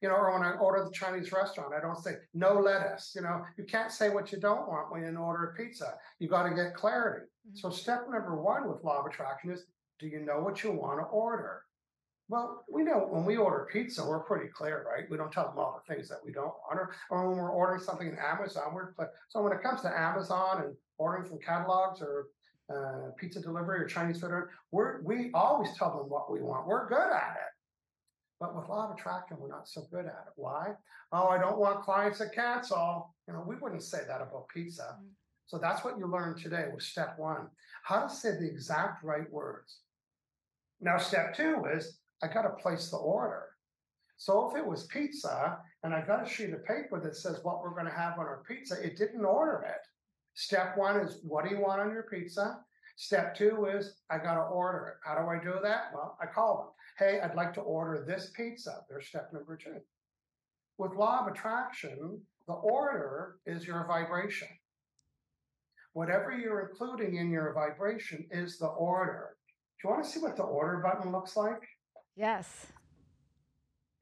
you 0.00 0.08
know, 0.08 0.14
or 0.14 0.32
when 0.32 0.42
I 0.42 0.52
order 0.52 0.84
the 0.84 0.90
Chinese 0.90 1.30
restaurant, 1.32 1.74
I 1.76 1.80
don't 1.80 2.02
say 2.02 2.12
no 2.32 2.54
lettuce. 2.54 3.12
You 3.14 3.22
know, 3.22 3.44
you 3.58 3.64
can't 3.64 3.92
say 3.92 4.08
what 4.08 4.32
you 4.32 4.38
don't 4.38 4.66
want 4.66 4.90
when 4.90 5.02
you 5.02 5.16
order 5.18 5.50
a 5.50 5.54
pizza. 5.54 5.94
You 6.18 6.28
got 6.28 6.48
to 6.48 6.54
get 6.54 6.74
clarity. 6.74 7.26
Mm-hmm. 7.46 7.56
So 7.56 7.70
step 7.70 8.06
number 8.10 8.40
one 8.40 8.68
with 8.68 8.82
law 8.82 9.00
of 9.00 9.06
attraction 9.06 9.50
is 9.50 9.64
do 9.98 10.06
you 10.06 10.20
know 10.20 10.40
what 10.40 10.64
you 10.64 10.72
want 10.72 11.00
to 11.00 11.04
order? 11.04 11.62
Well, 12.28 12.64
we 12.72 12.84
know 12.84 13.08
when 13.10 13.24
we 13.24 13.36
order 13.36 13.68
pizza, 13.70 14.06
we're 14.06 14.20
pretty 14.20 14.48
clear, 14.48 14.86
right? 14.88 15.04
We 15.10 15.16
don't 15.16 15.32
tell 15.32 15.48
them 15.48 15.58
all 15.58 15.82
the 15.84 15.94
things 15.94 16.08
that 16.08 16.20
we 16.24 16.32
don't 16.32 16.46
want, 16.46 16.78
or, 16.78 16.94
or 17.10 17.28
when 17.28 17.36
we're 17.36 17.50
ordering 17.50 17.82
something 17.82 18.06
in 18.06 18.16
Amazon, 18.18 18.72
we're 18.72 18.92
clear. 18.92 19.10
So 19.28 19.42
when 19.42 19.52
it 19.52 19.62
comes 19.62 19.82
to 19.82 19.88
Amazon 19.88 20.62
and 20.62 20.76
ordering 20.96 21.28
from 21.28 21.40
catalogs 21.40 22.00
or 22.00 22.28
uh, 22.70 23.10
pizza 23.18 23.40
delivery 23.40 23.80
or 23.80 23.86
Chinese 23.86 24.20
food, 24.20 24.30
we're, 24.70 25.02
we 25.02 25.30
always 25.34 25.70
tell 25.76 25.96
them 25.96 26.08
what 26.08 26.30
we 26.30 26.40
want. 26.40 26.66
We're 26.66 26.88
good 26.88 27.10
at 27.12 27.36
it. 27.36 27.52
But 28.38 28.56
with 28.56 28.68
law 28.68 28.88
of 28.88 28.96
attraction, 28.96 29.36
we're 29.38 29.48
not 29.48 29.68
so 29.68 29.86
good 29.90 30.06
at 30.06 30.24
it. 30.26 30.32
Why? 30.36 30.72
Oh, 31.12 31.28
I 31.28 31.38
don't 31.38 31.58
want 31.58 31.82
clients 31.82 32.20
that 32.20 32.34
cancel. 32.34 33.14
You 33.28 33.34
know, 33.34 33.44
we 33.46 33.56
wouldn't 33.56 33.82
say 33.82 33.98
that 34.06 34.22
about 34.22 34.48
pizza. 34.48 34.94
Mm-hmm. 34.94 35.08
So 35.46 35.58
that's 35.58 35.84
what 35.84 35.98
you 35.98 36.06
learned 36.06 36.40
today 36.40 36.66
with 36.72 36.84
step 36.84 37.18
one 37.18 37.48
how 37.82 38.02
to 38.02 38.08
say 38.08 38.32
the 38.32 38.46
exact 38.46 39.02
right 39.02 39.30
words. 39.32 39.78
Now, 40.80 40.98
step 40.98 41.34
two 41.34 41.64
is 41.74 41.98
I 42.22 42.28
got 42.28 42.42
to 42.42 42.50
place 42.50 42.90
the 42.90 42.96
order. 42.96 43.46
So 44.16 44.50
if 44.50 44.56
it 44.56 44.66
was 44.66 44.86
pizza 44.86 45.58
and 45.82 45.94
I 45.94 46.02
got 46.02 46.26
a 46.26 46.28
sheet 46.28 46.52
of 46.52 46.64
paper 46.64 47.00
that 47.02 47.16
says 47.16 47.40
what 47.42 47.62
we're 47.62 47.70
going 47.70 47.86
to 47.86 47.90
have 47.90 48.18
on 48.18 48.26
our 48.26 48.42
pizza, 48.46 48.76
it 48.82 48.96
didn't 48.96 49.24
order 49.24 49.64
it. 49.66 49.80
Step 50.34 50.76
one 50.76 51.00
is 51.00 51.20
what 51.22 51.44
do 51.44 51.54
you 51.54 51.60
want 51.60 51.80
on 51.80 51.90
your 51.90 52.04
pizza? 52.04 52.60
Step 52.96 53.34
two 53.34 53.66
is 53.66 53.94
I 54.10 54.18
got 54.18 54.34
to 54.34 54.42
order 54.42 54.88
it. 54.88 54.94
How 55.08 55.20
do 55.20 55.28
I 55.28 55.42
do 55.42 55.58
that? 55.62 55.90
Well, 55.94 56.16
I 56.20 56.26
call 56.26 56.56
them 56.56 56.66
hey, 57.00 57.18
I'd 57.18 57.34
like 57.34 57.54
to 57.54 57.62
order 57.62 58.04
this 58.06 58.30
pizza. 58.36 58.84
There's 58.88 59.06
step 59.06 59.30
number 59.32 59.56
two. 59.56 59.78
With 60.76 60.92
law 60.92 61.20
of 61.20 61.32
attraction, 61.32 62.20
the 62.46 62.52
order 62.52 63.36
is 63.46 63.66
your 63.66 63.86
vibration. 63.86 64.48
Whatever 65.94 66.30
you're 66.30 66.68
including 66.68 67.16
in 67.16 67.30
your 67.30 67.54
vibration 67.54 68.26
is 68.30 68.58
the 68.58 68.66
order. 68.66 69.36
Do 69.80 69.88
you 69.88 69.94
want 69.94 70.04
to 70.04 70.10
see 70.10 70.20
what 70.20 70.36
the 70.36 70.42
order 70.42 70.78
button 70.78 71.10
looks 71.10 71.36
like? 71.36 71.62
Yes. 72.16 72.66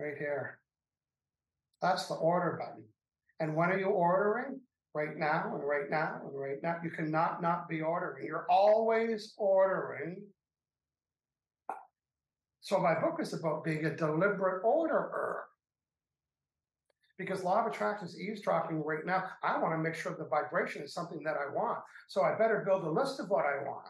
Right 0.01 0.19
here. 0.19 0.59
That's 1.81 2.07
the 2.09 2.15
order 2.15 2.59
button. 2.61 2.85
And 3.39 3.55
when 3.55 3.71
are 3.71 3.79
you 3.79 3.87
ordering? 3.87 4.61
Right 4.99 5.17
now 5.17 5.53
and 5.55 5.63
right 5.63 5.89
now 5.91 6.21
and 6.25 6.39
right 6.39 6.63
now. 6.63 6.77
You 6.83 6.91
cannot 6.91 7.41
not 7.41 7.69
be 7.69 7.81
ordering. 7.81 8.27
You're 8.27 8.47
always 8.51 9.35
ordering 9.37 10.23
so 12.69 12.79
my 12.79 12.93
book 13.01 13.17
is 13.19 13.33
about 13.33 13.65
being 13.65 13.87
a 13.87 13.97
deliberate 13.97 14.63
orderer. 14.63 15.45
Because 17.17 17.43
law 17.43 17.65
of 17.65 17.73
attraction 17.73 18.07
is 18.07 18.21
eavesdropping 18.21 18.85
right 18.85 19.07
now. 19.07 19.25
I 19.43 19.59
want 19.59 19.73
to 19.73 19.79
make 19.79 19.95
sure 19.95 20.15
the 20.15 20.27
vibration 20.27 20.83
is 20.83 20.93
something 20.93 21.23
that 21.23 21.37
I 21.37 21.51
want. 21.51 21.79
So 22.09 22.25
I 22.25 22.37
better 22.37 22.63
build 22.67 22.85
a 22.85 22.91
list 22.91 23.21
of 23.21 23.31
what 23.31 23.47
I 23.47 23.65
want. 23.67 23.87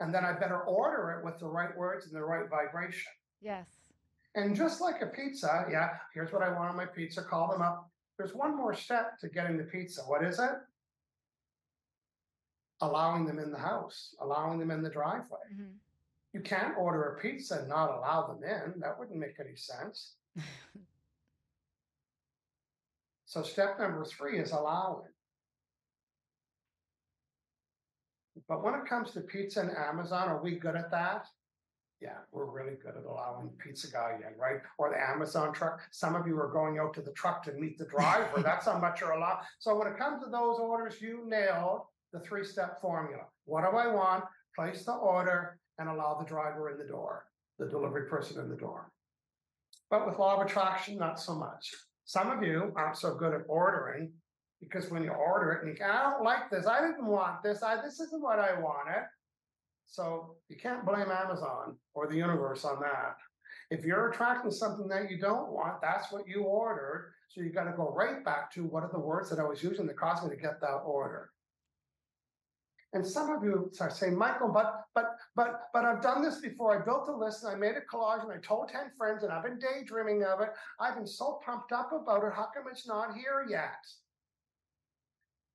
And 0.00 0.12
then 0.12 0.24
I 0.24 0.32
better 0.32 0.62
order 0.62 1.18
it 1.18 1.24
with 1.26 1.38
the 1.38 1.48
right 1.48 1.76
words 1.76 2.06
and 2.06 2.14
the 2.14 2.24
right 2.24 2.48
vibration. 2.48 3.12
Yes. 3.42 3.66
And 4.36 4.56
just 4.56 4.80
like 4.80 5.02
a 5.02 5.06
pizza, 5.08 5.66
yeah, 5.70 5.90
here's 6.14 6.32
what 6.32 6.42
I 6.42 6.48
want 6.48 6.70
on 6.70 6.76
my 6.78 6.86
pizza, 6.86 7.22
call 7.22 7.52
them 7.52 7.60
up. 7.60 7.90
There's 8.18 8.34
one 8.34 8.56
more 8.56 8.74
step 8.74 9.18
to 9.20 9.28
getting 9.28 9.56
the 9.56 9.64
pizza. 9.64 10.02
What 10.02 10.24
is 10.24 10.38
it? 10.38 10.52
Allowing 12.80 13.26
them 13.26 13.38
in 13.38 13.50
the 13.50 13.58
house, 13.58 14.14
allowing 14.20 14.58
them 14.58 14.70
in 14.70 14.82
the 14.82 14.90
driveway. 14.90 15.38
Mm-hmm. 15.52 15.72
You 16.32 16.40
can't 16.40 16.76
order 16.76 17.02
a 17.04 17.20
pizza 17.20 17.60
and 17.60 17.68
not 17.68 17.96
allow 17.96 18.26
them 18.26 18.42
in. 18.42 18.80
That 18.80 18.98
wouldn't 18.98 19.18
make 19.18 19.38
any 19.40 19.56
sense. 19.56 20.14
so, 23.24 23.42
step 23.42 23.78
number 23.78 24.04
three 24.04 24.38
is 24.38 24.50
allowing. 24.50 25.08
But 28.48 28.64
when 28.64 28.74
it 28.74 28.86
comes 28.86 29.12
to 29.12 29.20
pizza 29.20 29.60
and 29.60 29.70
Amazon, 29.76 30.28
are 30.28 30.42
we 30.42 30.56
good 30.56 30.76
at 30.76 30.90
that? 30.90 31.26
Yeah, 32.00 32.18
we're 32.32 32.50
really 32.50 32.76
good 32.82 32.96
at 32.96 33.04
allowing 33.04 33.50
pizza 33.58 33.90
guy 33.90 34.16
in, 34.16 34.38
right? 34.38 34.60
Or 34.78 34.90
the 34.90 35.00
Amazon 35.00 35.52
truck. 35.54 35.80
Some 35.90 36.14
of 36.14 36.26
you 36.26 36.38
are 36.38 36.52
going 36.52 36.78
out 36.78 36.92
to 36.94 37.02
the 37.02 37.12
truck 37.12 37.42
to 37.44 37.52
meet 37.52 37.78
the 37.78 37.86
driver. 37.86 38.42
That's 38.42 38.66
how 38.66 38.78
much 38.78 39.00
you're 39.00 39.12
allowed. 39.12 39.42
So 39.58 39.78
when 39.78 39.88
it 39.88 39.96
comes 39.96 40.22
to 40.22 40.30
those 40.30 40.58
orders, 40.58 41.00
you 41.00 41.22
nailed 41.26 41.82
the 42.12 42.20
three-step 42.20 42.80
formula. 42.80 43.22
What 43.46 43.62
do 43.62 43.76
I 43.76 43.86
want? 43.86 44.24
Place 44.54 44.84
the 44.84 44.92
order, 44.92 45.58
and 45.78 45.88
allow 45.88 46.18
the 46.18 46.26
driver 46.26 46.70
in 46.70 46.78
the 46.78 46.84
door, 46.84 47.26
the 47.58 47.66
delivery 47.66 48.08
person 48.08 48.40
in 48.40 48.48
the 48.48 48.56
door. 48.56 48.90
But 49.90 50.06
with 50.06 50.18
law 50.18 50.40
of 50.40 50.46
attraction, 50.46 50.96
not 50.96 51.20
so 51.20 51.34
much. 51.34 51.70
Some 52.04 52.30
of 52.30 52.42
you 52.42 52.72
aren't 52.76 52.96
so 52.96 53.14
good 53.14 53.34
at 53.34 53.42
ordering 53.48 54.12
because 54.60 54.90
when 54.90 55.02
you 55.02 55.10
order 55.10 55.52
it 55.52 55.62
and 55.62 55.70
you 55.70 55.76
can, 55.76 55.90
I 55.90 56.10
don't 56.10 56.24
like 56.24 56.50
this, 56.50 56.66
I 56.66 56.80
didn't 56.80 57.06
want 57.06 57.42
this, 57.42 57.62
I 57.62 57.80
this 57.82 58.00
isn't 58.00 58.22
what 58.22 58.38
I 58.38 58.58
wanted. 58.58 59.04
So 59.86 60.36
you 60.48 60.56
can't 60.56 60.84
blame 60.84 61.10
Amazon 61.10 61.76
or 61.94 62.06
the 62.06 62.16
universe 62.16 62.64
on 62.64 62.80
that. 62.80 63.16
If 63.70 63.84
you're 63.84 64.10
attracting 64.10 64.50
something 64.50 64.88
that 64.88 65.10
you 65.10 65.18
don't 65.18 65.52
want, 65.52 65.80
that's 65.80 66.12
what 66.12 66.28
you 66.28 66.42
ordered. 66.42 67.12
So 67.28 67.40
you 67.40 67.50
got 67.50 67.64
to 67.64 67.76
go 67.76 67.92
right 67.92 68.24
back 68.24 68.52
to 68.54 68.64
what 68.64 68.82
are 68.82 68.90
the 68.92 68.98
words 68.98 69.30
that 69.30 69.38
I 69.38 69.44
was 69.44 69.62
using 69.62 69.86
that 69.86 69.96
caused 69.96 70.24
me 70.24 70.30
to 70.30 70.40
get 70.40 70.60
that 70.60 70.82
order. 70.84 71.30
And 72.92 73.04
some 73.04 73.30
of 73.30 73.42
you 73.42 73.70
start 73.72 73.92
saying, 73.96 74.16
Michael, 74.16 74.48
but 74.48 74.84
but 74.94 75.16
but 75.34 75.62
but 75.72 75.84
I've 75.84 76.00
done 76.00 76.22
this 76.22 76.38
before. 76.38 76.80
I 76.80 76.84
built 76.84 77.08
a 77.08 77.12
list 77.12 77.42
and 77.42 77.52
I 77.52 77.56
made 77.56 77.74
a 77.76 77.80
collage 77.80 78.22
and 78.22 78.32
I 78.32 78.36
told 78.36 78.68
10 78.68 78.92
friends 78.96 79.24
and 79.24 79.32
I've 79.32 79.42
been 79.42 79.58
daydreaming 79.58 80.22
of 80.22 80.40
it. 80.40 80.50
I've 80.78 80.94
been 80.94 81.06
so 81.06 81.40
pumped 81.44 81.72
up 81.72 81.90
about 81.90 82.22
it. 82.22 82.32
How 82.36 82.48
come 82.54 82.64
it's 82.70 82.86
not 82.86 83.16
here 83.16 83.46
yet? 83.48 83.84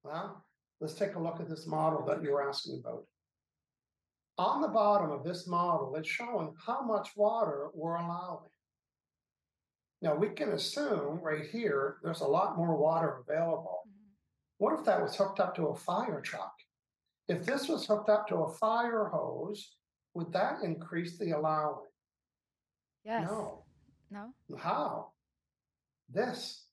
Well, 0.04 0.46
let's 0.82 0.96
take 0.96 1.16
a 1.16 1.20
look 1.20 1.40
at 1.40 1.48
this 1.48 1.66
model 1.66 2.06
that 2.08 2.22
you're 2.22 2.48
asking 2.48 2.82
about. 2.84 3.06
On 4.40 4.62
the 4.62 4.70
bottom 4.70 5.12
of 5.12 5.26
this 5.26 5.48
model, 5.48 5.94
it's 5.98 6.08
showing 6.08 6.54
how 6.66 6.82
much 6.82 7.10
water 7.18 7.68
we're 7.74 7.98
allowing. 7.98 8.50
Now 10.02 10.16
we 10.16 10.30
can 10.30 10.54
assume 10.54 11.20
right 11.22 11.46
here, 11.52 11.98
there's 12.04 12.22
a 12.22 12.26
lot 12.26 12.56
more 12.56 12.78
water 12.78 13.18
available. 13.28 13.82
Mm-hmm. 13.86 14.14
What 14.60 14.80
if 14.80 14.86
that 14.86 15.02
was 15.02 15.14
hooked 15.18 15.42
up 15.42 15.58
to 15.58 15.68
a 15.68 15.76
fire 15.76 16.22
truck? 16.22 16.54
If 17.28 17.46
this 17.46 17.68
was 17.68 17.86
hooked 17.86 18.08
up 18.08 18.30
to 18.30 18.36
a 18.36 18.54
fire 18.54 19.10
hose, 19.12 19.76
would 20.14 20.32
that 20.32 20.64
increase 20.64 21.18
the 21.18 21.32
allowing? 21.32 21.88
Yes. 23.04 23.28
No. 23.30 23.66
No. 24.10 24.30
How? 24.58 25.10
This 26.10 26.64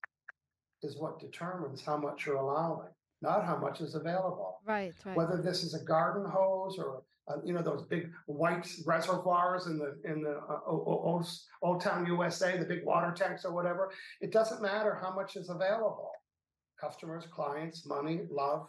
is 0.85 0.97
what 0.99 1.19
determines 1.19 1.83
how 1.83 1.97
much 1.97 2.27
you're 2.27 2.37
allowing, 2.37 2.91
not 3.23 3.45
how 3.45 3.57
much 3.57 3.81
is 3.81 3.97
available. 3.97 4.61
Right, 4.65 4.95
right. 5.05 5.17
Whether 5.17 5.43
this 5.43 5.65
is 5.65 5.75
a 5.75 5.85
garden 5.85 6.31
hose 6.31 6.79
or 6.79 7.03
uh, 7.29 7.37
you 7.45 7.53
know 7.53 7.63
those 7.63 7.83
big 7.83 8.11
white 8.27 8.69
reservoirs 8.87 9.67
in 9.67 9.79
the 9.79 9.97
in 10.05 10.23
the 10.23 10.39
uh, 10.49 10.61
old, 10.67 11.27
old 11.63 11.81
town 11.81 12.07
USA, 12.07 12.57
the 12.57 12.65
big 12.65 12.85
water 12.85 13.13
tanks 13.13 13.45
or 13.45 13.53
whatever. 13.53 13.91
It 14.21 14.33
doesn't 14.33 14.63
matter 14.63 14.99
how 15.01 15.15
much 15.15 15.37
is 15.37 15.51
available. 15.51 16.11
Customers, 16.81 17.25
clients, 17.33 17.87
money, 17.87 18.21
love, 18.31 18.69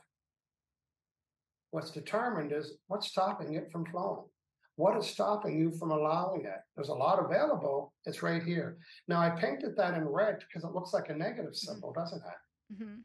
What's 1.72 1.92
determined 1.92 2.54
is 2.54 2.74
what's 2.88 3.08
stopping 3.08 3.56
it 3.56 3.70
from 3.72 3.86
flowing. 3.86 4.26
What 4.78 4.98
is 4.98 5.08
stopping 5.08 5.58
you 5.60 5.72
from 5.78 5.92
allowing 5.92 6.46
it? 6.46 6.60
There's 6.76 6.90
a 6.90 6.94
lot 6.94 7.24
available. 7.24 7.94
It's 8.06 8.24
right 8.24 8.44
here. 8.44 8.78
Now 9.08 9.20
I 9.20 9.32
painted 9.32 9.76
that 9.76 9.96
in 9.96 10.08
red 10.08 10.40
because 10.40 10.64
it 10.64 10.74
looks 10.74 10.94
like 10.94 11.10
a 11.10 11.16
negative 11.16 11.56
symbol, 11.56 11.90
mm-hmm. 11.90 12.00
doesn't 12.00 12.22
it? 12.22 12.74
Mm-hmm. 12.74 12.96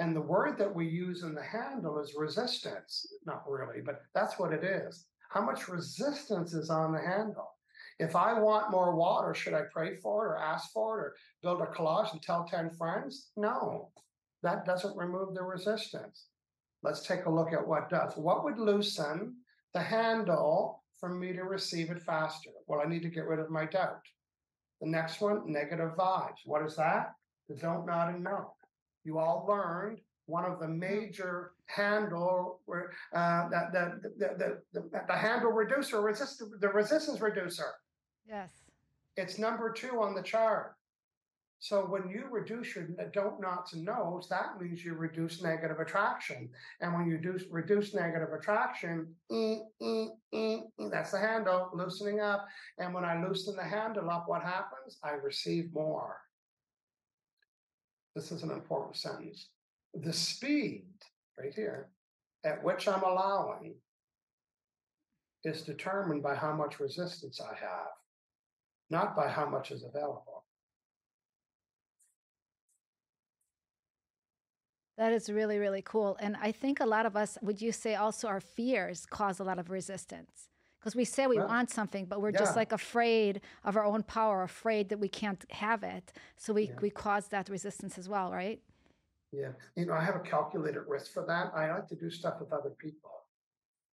And 0.00 0.16
the 0.16 0.22
word 0.22 0.56
that 0.56 0.74
we 0.74 0.88
use 0.88 1.24
in 1.24 1.34
the 1.34 1.42
handle 1.42 2.00
is 2.00 2.14
resistance. 2.16 3.06
Not 3.26 3.44
really, 3.46 3.82
but 3.84 4.00
that's 4.14 4.38
what 4.38 4.54
it 4.54 4.64
is. 4.64 5.04
How 5.28 5.42
much 5.42 5.68
resistance 5.68 6.54
is 6.54 6.70
on 6.70 6.92
the 6.92 6.98
handle? 6.98 7.50
If 7.98 8.16
I 8.16 8.32
want 8.32 8.70
more 8.70 8.96
water, 8.96 9.34
should 9.34 9.52
I 9.52 9.64
pray 9.70 9.96
for 9.96 10.24
it 10.24 10.28
or 10.30 10.38
ask 10.38 10.72
for 10.72 10.98
it 10.98 11.02
or 11.02 11.14
build 11.42 11.60
a 11.60 11.66
collage 11.66 12.12
and 12.12 12.22
tell 12.22 12.46
10 12.46 12.70
friends? 12.70 13.30
No, 13.36 13.90
that 14.42 14.64
doesn't 14.64 14.96
remove 14.96 15.34
the 15.34 15.42
resistance. 15.42 16.28
Let's 16.82 17.02
take 17.02 17.26
a 17.26 17.30
look 17.30 17.52
at 17.52 17.68
what 17.68 17.90
does. 17.90 18.16
What 18.16 18.42
would 18.42 18.58
loosen 18.58 19.36
the 19.74 19.82
handle 19.82 20.82
for 20.98 21.10
me 21.10 21.34
to 21.34 21.44
receive 21.44 21.90
it 21.90 22.00
faster? 22.00 22.48
Well, 22.66 22.80
I 22.80 22.88
need 22.88 23.02
to 23.02 23.10
get 23.10 23.26
rid 23.26 23.38
of 23.38 23.50
my 23.50 23.66
doubt. 23.66 24.00
The 24.80 24.88
next 24.88 25.20
one, 25.20 25.42
negative 25.44 25.90
vibes. 25.90 26.40
What 26.46 26.64
is 26.64 26.74
that? 26.76 27.12
The 27.50 27.56
don't, 27.56 27.84
not, 27.84 28.08
and 28.08 28.24
no. 28.24 28.54
You 29.04 29.18
all 29.18 29.46
learned 29.48 30.00
one 30.26 30.44
of 30.44 30.60
the 30.60 30.68
major 30.68 31.52
handle 31.66 32.60
uh, 32.68 33.48
that 33.48 33.72
the, 33.72 34.00
the, 34.18 34.28
the, 34.38 34.62
the, 34.72 35.02
the 35.08 35.16
handle 35.16 35.50
reducer, 35.50 36.00
resist, 36.00 36.42
the 36.60 36.68
resistance 36.68 37.20
reducer. 37.20 37.74
Yes. 38.28 38.50
It's 39.16 39.38
number 39.38 39.72
two 39.72 40.00
on 40.00 40.14
the 40.14 40.22
chart. 40.22 40.76
So 41.62 41.82
when 41.82 42.08
you 42.08 42.24
reduce 42.30 42.74
your 42.74 42.86
don't 43.12 43.38
nots 43.38 43.74
and 43.74 43.84
nos, 43.84 44.28
that 44.30 44.58
means 44.58 44.82
you 44.82 44.94
reduce 44.94 45.42
negative 45.42 45.78
attraction. 45.78 46.48
And 46.80 46.94
when 46.94 47.06
you 47.06 47.18
do 47.18 47.38
reduce 47.50 47.92
negative 47.92 48.32
attraction, 48.32 49.14
that's 49.28 51.10
the 51.10 51.18
handle 51.18 51.68
loosening 51.74 52.20
up. 52.20 52.46
And 52.78 52.94
when 52.94 53.04
I 53.04 53.22
loosen 53.22 53.56
the 53.56 53.64
handle 53.64 54.08
up, 54.08 54.24
what 54.26 54.42
happens? 54.42 54.98
I 55.04 55.10
receive 55.10 55.70
more. 55.74 56.16
This 58.20 58.32
is 58.32 58.42
an 58.42 58.50
important 58.50 58.98
sentence. 58.98 59.48
The 59.94 60.12
speed, 60.12 60.84
right 61.38 61.54
here, 61.54 61.88
at 62.44 62.62
which 62.62 62.86
I'm 62.86 63.02
allowing 63.02 63.76
is 65.42 65.62
determined 65.62 66.22
by 66.22 66.34
how 66.34 66.52
much 66.52 66.80
resistance 66.80 67.40
I 67.40 67.54
have, 67.54 67.92
not 68.90 69.16
by 69.16 69.26
how 69.26 69.48
much 69.48 69.70
is 69.70 69.84
available. 69.84 70.44
That 74.98 75.14
is 75.14 75.30
really, 75.30 75.56
really 75.56 75.80
cool. 75.80 76.18
And 76.20 76.36
I 76.42 76.52
think 76.52 76.80
a 76.80 76.86
lot 76.86 77.06
of 77.06 77.16
us, 77.16 77.38
would 77.40 77.62
you 77.62 77.72
say 77.72 77.94
also 77.94 78.28
our 78.28 78.40
fears 78.40 79.06
cause 79.06 79.40
a 79.40 79.44
lot 79.44 79.58
of 79.58 79.70
resistance? 79.70 80.50
Because 80.80 80.96
we 80.96 81.04
say 81.04 81.26
we 81.26 81.36
well, 81.36 81.48
want 81.48 81.70
something, 81.70 82.06
but 82.06 82.22
we're 82.22 82.30
yeah. 82.30 82.38
just 82.38 82.56
like 82.56 82.72
afraid 82.72 83.42
of 83.64 83.76
our 83.76 83.84
own 83.84 84.02
power, 84.02 84.42
afraid 84.42 84.88
that 84.88 84.98
we 84.98 85.08
can't 85.08 85.44
have 85.50 85.82
it. 85.82 86.12
So 86.38 86.54
we, 86.54 86.68
yeah. 86.68 86.74
we 86.80 86.88
cause 86.88 87.28
that 87.28 87.50
resistance 87.50 87.98
as 87.98 88.08
well, 88.08 88.32
right? 88.32 88.60
Yeah. 89.30 89.50
You 89.76 89.86
know, 89.86 89.92
I 89.92 90.02
have 90.02 90.16
a 90.16 90.20
calculated 90.20 90.80
risk 90.88 91.12
for 91.12 91.24
that. 91.26 91.52
I 91.54 91.70
like 91.70 91.86
to 91.88 91.96
do 91.96 92.10
stuff 92.10 92.40
with 92.40 92.52
other 92.52 92.70
people. 92.70 93.10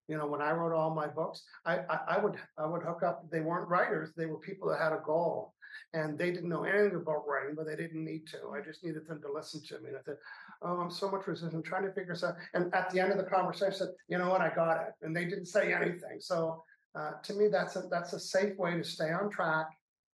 You 0.09 0.17
know, 0.17 0.27
when 0.27 0.41
I 0.41 0.51
wrote 0.51 0.75
all 0.75 0.93
my 0.93 1.07
books, 1.07 1.43
I, 1.65 1.77
I, 1.89 1.99
I 2.09 2.17
would 2.19 2.36
I 2.57 2.65
would 2.65 2.84
hook 2.84 3.03
up. 3.03 3.29
They 3.31 3.39
weren't 3.39 3.69
writers; 3.69 4.11
they 4.17 4.25
were 4.25 4.38
people 4.38 4.69
that 4.69 4.79
had 4.81 4.91
a 4.91 5.01
goal, 5.05 5.53
and 5.93 6.17
they 6.17 6.29
didn't 6.29 6.49
know 6.49 6.65
anything 6.65 6.97
about 6.97 7.25
writing, 7.25 7.55
but 7.55 7.65
they 7.65 7.77
didn't 7.77 8.03
need 8.03 8.27
to. 8.27 8.49
I 8.53 8.59
just 8.59 8.84
needed 8.84 9.07
them 9.07 9.21
to 9.21 9.31
listen 9.31 9.61
to 9.67 9.79
me. 9.79 9.89
And 9.89 9.97
I 9.97 10.01
said, 10.01 10.17
"Oh, 10.61 10.75
I'm 10.75 10.91
so 10.91 11.09
much 11.09 11.25
resistant. 11.25 11.53
I'm 11.53 11.63
trying 11.63 11.84
to 11.84 11.93
figure 11.93 12.13
this 12.13 12.23
out." 12.23 12.36
And 12.53 12.73
at 12.75 12.89
the 12.89 12.99
end 12.99 13.13
of 13.13 13.17
the 13.17 13.23
conversation, 13.23 13.73
I 13.73 13.77
said, 13.77 13.89
"You 14.09 14.17
know 14.17 14.29
what? 14.29 14.41
I 14.41 14.53
got 14.53 14.81
it." 14.86 14.93
And 15.03 15.15
they 15.15 15.23
didn't 15.23 15.45
say 15.45 15.73
anything. 15.73 16.19
So 16.19 16.65
uh, 16.96 17.12
to 17.24 17.34
me, 17.34 17.48
that's 17.48 17.76
a 17.76 17.84
that's 17.89 18.14
a 18.14 18.20
safe 18.20 18.58
way 18.58 18.76
to 18.76 18.84
stay 18.84 19.12
on 19.12 19.30
track. 19.30 19.68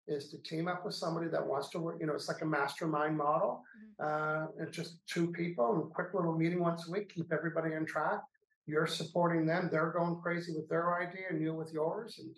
Is 0.06 0.30
to 0.30 0.38
team 0.38 0.68
up 0.68 0.86
with 0.86 0.94
somebody 0.94 1.28
that 1.28 1.46
wants 1.46 1.68
to 1.70 1.78
work. 1.78 1.98
You 2.00 2.06
know, 2.06 2.14
it's 2.14 2.28
like 2.28 2.40
a 2.40 2.46
mastermind 2.46 3.16
model. 3.18 3.62
Mm-hmm. 4.00 4.62
Uh, 4.62 4.64
it's 4.64 4.74
just 4.74 5.06
two 5.06 5.30
people 5.32 5.74
and 5.74 5.82
a 5.82 5.86
quick 5.86 6.14
little 6.14 6.32
meeting 6.34 6.60
once 6.60 6.88
a 6.88 6.90
week. 6.90 7.12
Keep 7.14 7.30
everybody 7.30 7.74
on 7.74 7.84
track 7.84 8.22
you're 8.68 8.86
supporting 8.86 9.46
them 9.46 9.68
they're 9.72 9.90
going 9.90 10.20
crazy 10.22 10.52
with 10.54 10.68
their 10.68 11.00
idea 11.00 11.24
and 11.30 11.40
you 11.40 11.54
with 11.54 11.72
yours 11.72 12.20
and 12.22 12.36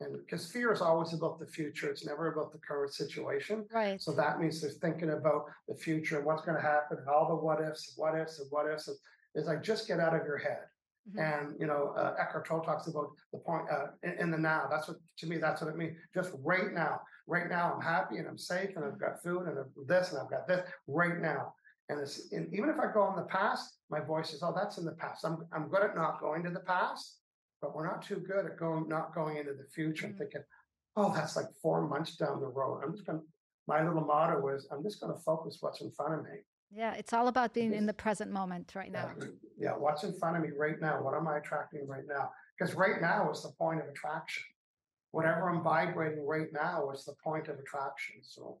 and 0.00 0.18
because 0.18 0.50
fear 0.50 0.72
is 0.72 0.82
always 0.82 1.14
about 1.14 1.38
the 1.38 1.46
future 1.46 1.88
it's 1.88 2.04
never 2.04 2.30
about 2.32 2.52
the 2.52 2.58
current 2.58 2.92
situation 2.92 3.64
right 3.72 4.02
so 4.02 4.12
that 4.12 4.40
means 4.40 4.60
they're 4.60 4.70
thinking 4.70 5.10
about 5.10 5.44
the 5.68 5.74
future 5.74 6.16
and 6.18 6.26
what's 6.26 6.44
going 6.44 6.56
to 6.56 6.62
happen 6.62 6.98
and 6.98 7.08
all 7.08 7.28
the 7.28 7.34
what 7.34 7.60
ifs 7.62 7.94
what 7.96 8.18
ifs 8.18 8.40
and 8.40 8.48
what 8.50 8.70
ifs 8.70 8.90
it's 9.34 9.46
like 9.46 9.62
just 9.62 9.88
get 9.88 10.00
out 10.00 10.14
of 10.14 10.26
your 10.26 10.36
head 10.36 10.64
mm-hmm. 11.08 11.18
and 11.18 11.54
you 11.60 11.66
know 11.66 11.94
uh, 11.96 12.14
Eckhart 12.20 12.46
Tolle 12.46 12.60
talks 12.60 12.86
about 12.86 13.08
the 13.32 13.38
point 13.38 13.64
uh, 13.70 13.86
in, 14.02 14.12
in, 14.18 14.30
the 14.30 14.38
now 14.38 14.66
that's 14.70 14.88
what 14.88 14.96
to 15.18 15.26
me 15.26 15.38
that's 15.38 15.60
what 15.60 15.68
it 15.68 15.76
means 15.76 15.96
just 16.14 16.30
right 16.42 16.72
now 16.72 17.00
right 17.26 17.48
now 17.48 17.74
i'm 17.74 17.82
happy 17.82 18.18
and 18.18 18.28
i'm 18.28 18.38
safe 18.38 18.70
and 18.76 18.84
i've 18.84 19.00
got 19.00 19.22
food 19.22 19.46
and 19.46 19.58
I've 19.58 19.86
this 19.86 20.12
and 20.12 20.20
i've 20.20 20.30
got 20.30 20.46
this 20.46 20.60
right 20.86 21.18
now 21.20 21.52
and, 21.88 22.00
it's, 22.00 22.32
and 22.32 22.52
even 22.52 22.68
if 22.68 22.78
I 22.78 22.92
go 22.92 23.08
in 23.10 23.16
the 23.16 23.28
past, 23.28 23.78
my 23.90 24.00
voice 24.00 24.32
is, 24.32 24.42
oh, 24.42 24.52
that's 24.54 24.78
in 24.78 24.84
the 24.84 24.92
past. 24.92 25.24
I'm, 25.24 25.46
I'm 25.52 25.68
good 25.68 25.82
at 25.82 25.94
not 25.94 26.20
going 26.20 26.42
to 26.44 26.50
the 26.50 26.60
past, 26.60 27.18
but 27.62 27.74
we're 27.74 27.86
not 27.86 28.02
too 28.02 28.16
good 28.16 28.44
at 28.46 28.58
going 28.58 28.88
not 28.88 29.14
going 29.14 29.36
into 29.36 29.52
the 29.52 29.66
future 29.72 30.06
mm-hmm. 30.06 30.10
and 30.10 30.18
thinking, 30.18 30.42
oh, 30.96 31.12
that's 31.14 31.36
like 31.36 31.46
four 31.62 31.86
months 31.86 32.16
down 32.16 32.40
the 32.40 32.48
road. 32.48 32.82
I'm 32.84 32.92
just 32.92 33.06
going 33.06 33.20
to, 33.20 33.24
my 33.68 33.86
little 33.86 34.04
motto 34.04 34.48
is, 34.48 34.66
I'm 34.72 34.82
just 34.82 35.00
going 35.00 35.12
to 35.12 35.20
focus 35.20 35.58
what's 35.60 35.80
in 35.80 35.90
front 35.92 36.14
of 36.14 36.24
me. 36.24 36.38
Yeah, 36.72 36.94
it's 36.94 37.12
all 37.12 37.28
about 37.28 37.54
being 37.54 37.72
in 37.72 37.86
the 37.86 37.94
present 37.94 38.32
moment 38.32 38.72
right 38.74 38.90
now. 38.90 39.10
Yeah, 39.56 39.72
what's 39.72 40.04
in 40.04 40.12
front 40.18 40.36
of 40.36 40.42
me 40.42 40.50
right 40.56 40.80
now? 40.80 41.02
What 41.02 41.14
am 41.14 41.26
I 41.28 41.38
attracting 41.38 41.86
right 41.86 42.04
now? 42.06 42.30
Because 42.58 42.74
right 42.74 43.00
now 43.00 43.30
is 43.30 43.42
the 43.42 43.52
point 43.58 43.80
of 43.80 43.88
attraction. 43.88 44.44
Whatever 45.12 45.48
I'm 45.48 45.62
vibrating 45.62 46.26
right 46.26 46.48
now 46.52 46.90
is 46.90 47.04
the 47.04 47.14
point 47.24 47.48
of 47.48 47.58
attraction. 47.58 48.16
So 48.22 48.58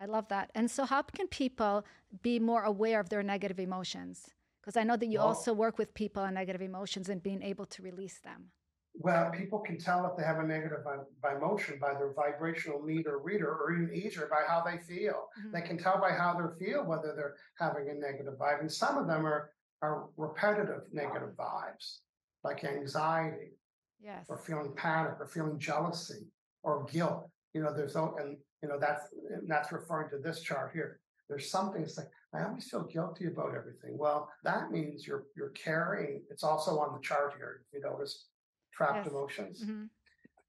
I 0.00 0.06
love 0.06 0.28
that. 0.28 0.50
And 0.54 0.70
so, 0.70 0.84
how 0.86 1.02
can 1.02 1.28
people 1.28 1.84
be 2.22 2.38
more 2.38 2.64
aware 2.64 3.00
of 3.00 3.10
their 3.10 3.22
negative 3.22 3.60
emotions? 3.60 4.30
Because 4.60 4.76
I 4.76 4.82
know 4.82 4.96
that 4.96 5.06
you 5.06 5.18
well, 5.18 5.28
also 5.28 5.52
work 5.52 5.78
with 5.78 5.94
people 5.94 6.22
on 6.22 6.34
negative 6.34 6.62
emotions 6.62 7.08
and 7.08 7.22
being 7.22 7.42
able 7.42 7.66
to 7.66 7.82
release 7.82 8.18
them. 8.22 8.50
Well, 8.94 9.30
people 9.30 9.60
can 9.60 9.78
tell 9.78 10.04
if 10.06 10.16
they 10.16 10.24
have 10.24 10.38
a 10.38 10.46
negative 10.46 10.80
by, 11.22 11.34
emotion 11.34 11.78
by 11.80 11.94
their 11.94 12.12
vibrational 12.12 12.82
meter 12.82 13.18
reader, 13.18 13.48
or 13.48 13.72
even 13.72 13.94
easier 13.94 14.28
by 14.30 14.42
how 14.46 14.62
they 14.62 14.78
feel. 14.78 15.28
Mm-hmm. 15.38 15.52
They 15.52 15.62
can 15.62 15.78
tell 15.78 16.00
by 16.00 16.12
how 16.12 16.34
they 16.34 16.64
feel 16.64 16.84
whether 16.84 17.14
they're 17.14 17.36
having 17.58 17.88
a 17.88 17.94
negative 17.94 18.34
vibe. 18.38 18.60
And 18.60 18.72
some 18.72 18.98
of 18.98 19.06
them 19.06 19.26
are, 19.26 19.50
are 19.82 20.08
repetitive 20.16 20.82
negative 20.92 21.30
vibes, 21.38 21.98
like 22.44 22.64
anxiety, 22.64 23.52
yes. 24.00 24.26
or 24.28 24.38
feeling 24.38 24.72
panic, 24.76 25.14
or 25.18 25.26
feeling 25.26 25.58
jealousy, 25.58 26.26
or 26.62 26.86
guilt. 26.90 27.28
You 27.54 27.62
know, 27.62 27.74
there's 27.74 27.94
no, 27.94 28.16
and 28.20 28.36
you 28.62 28.68
know 28.68 28.78
that's 28.78 29.04
that's 29.48 29.72
referring 29.72 30.10
to 30.10 30.18
this 30.18 30.40
chart 30.40 30.70
here 30.72 31.00
there's 31.28 31.50
something 31.50 31.82
it's 31.82 31.96
like 31.96 32.08
i 32.34 32.42
always 32.42 32.68
feel 32.68 32.82
guilty 32.82 33.26
about 33.26 33.54
everything 33.56 33.96
well 33.96 34.28
that 34.44 34.70
means 34.70 35.06
you're 35.06 35.24
you're 35.36 35.50
carrying 35.50 36.22
it's 36.30 36.44
also 36.44 36.78
on 36.78 36.92
the 36.92 37.00
chart 37.00 37.34
here 37.36 37.62
if 37.62 37.72
you 37.72 37.80
notice 37.80 38.26
trapped 38.72 39.04
yes. 39.04 39.06
emotions 39.06 39.62
mm-hmm. 39.62 39.84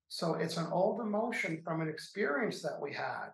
so 0.10 0.34
it's 0.34 0.58
an 0.58 0.68
old 0.72 1.00
emotion 1.00 1.62
from 1.64 1.82
an 1.82 1.88
experience 1.88 2.62
that 2.62 2.80
we 2.82 2.92
had 2.92 3.30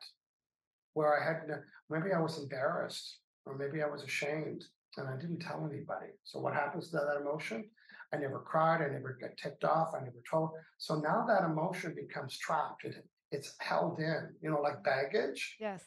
where 0.93 1.19
i 1.19 1.23
had 1.23 1.61
maybe 1.89 2.13
i 2.13 2.19
was 2.19 2.37
embarrassed 2.37 3.19
or 3.45 3.57
maybe 3.57 3.81
i 3.81 3.87
was 3.87 4.03
ashamed 4.03 4.65
and 4.97 5.09
I 5.09 5.15
didn't 5.15 5.39
tell 5.39 5.67
anybody. 5.69 6.07
So 6.23 6.39
what 6.39 6.53
happens 6.53 6.89
to 6.89 6.97
that 6.97 7.21
emotion? 7.21 7.69
I 8.13 8.17
never 8.17 8.39
cried. 8.39 8.81
I 8.81 8.91
never 8.91 9.17
got 9.19 9.37
ticked 9.37 9.63
off. 9.63 9.89
I 9.93 9.99
never 9.99 10.21
told. 10.29 10.51
So 10.77 10.99
now 10.99 11.25
that 11.27 11.43
emotion 11.43 11.93
becomes 11.95 12.37
trapped. 12.37 12.85
It, 12.85 12.95
it's 13.31 13.55
held 13.59 13.99
in, 13.99 14.29
you 14.41 14.49
know, 14.49 14.61
like 14.61 14.83
baggage. 14.83 15.57
Yes. 15.59 15.83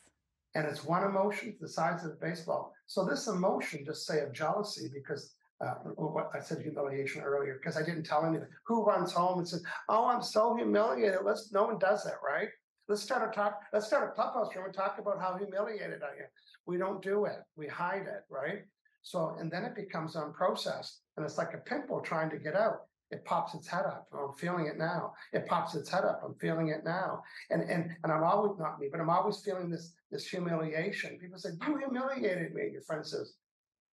And 0.55 0.67
it's 0.67 0.85
one 0.85 1.05
emotion 1.05 1.57
the 1.61 1.69
size 1.69 2.05
of 2.05 2.11
the 2.11 2.19
baseball. 2.21 2.75
So 2.87 3.07
this 3.07 3.29
emotion, 3.29 3.85
just 3.85 4.07
say 4.07 4.21
of 4.21 4.33
jealousy, 4.33 4.91
because 4.93 5.35
uh, 5.65 5.75
what 5.95 6.31
I 6.35 6.41
said 6.41 6.61
humiliation 6.63 7.23
earlier, 7.23 7.59
because 7.61 7.77
I 7.77 7.85
didn't 7.85 8.05
tell 8.05 8.25
anyone. 8.25 8.49
Who 8.67 8.85
runs 8.85 9.13
home 9.13 9.39
and 9.39 9.49
says, 9.49 9.63
"Oh, 9.89 10.07
I'm 10.07 10.23
so 10.23 10.57
humiliated." 10.57 11.21
Let's. 11.25 11.53
No 11.53 11.65
one 11.65 11.79
does 11.79 12.03
that, 12.05 12.17
right? 12.27 12.49
Let's 12.89 13.03
start 13.03 13.31
a 13.31 13.33
talk. 13.33 13.61
Let's 13.73 13.87
start 13.87 14.11
a 14.11 14.13
clubhouse 14.13 14.55
room 14.57 14.65
and 14.65 14.75
talk 14.75 14.99
about 14.99 15.21
how 15.21 15.37
humiliated 15.39 16.03
I 16.03 16.23
am. 16.23 16.31
We 16.67 16.79
don't 16.79 17.01
do 17.01 17.27
it. 17.27 17.39
We 17.57 17.69
hide 17.69 18.07
it, 18.07 18.25
right? 18.29 18.63
So, 19.03 19.37
and 19.39 19.51
then 19.51 19.65
it 19.65 19.75
becomes 19.75 20.15
unprocessed, 20.15 20.99
and 21.17 21.25
it's 21.25 21.39
like 21.39 21.55
a 21.55 21.59
pimple 21.59 22.01
trying 22.01 22.31
to 22.31 22.39
get 22.39 22.55
out. 22.55 22.83
It 23.11 23.25
pops 23.25 23.55
its 23.55 23.67
head 23.67 23.87
up. 23.87 24.09
I'm 24.13 24.35
feeling 24.35 24.67
it 24.67 24.79
now. 24.79 25.15
It 25.33 25.47
pops 25.47 25.75
its 25.75 25.91
head 25.91 26.05
up. 26.05 26.23
I'm 26.25 26.35
feeling 26.35 26.69
it 26.69 26.85
now. 26.85 27.23
And 27.51 27.63
and 27.63 27.91
and 28.05 28.13
I'm 28.13 28.23
always 28.23 28.59
not 28.59 28.79
me, 28.79 28.89
but 28.91 29.01
I'm 29.01 29.11
always 29.11 29.41
feeling 29.41 29.69
this 29.69 29.93
this 30.13 30.27
humiliation. 30.27 31.19
People 31.19 31.39
say, 31.39 31.51
"You 31.67 31.77
humiliated 31.77 32.55
me." 32.55 32.71
Your 32.73 32.83
friend 32.83 33.05
says, 33.05 33.35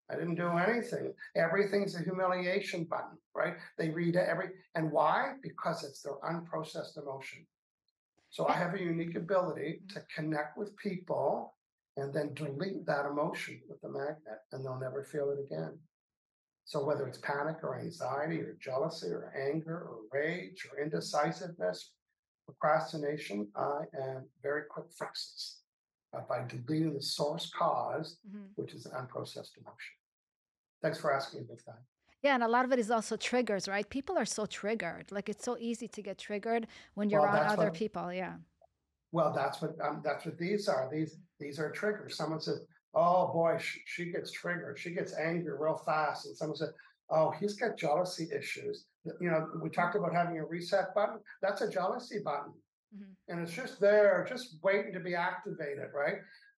I 0.09 0.15
didn't 0.15 0.35
do 0.35 0.49
anything. 0.49 1.13
Everything's 1.35 1.95
a 1.95 2.03
humiliation 2.03 2.83
button, 2.83 3.17
right? 3.33 3.55
They 3.77 3.89
read 3.89 4.15
every, 4.15 4.49
and 4.75 4.91
why? 4.91 5.33
Because 5.41 5.83
it's 5.83 6.01
their 6.01 6.13
unprocessed 6.23 7.01
emotion. 7.01 7.45
So 8.29 8.47
I 8.47 8.53
have 8.53 8.75
a 8.75 8.79
unique 8.81 9.15
ability 9.15 9.81
mm. 9.83 9.93
to 9.93 10.03
connect 10.13 10.57
with 10.57 10.75
people 10.77 11.54
and 11.97 12.13
then 12.13 12.33
delete 12.33 12.85
that 12.85 13.05
emotion 13.05 13.61
with 13.69 13.81
the 13.81 13.89
magnet, 13.89 14.39
and 14.51 14.63
they'll 14.63 14.79
never 14.79 15.03
feel 15.03 15.31
it 15.31 15.39
again. 15.39 15.77
So 16.65 16.83
whether 16.83 17.07
it's 17.07 17.19
panic 17.19 17.57
or 17.63 17.79
anxiety 17.79 18.41
or 18.41 18.57
jealousy 18.59 19.07
or 19.07 19.31
anger 19.35 19.77
or 19.77 19.99
rage 20.11 20.67
or 20.71 20.83
indecisiveness, 20.83 21.91
procrastination, 22.45 23.47
I 23.55 23.81
am 23.97 24.25
very 24.41 24.63
quick 24.69 24.87
fixes 24.91 25.61
uh, 26.15 26.21
by 26.27 26.45
deleting 26.47 26.93
the 26.93 27.01
source 27.01 27.51
cause, 27.57 28.17
mm-hmm. 28.27 28.45
which 28.55 28.73
is 28.73 28.85
an 28.85 28.93
unprocessed 28.93 29.57
emotion. 29.57 29.95
Thanks 30.81 30.99
for 30.99 31.13
asking 31.13 31.41
about 31.41 31.59
that. 31.67 31.81
Yeah, 32.23 32.33
and 32.33 32.43
a 32.43 32.47
lot 32.47 32.65
of 32.65 32.71
it 32.71 32.79
is 32.79 32.89
also 32.89 33.15
triggers, 33.15 33.67
right? 33.67 33.87
People 33.87 34.17
are 34.17 34.25
so 34.25 34.47
triggered. 34.47 35.11
Like 35.11 35.29
it's 35.29 35.45
so 35.45 35.57
easy 35.59 35.87
to 35.89 36.01
get 36.01 36.17
triggered 36.17 36.65
when 36.95 37.09
you're 37.09 37.21
well, 37.21 37.33
around 37.35 37.47
other 37.51 37.65
what, 37.65 37.75
people. 37.75 38.11
Yeah. 38.11 38.33
Well, 39.11 39.31
that's 39.31 39.61
what 39.61 39.75
um, 39.79 40.01
that's 40.03 40.25
what 40.25 40.37
these 40.37 40.67
are. 40.67 40.89
These 40.91 41.17
these 41.39 41.59
are 41.59 41.71
triggers. 41.71 42.17
Someone 42.17 42.41
says, 42.41 42.61
"Oh 42.93 43.31
boy, 43.33 43.57
she, 43.59 43.81
she 43.85 44.11
gets 44.11 44.31
triggered. 44.31 44.79
She 44.79 44.91
gets 44.91 45.17
angry 45.17 45.53
real 45.57 45.81
fast," 45.85 46.25
and 46.25 46.35
someone 46.35 46.57
said, 46.57 46.73
"Oh, 47.09 47.31
he's 47.31 47.55
got 47.55 47.77
jealousy 47.77 48.27
issues." 48.35 48.85
You 49.19 49.29
know, 49.29 49.47
we 49.61 49.69
talked 49.69 49.95
about 49.95 50.13
having 50.13 50.39
a 50.39 50.45
reset 50.45 50.95
button. 50.95 51.19
That's 51.41 51.61
a 51.61 51.69
jealousy 51.69 52.19
button. 52.23 52.53
Mm-hmm. 52.95 53.11
And 53.27 53.41
it's 53.41 53.55
just 53.55 53.79
there, 53.79 54.25
just 54.27 54.57
waiting 54.63 54.93
to 54.93 54.99
be 54.99 55.15
activated, 55.15 55.89
right? 55.93 56.17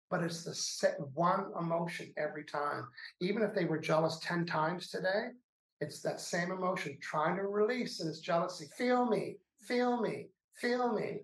But 0.09 0.23
it's 0.23 0.43
the 0.43 0.53
set 0.53 0.97
one 1.13 1.51
emotion 1.59 2.13
every 2.17 2.45
time. 2.45 2.87
Even 3.19 3.43
if 3.43 3.53
they 3.53 3.65
were 3.65 3.79
jealous 3.79 4.19
10 4.19 4.45
times 4.45 4.89
today, 4.89 5.29
it's 5.81 6.01
that 6.01 6.19
same 6.19 6.51
emotion 6.51 6.97
trying 7.01 7.35
to 7.35 7.43
release 7.43 7.99
and 7.99 8.09
it's 8.09 8.19
jealousy. 8.19 8.67
Feel 8.77 9.05
me, 9.05 9.37
feel 9.59 10.01
me, 10.01 10.29
feel 10.55 10.93
me. 10.93 11.21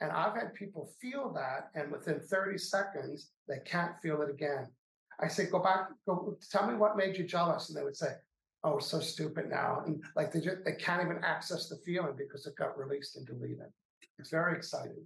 And 0.00 0.12
I've 0.12 0.34
had 0.34 0.54
people 0.54 0.92
feel 1.00 1.32
that, 1.34 1.70
and 1.74 1.90
within 1.90 2.20
30 2.20 2.56
seconds, 2.58 3.30
they 3.48 3.58
can't 3.64 3.98
feel 4.00 4.22
it 4.22 4.30
again. 4.30 4.68
I 5.20 5.26
say, 5.26 5.46
go 5.46 5.58
back, 5.58 5.88
go 6.06 6.36
tell 6.50 6.68
me 6.68 6.76
what 6.76 6.96
made 6.96 7.16
you 7.16 7.24
jealous. 7.24 7.68
And 7.68 7.76
they 7.76 7.82
would 7.82 7.96
say, 7.96 8.12
Oh, 8.64 8.80
so 8.80 8.98
stupid 8.98 9.48
now. 9.48 9.82
And 9.86 10.02
like 10.16 10.32
they 10.32 10.40
just 10.40 10.64
they 10.64 10.72
can't 10.72 11.02
even 11.02 11.22
access 11.22 11.68
the 11.68 11.76
feeling 11.86 12.14
because 12.16 12.46
it 12.46 12.56
got 12.56 12.76
released 12.76 13.16
and 13.16 13.26
deleted. 13.26 13.72
It's 14.18 14.30
very 14.30 14.56
exciting. 14.56 14.96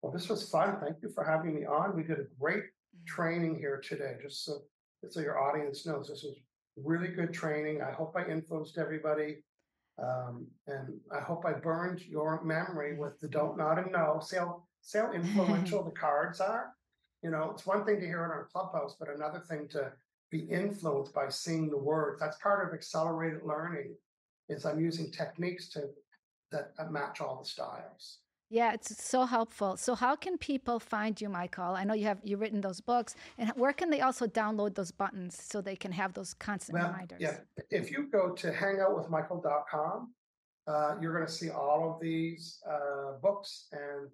Well, 0.00 0.12
this 0.12 0.28
was 0.28 0.48
fun. 0.48 0.78
Thank 0.80 0.96
you 1.02 1.10
for 1.10 1.24
having 1.24 1.54
me 1.54 1.66
on. 1.66 1.94
We 1.94 2.02
did 2.02 2.18
a 2.18 2.26
great 2.40 2.64
mm-hmm. 2.64 3.04
training 3.06 3.58
here 3.58 3.80
today, 3.86 4.16
just 4.20 4.44
so, 4.44 4.62
so 5.10 5.20
your 5.20 5.38
audience 5.38 5.86
knows 5.86 6.08
this 6.08 6.24
was 6.24 6.36
really 6.76 7.08
good 7.08 7.32
training. 7.32 7.82
I 7.82 7.92
hope 7.92 8.16
I 8.16 8.24
influenced 8.28 8.78
everybody. 8.78 9.44
Um, 9.98 10.46
and 10.66 10.98
I 11.12 11.20
hope 11.20 11.44
I 11.44 11.52
burned 11.52 12.02
your 12.06 12.42
memory 12.42 12.96
with 12.96 13.20
the 13.20 13.28
don't, 13.28 13.58
not, 13.58 13.78
and 13.78 13.92
no. 13.92 14.20
See 14.24 14.36
how, 14.36 14.62
see 14.80 14.98
how 14.98 15.12
influential 15.12 15.82
the 15.84 15.90
cards 15.90 16.40
are? 16.40 16.72
You 17.22 17.30
know, 17.30 17.50
it's 17.52 17.66
one 17.66 17.84
thing 17.84 18.00
to 18.00 18.06
hear 18.06 18.24
it 18.24 18.36
on 18.36 18.46
Clubhouse, 18.52 18.96
but 18.98 19.08
another 19.14 19.40
thing 19.40 19.68
to 19.68 19.92
be 20.30 20.40
influenced 20.40 21.14
by 21.14 21.28
seeing 21.28 21.70
the 21.70 21.78
words. 21.78 22.18
That's 22.18 22.38
part 22.38 22.66
of 22.66 22.74
accelerated 22.74 23.42
learning 23.44 23.94
is 24.48 24.64
I'm 24.64 24.80
using 24.80 25.10
techniques 25.10 25.68
to 25.70 25.90
that 26.50 26.92
match 26.92 27.20
all 27.20 27.40
the 27.42 27.48
styles. 27.48 28.18
Yeah, 28.52 28.74
it's 28.74 29.02
so 29.02 29.24
helpful. 29.24 29.78
So 29.78 29.94
how 29.94 30.14
can 30.14 30.36
people 30.36 30.78
find 30.78 31.18
you, 31.18 31.30
Michael? 31.30 31.74
I 31.74 31.84
know 31.84 31.94
you 31.94 32.04
have 32.04 32.18
you 32.22 32.36
written 32.36 32.60
those 32.60 32.82
books, 32.82 33.14
and 33.38 33.48
where 33.56 33.72
can 33.72 33.88
they 33.88 34.02
also 34.02 34.26
download 34.26 34.74
those 34.74 34.90
buttons 34.90 35.42
so 35.42 35.62
they 35.62 35.74
can 35.74 35.90
have 35.90 36.12
those 36.12 36.34
constant 36.34 36.78
well, 36.78 36.90
reminders? 36.90 37.18
Yeah, 37.18 37.38
if 37.70 37.90
you 37.90 38.08
go 38.12 38.32
to 38.32 38.52
hangoutwithmichael.com, 38.52 40.12
uh, 40.66 40.94
you're 41.00 41.14
going 41.14 41.26
to 41.26 41.32
see 41.32 41.48
all 41.48 41.94
of 41.94 42.00
these 42.00 42.60
uh, 42.70 43.12
books, 43.22 43.68
and 43.72 44.10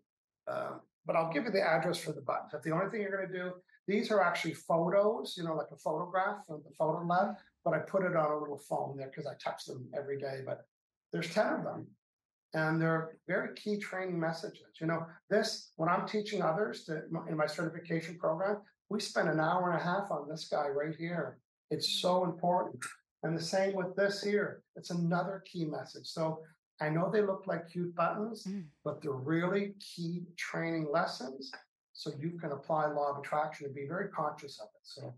uh, 0.46 0.78
but 1.04 1.16
I'll 1.16 1.32
give 1.32 1.44
you 1.44 1.50
the 1.50 1.60
address 1.60 1.98
for 1.98 2.12
the 2.12 2.22
buttons. 2.22 2.54
If 2.54 2.62
the 2.62 2.70
only 2.70 2.90
thing 2.90 3.00
you're 3.00 3.16
going 3.16 3.32
to 3.32 3.36
do, 3.36 3.52
these 3.88 4.12
are 4.12 4.22
actually 4.22 4.54
photos, 4.54 5.34
you 5.36 5.42
know, 5.42 5.56
like 5.56 5.72
a 5.72 5.76
photograph 5.76 6.46
from 6.46 6.62
the 6.64 6.72
photo 6.78 7.04
lab 7.04 7.34
but 7.64 7.74
I 7.74 7.78
put 7.80 8.02
it 8.02 8.16
on 8.16 8.30
a 8.30 8.38
little 8.38 8.56
phone 8.56 8.96
there 8.96 9.08
because 9.08 9.26
I 9.26 9.34
touch 9.34 9.66
them 9.66 9.86
every 9.94 10.18
day. 10.18 10.40
But 10.46 10.64
there's 11.12 11.30
10 11.32 11.46
of 11.46 11.64
them. 11.64 11.86
And 12.54 12.80
they're 12.80 13.16
very 13.26 13.54
key 13.54 13.78
training 13.78 14.18
messages. 14.18 14.80
You 14.80 14.86
know, 14.86 15.06
this, 15.28 15.72
when 15.76 15.88
I'm 15.88 16.06
teaching 16.06 16.42
others 16.42 16.84
to, 16.84 17.02
in 17.28 17.36
my 17.36 17.46
certification 17.46 18.16
program, 18.18 18.58
we 18.88 19.00
spend 19.00 19.28
an 19.28 19.38
hour 19.38 19.70
and 19.70 19.80
a 19.80 19.84
half 19.84 20.10
on 20.10 20.28
this 20.28 20.48
guy 20.50 20.68
right 20.68 20.94
here. 20.96 21.38
It's 21.70 22.00
so 22.00 22.24
important. 22.24 22.82
And 23.22 23.36
the 23.36 23.42
same 23.42 23.74
with 23.74 23.94
this 23.96 24.22
here. 24.22 24.62
It's 24.76 24.90
another 24.90 25.42
key 25.44 25.66
message. 25.66 26.06
So 26.06 26.40
I 26.80 26.88
know 26.88 27.10
they 27.10 27.20
look 27.20 27.44
like 27.46 27.70
cute 27.70 27.94
buttons, 27.94 28.44
mm. 28.44 28.64
but 28.84 29.02
they're 29.02 29.12
really 29.12 29.74
key 29.80 30.22
training 30.36 30.88
lessons. 30.90 31.50
So 31.92 32.12
you 32.18 32.38
can 32.40 32.52
apply 32.52 32.86
law 32.86 33.12
of 33.12 33.18
attraction 33.18 33.66
and 33.66 33.74
be 33.74 33.86
very 33.86 34.08
conscious 34.08 34.58
of 34.60 34.68
it. 34.68 34.84
So 34.84 35.14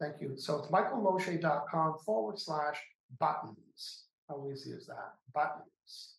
Thank 0.00 0.20
you. 0.20 0.36
So 0.36 0.58
it's 0.58 0.68
michaellosier.com 0.68 1.98
forward 2.04 2.38
slash 2.38 2.78
buttons. 3.18 4.04
How 4.28 4.46
easy 4.52 4.70
is 4.70 4.86
that? 4.86 5.14
Buttons. 5.32 6.15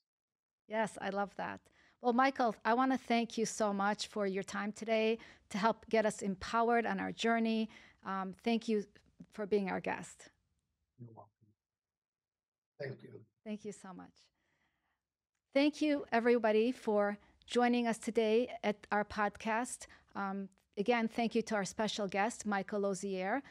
Yes, 0.68 0.98
I 1.02 1.10
love 1.10 1.34
that. 1.38 1.60
Well, 2.02 2.14
Michael, 2.14 2.56
I 2.64 2.74
want 2.74 2.92
to 2.92 2.98
thank 2.98 3.38
you 3.38 3.46
so 3.46 3.74
much 3.74 4.08
for 4.08 4.28
your 4.28 4.44
time 4.44 4.72
today 4.72 5.18
to 5.50 5.58
help 5.58 5.88
get 5.90 6.06
us 6.06 6.22
empowered 6.22 6.86
on 6.86 7.00
our 7.00 7.12
journey. 7.12 7.70
Um, 8.06 8.36
thank 8.44 8.68
you 8.68 8.84
for 9.34 9.46
being 9.46 9.70
our 9.70 9.80
guest. 9.80 10.30
You're 11.00 11.10
welcome. 11.16 11.32
Thank 12.80 13.04
you. 13.04 13.10
Thank 13.44 13.66
you 13.66 13.72
so 13.72 13.94
much. 13.94 14.14
Thank 15.54 15.82
you, 15.82 16.06
everybody, 16.12 16.72
for 16.72 17.18
joining 17.48 17.88
us 17.88 17.98
today 17.98 18.50
at 18.64 18.86
our 18.92 19.04
podcast. 19.04 19.88
Um, 20.16 20.50
again, 20.78 21.08
thank 21.08 21.34
you 21.34 21.42
to 21.44 21.56
our 21.56 21.66
special 21.66 22.08
guest, 22.08 22.46
Michael 22.46 22.82
Losier. 22.82 23.42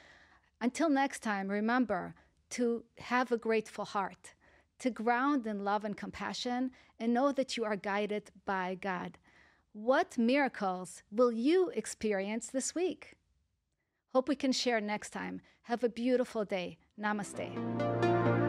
Until 0.60 0.88
next 0.88 1.20
time, 1.20 1.48
remember 1.48 2.14
to 2.50 2.84
have 2.98 3.32
a 3.32 3.36
grateful 3.36 3.84
heart, 3.84 4.34
to 4.78 4.90
ground 4.90 5.46
in 5.46 5.64
love 5.64 5.84
and 5.84 5.96
compassion, 5.96 6.70
and 6.98 7.12
know 7.12 7.32
that 7.32 7.56
you 7.56 7.64
are 7.64 7.76
guided 7.76 8.30
by 8.44 8.76
God. 8.80 9.18
What 9.72 10.16
miracles 10.16 11.02
will 11.10 11.32
you 11.32 11.70
experience 11.70 12.48
this 12.48 12.74
week? 12.74 13.14
Hope 14.12 14.28
we 14.28 14.36
can 14.36 14.52
share 14.52 14.80
next 14.80 15.10
time. 15.10 15.42
Have 15.62 15.84
a 15.84 15.88
beautiful 15.88 16.44
day. 16.44 16.78
Namaste. 16.98 18.45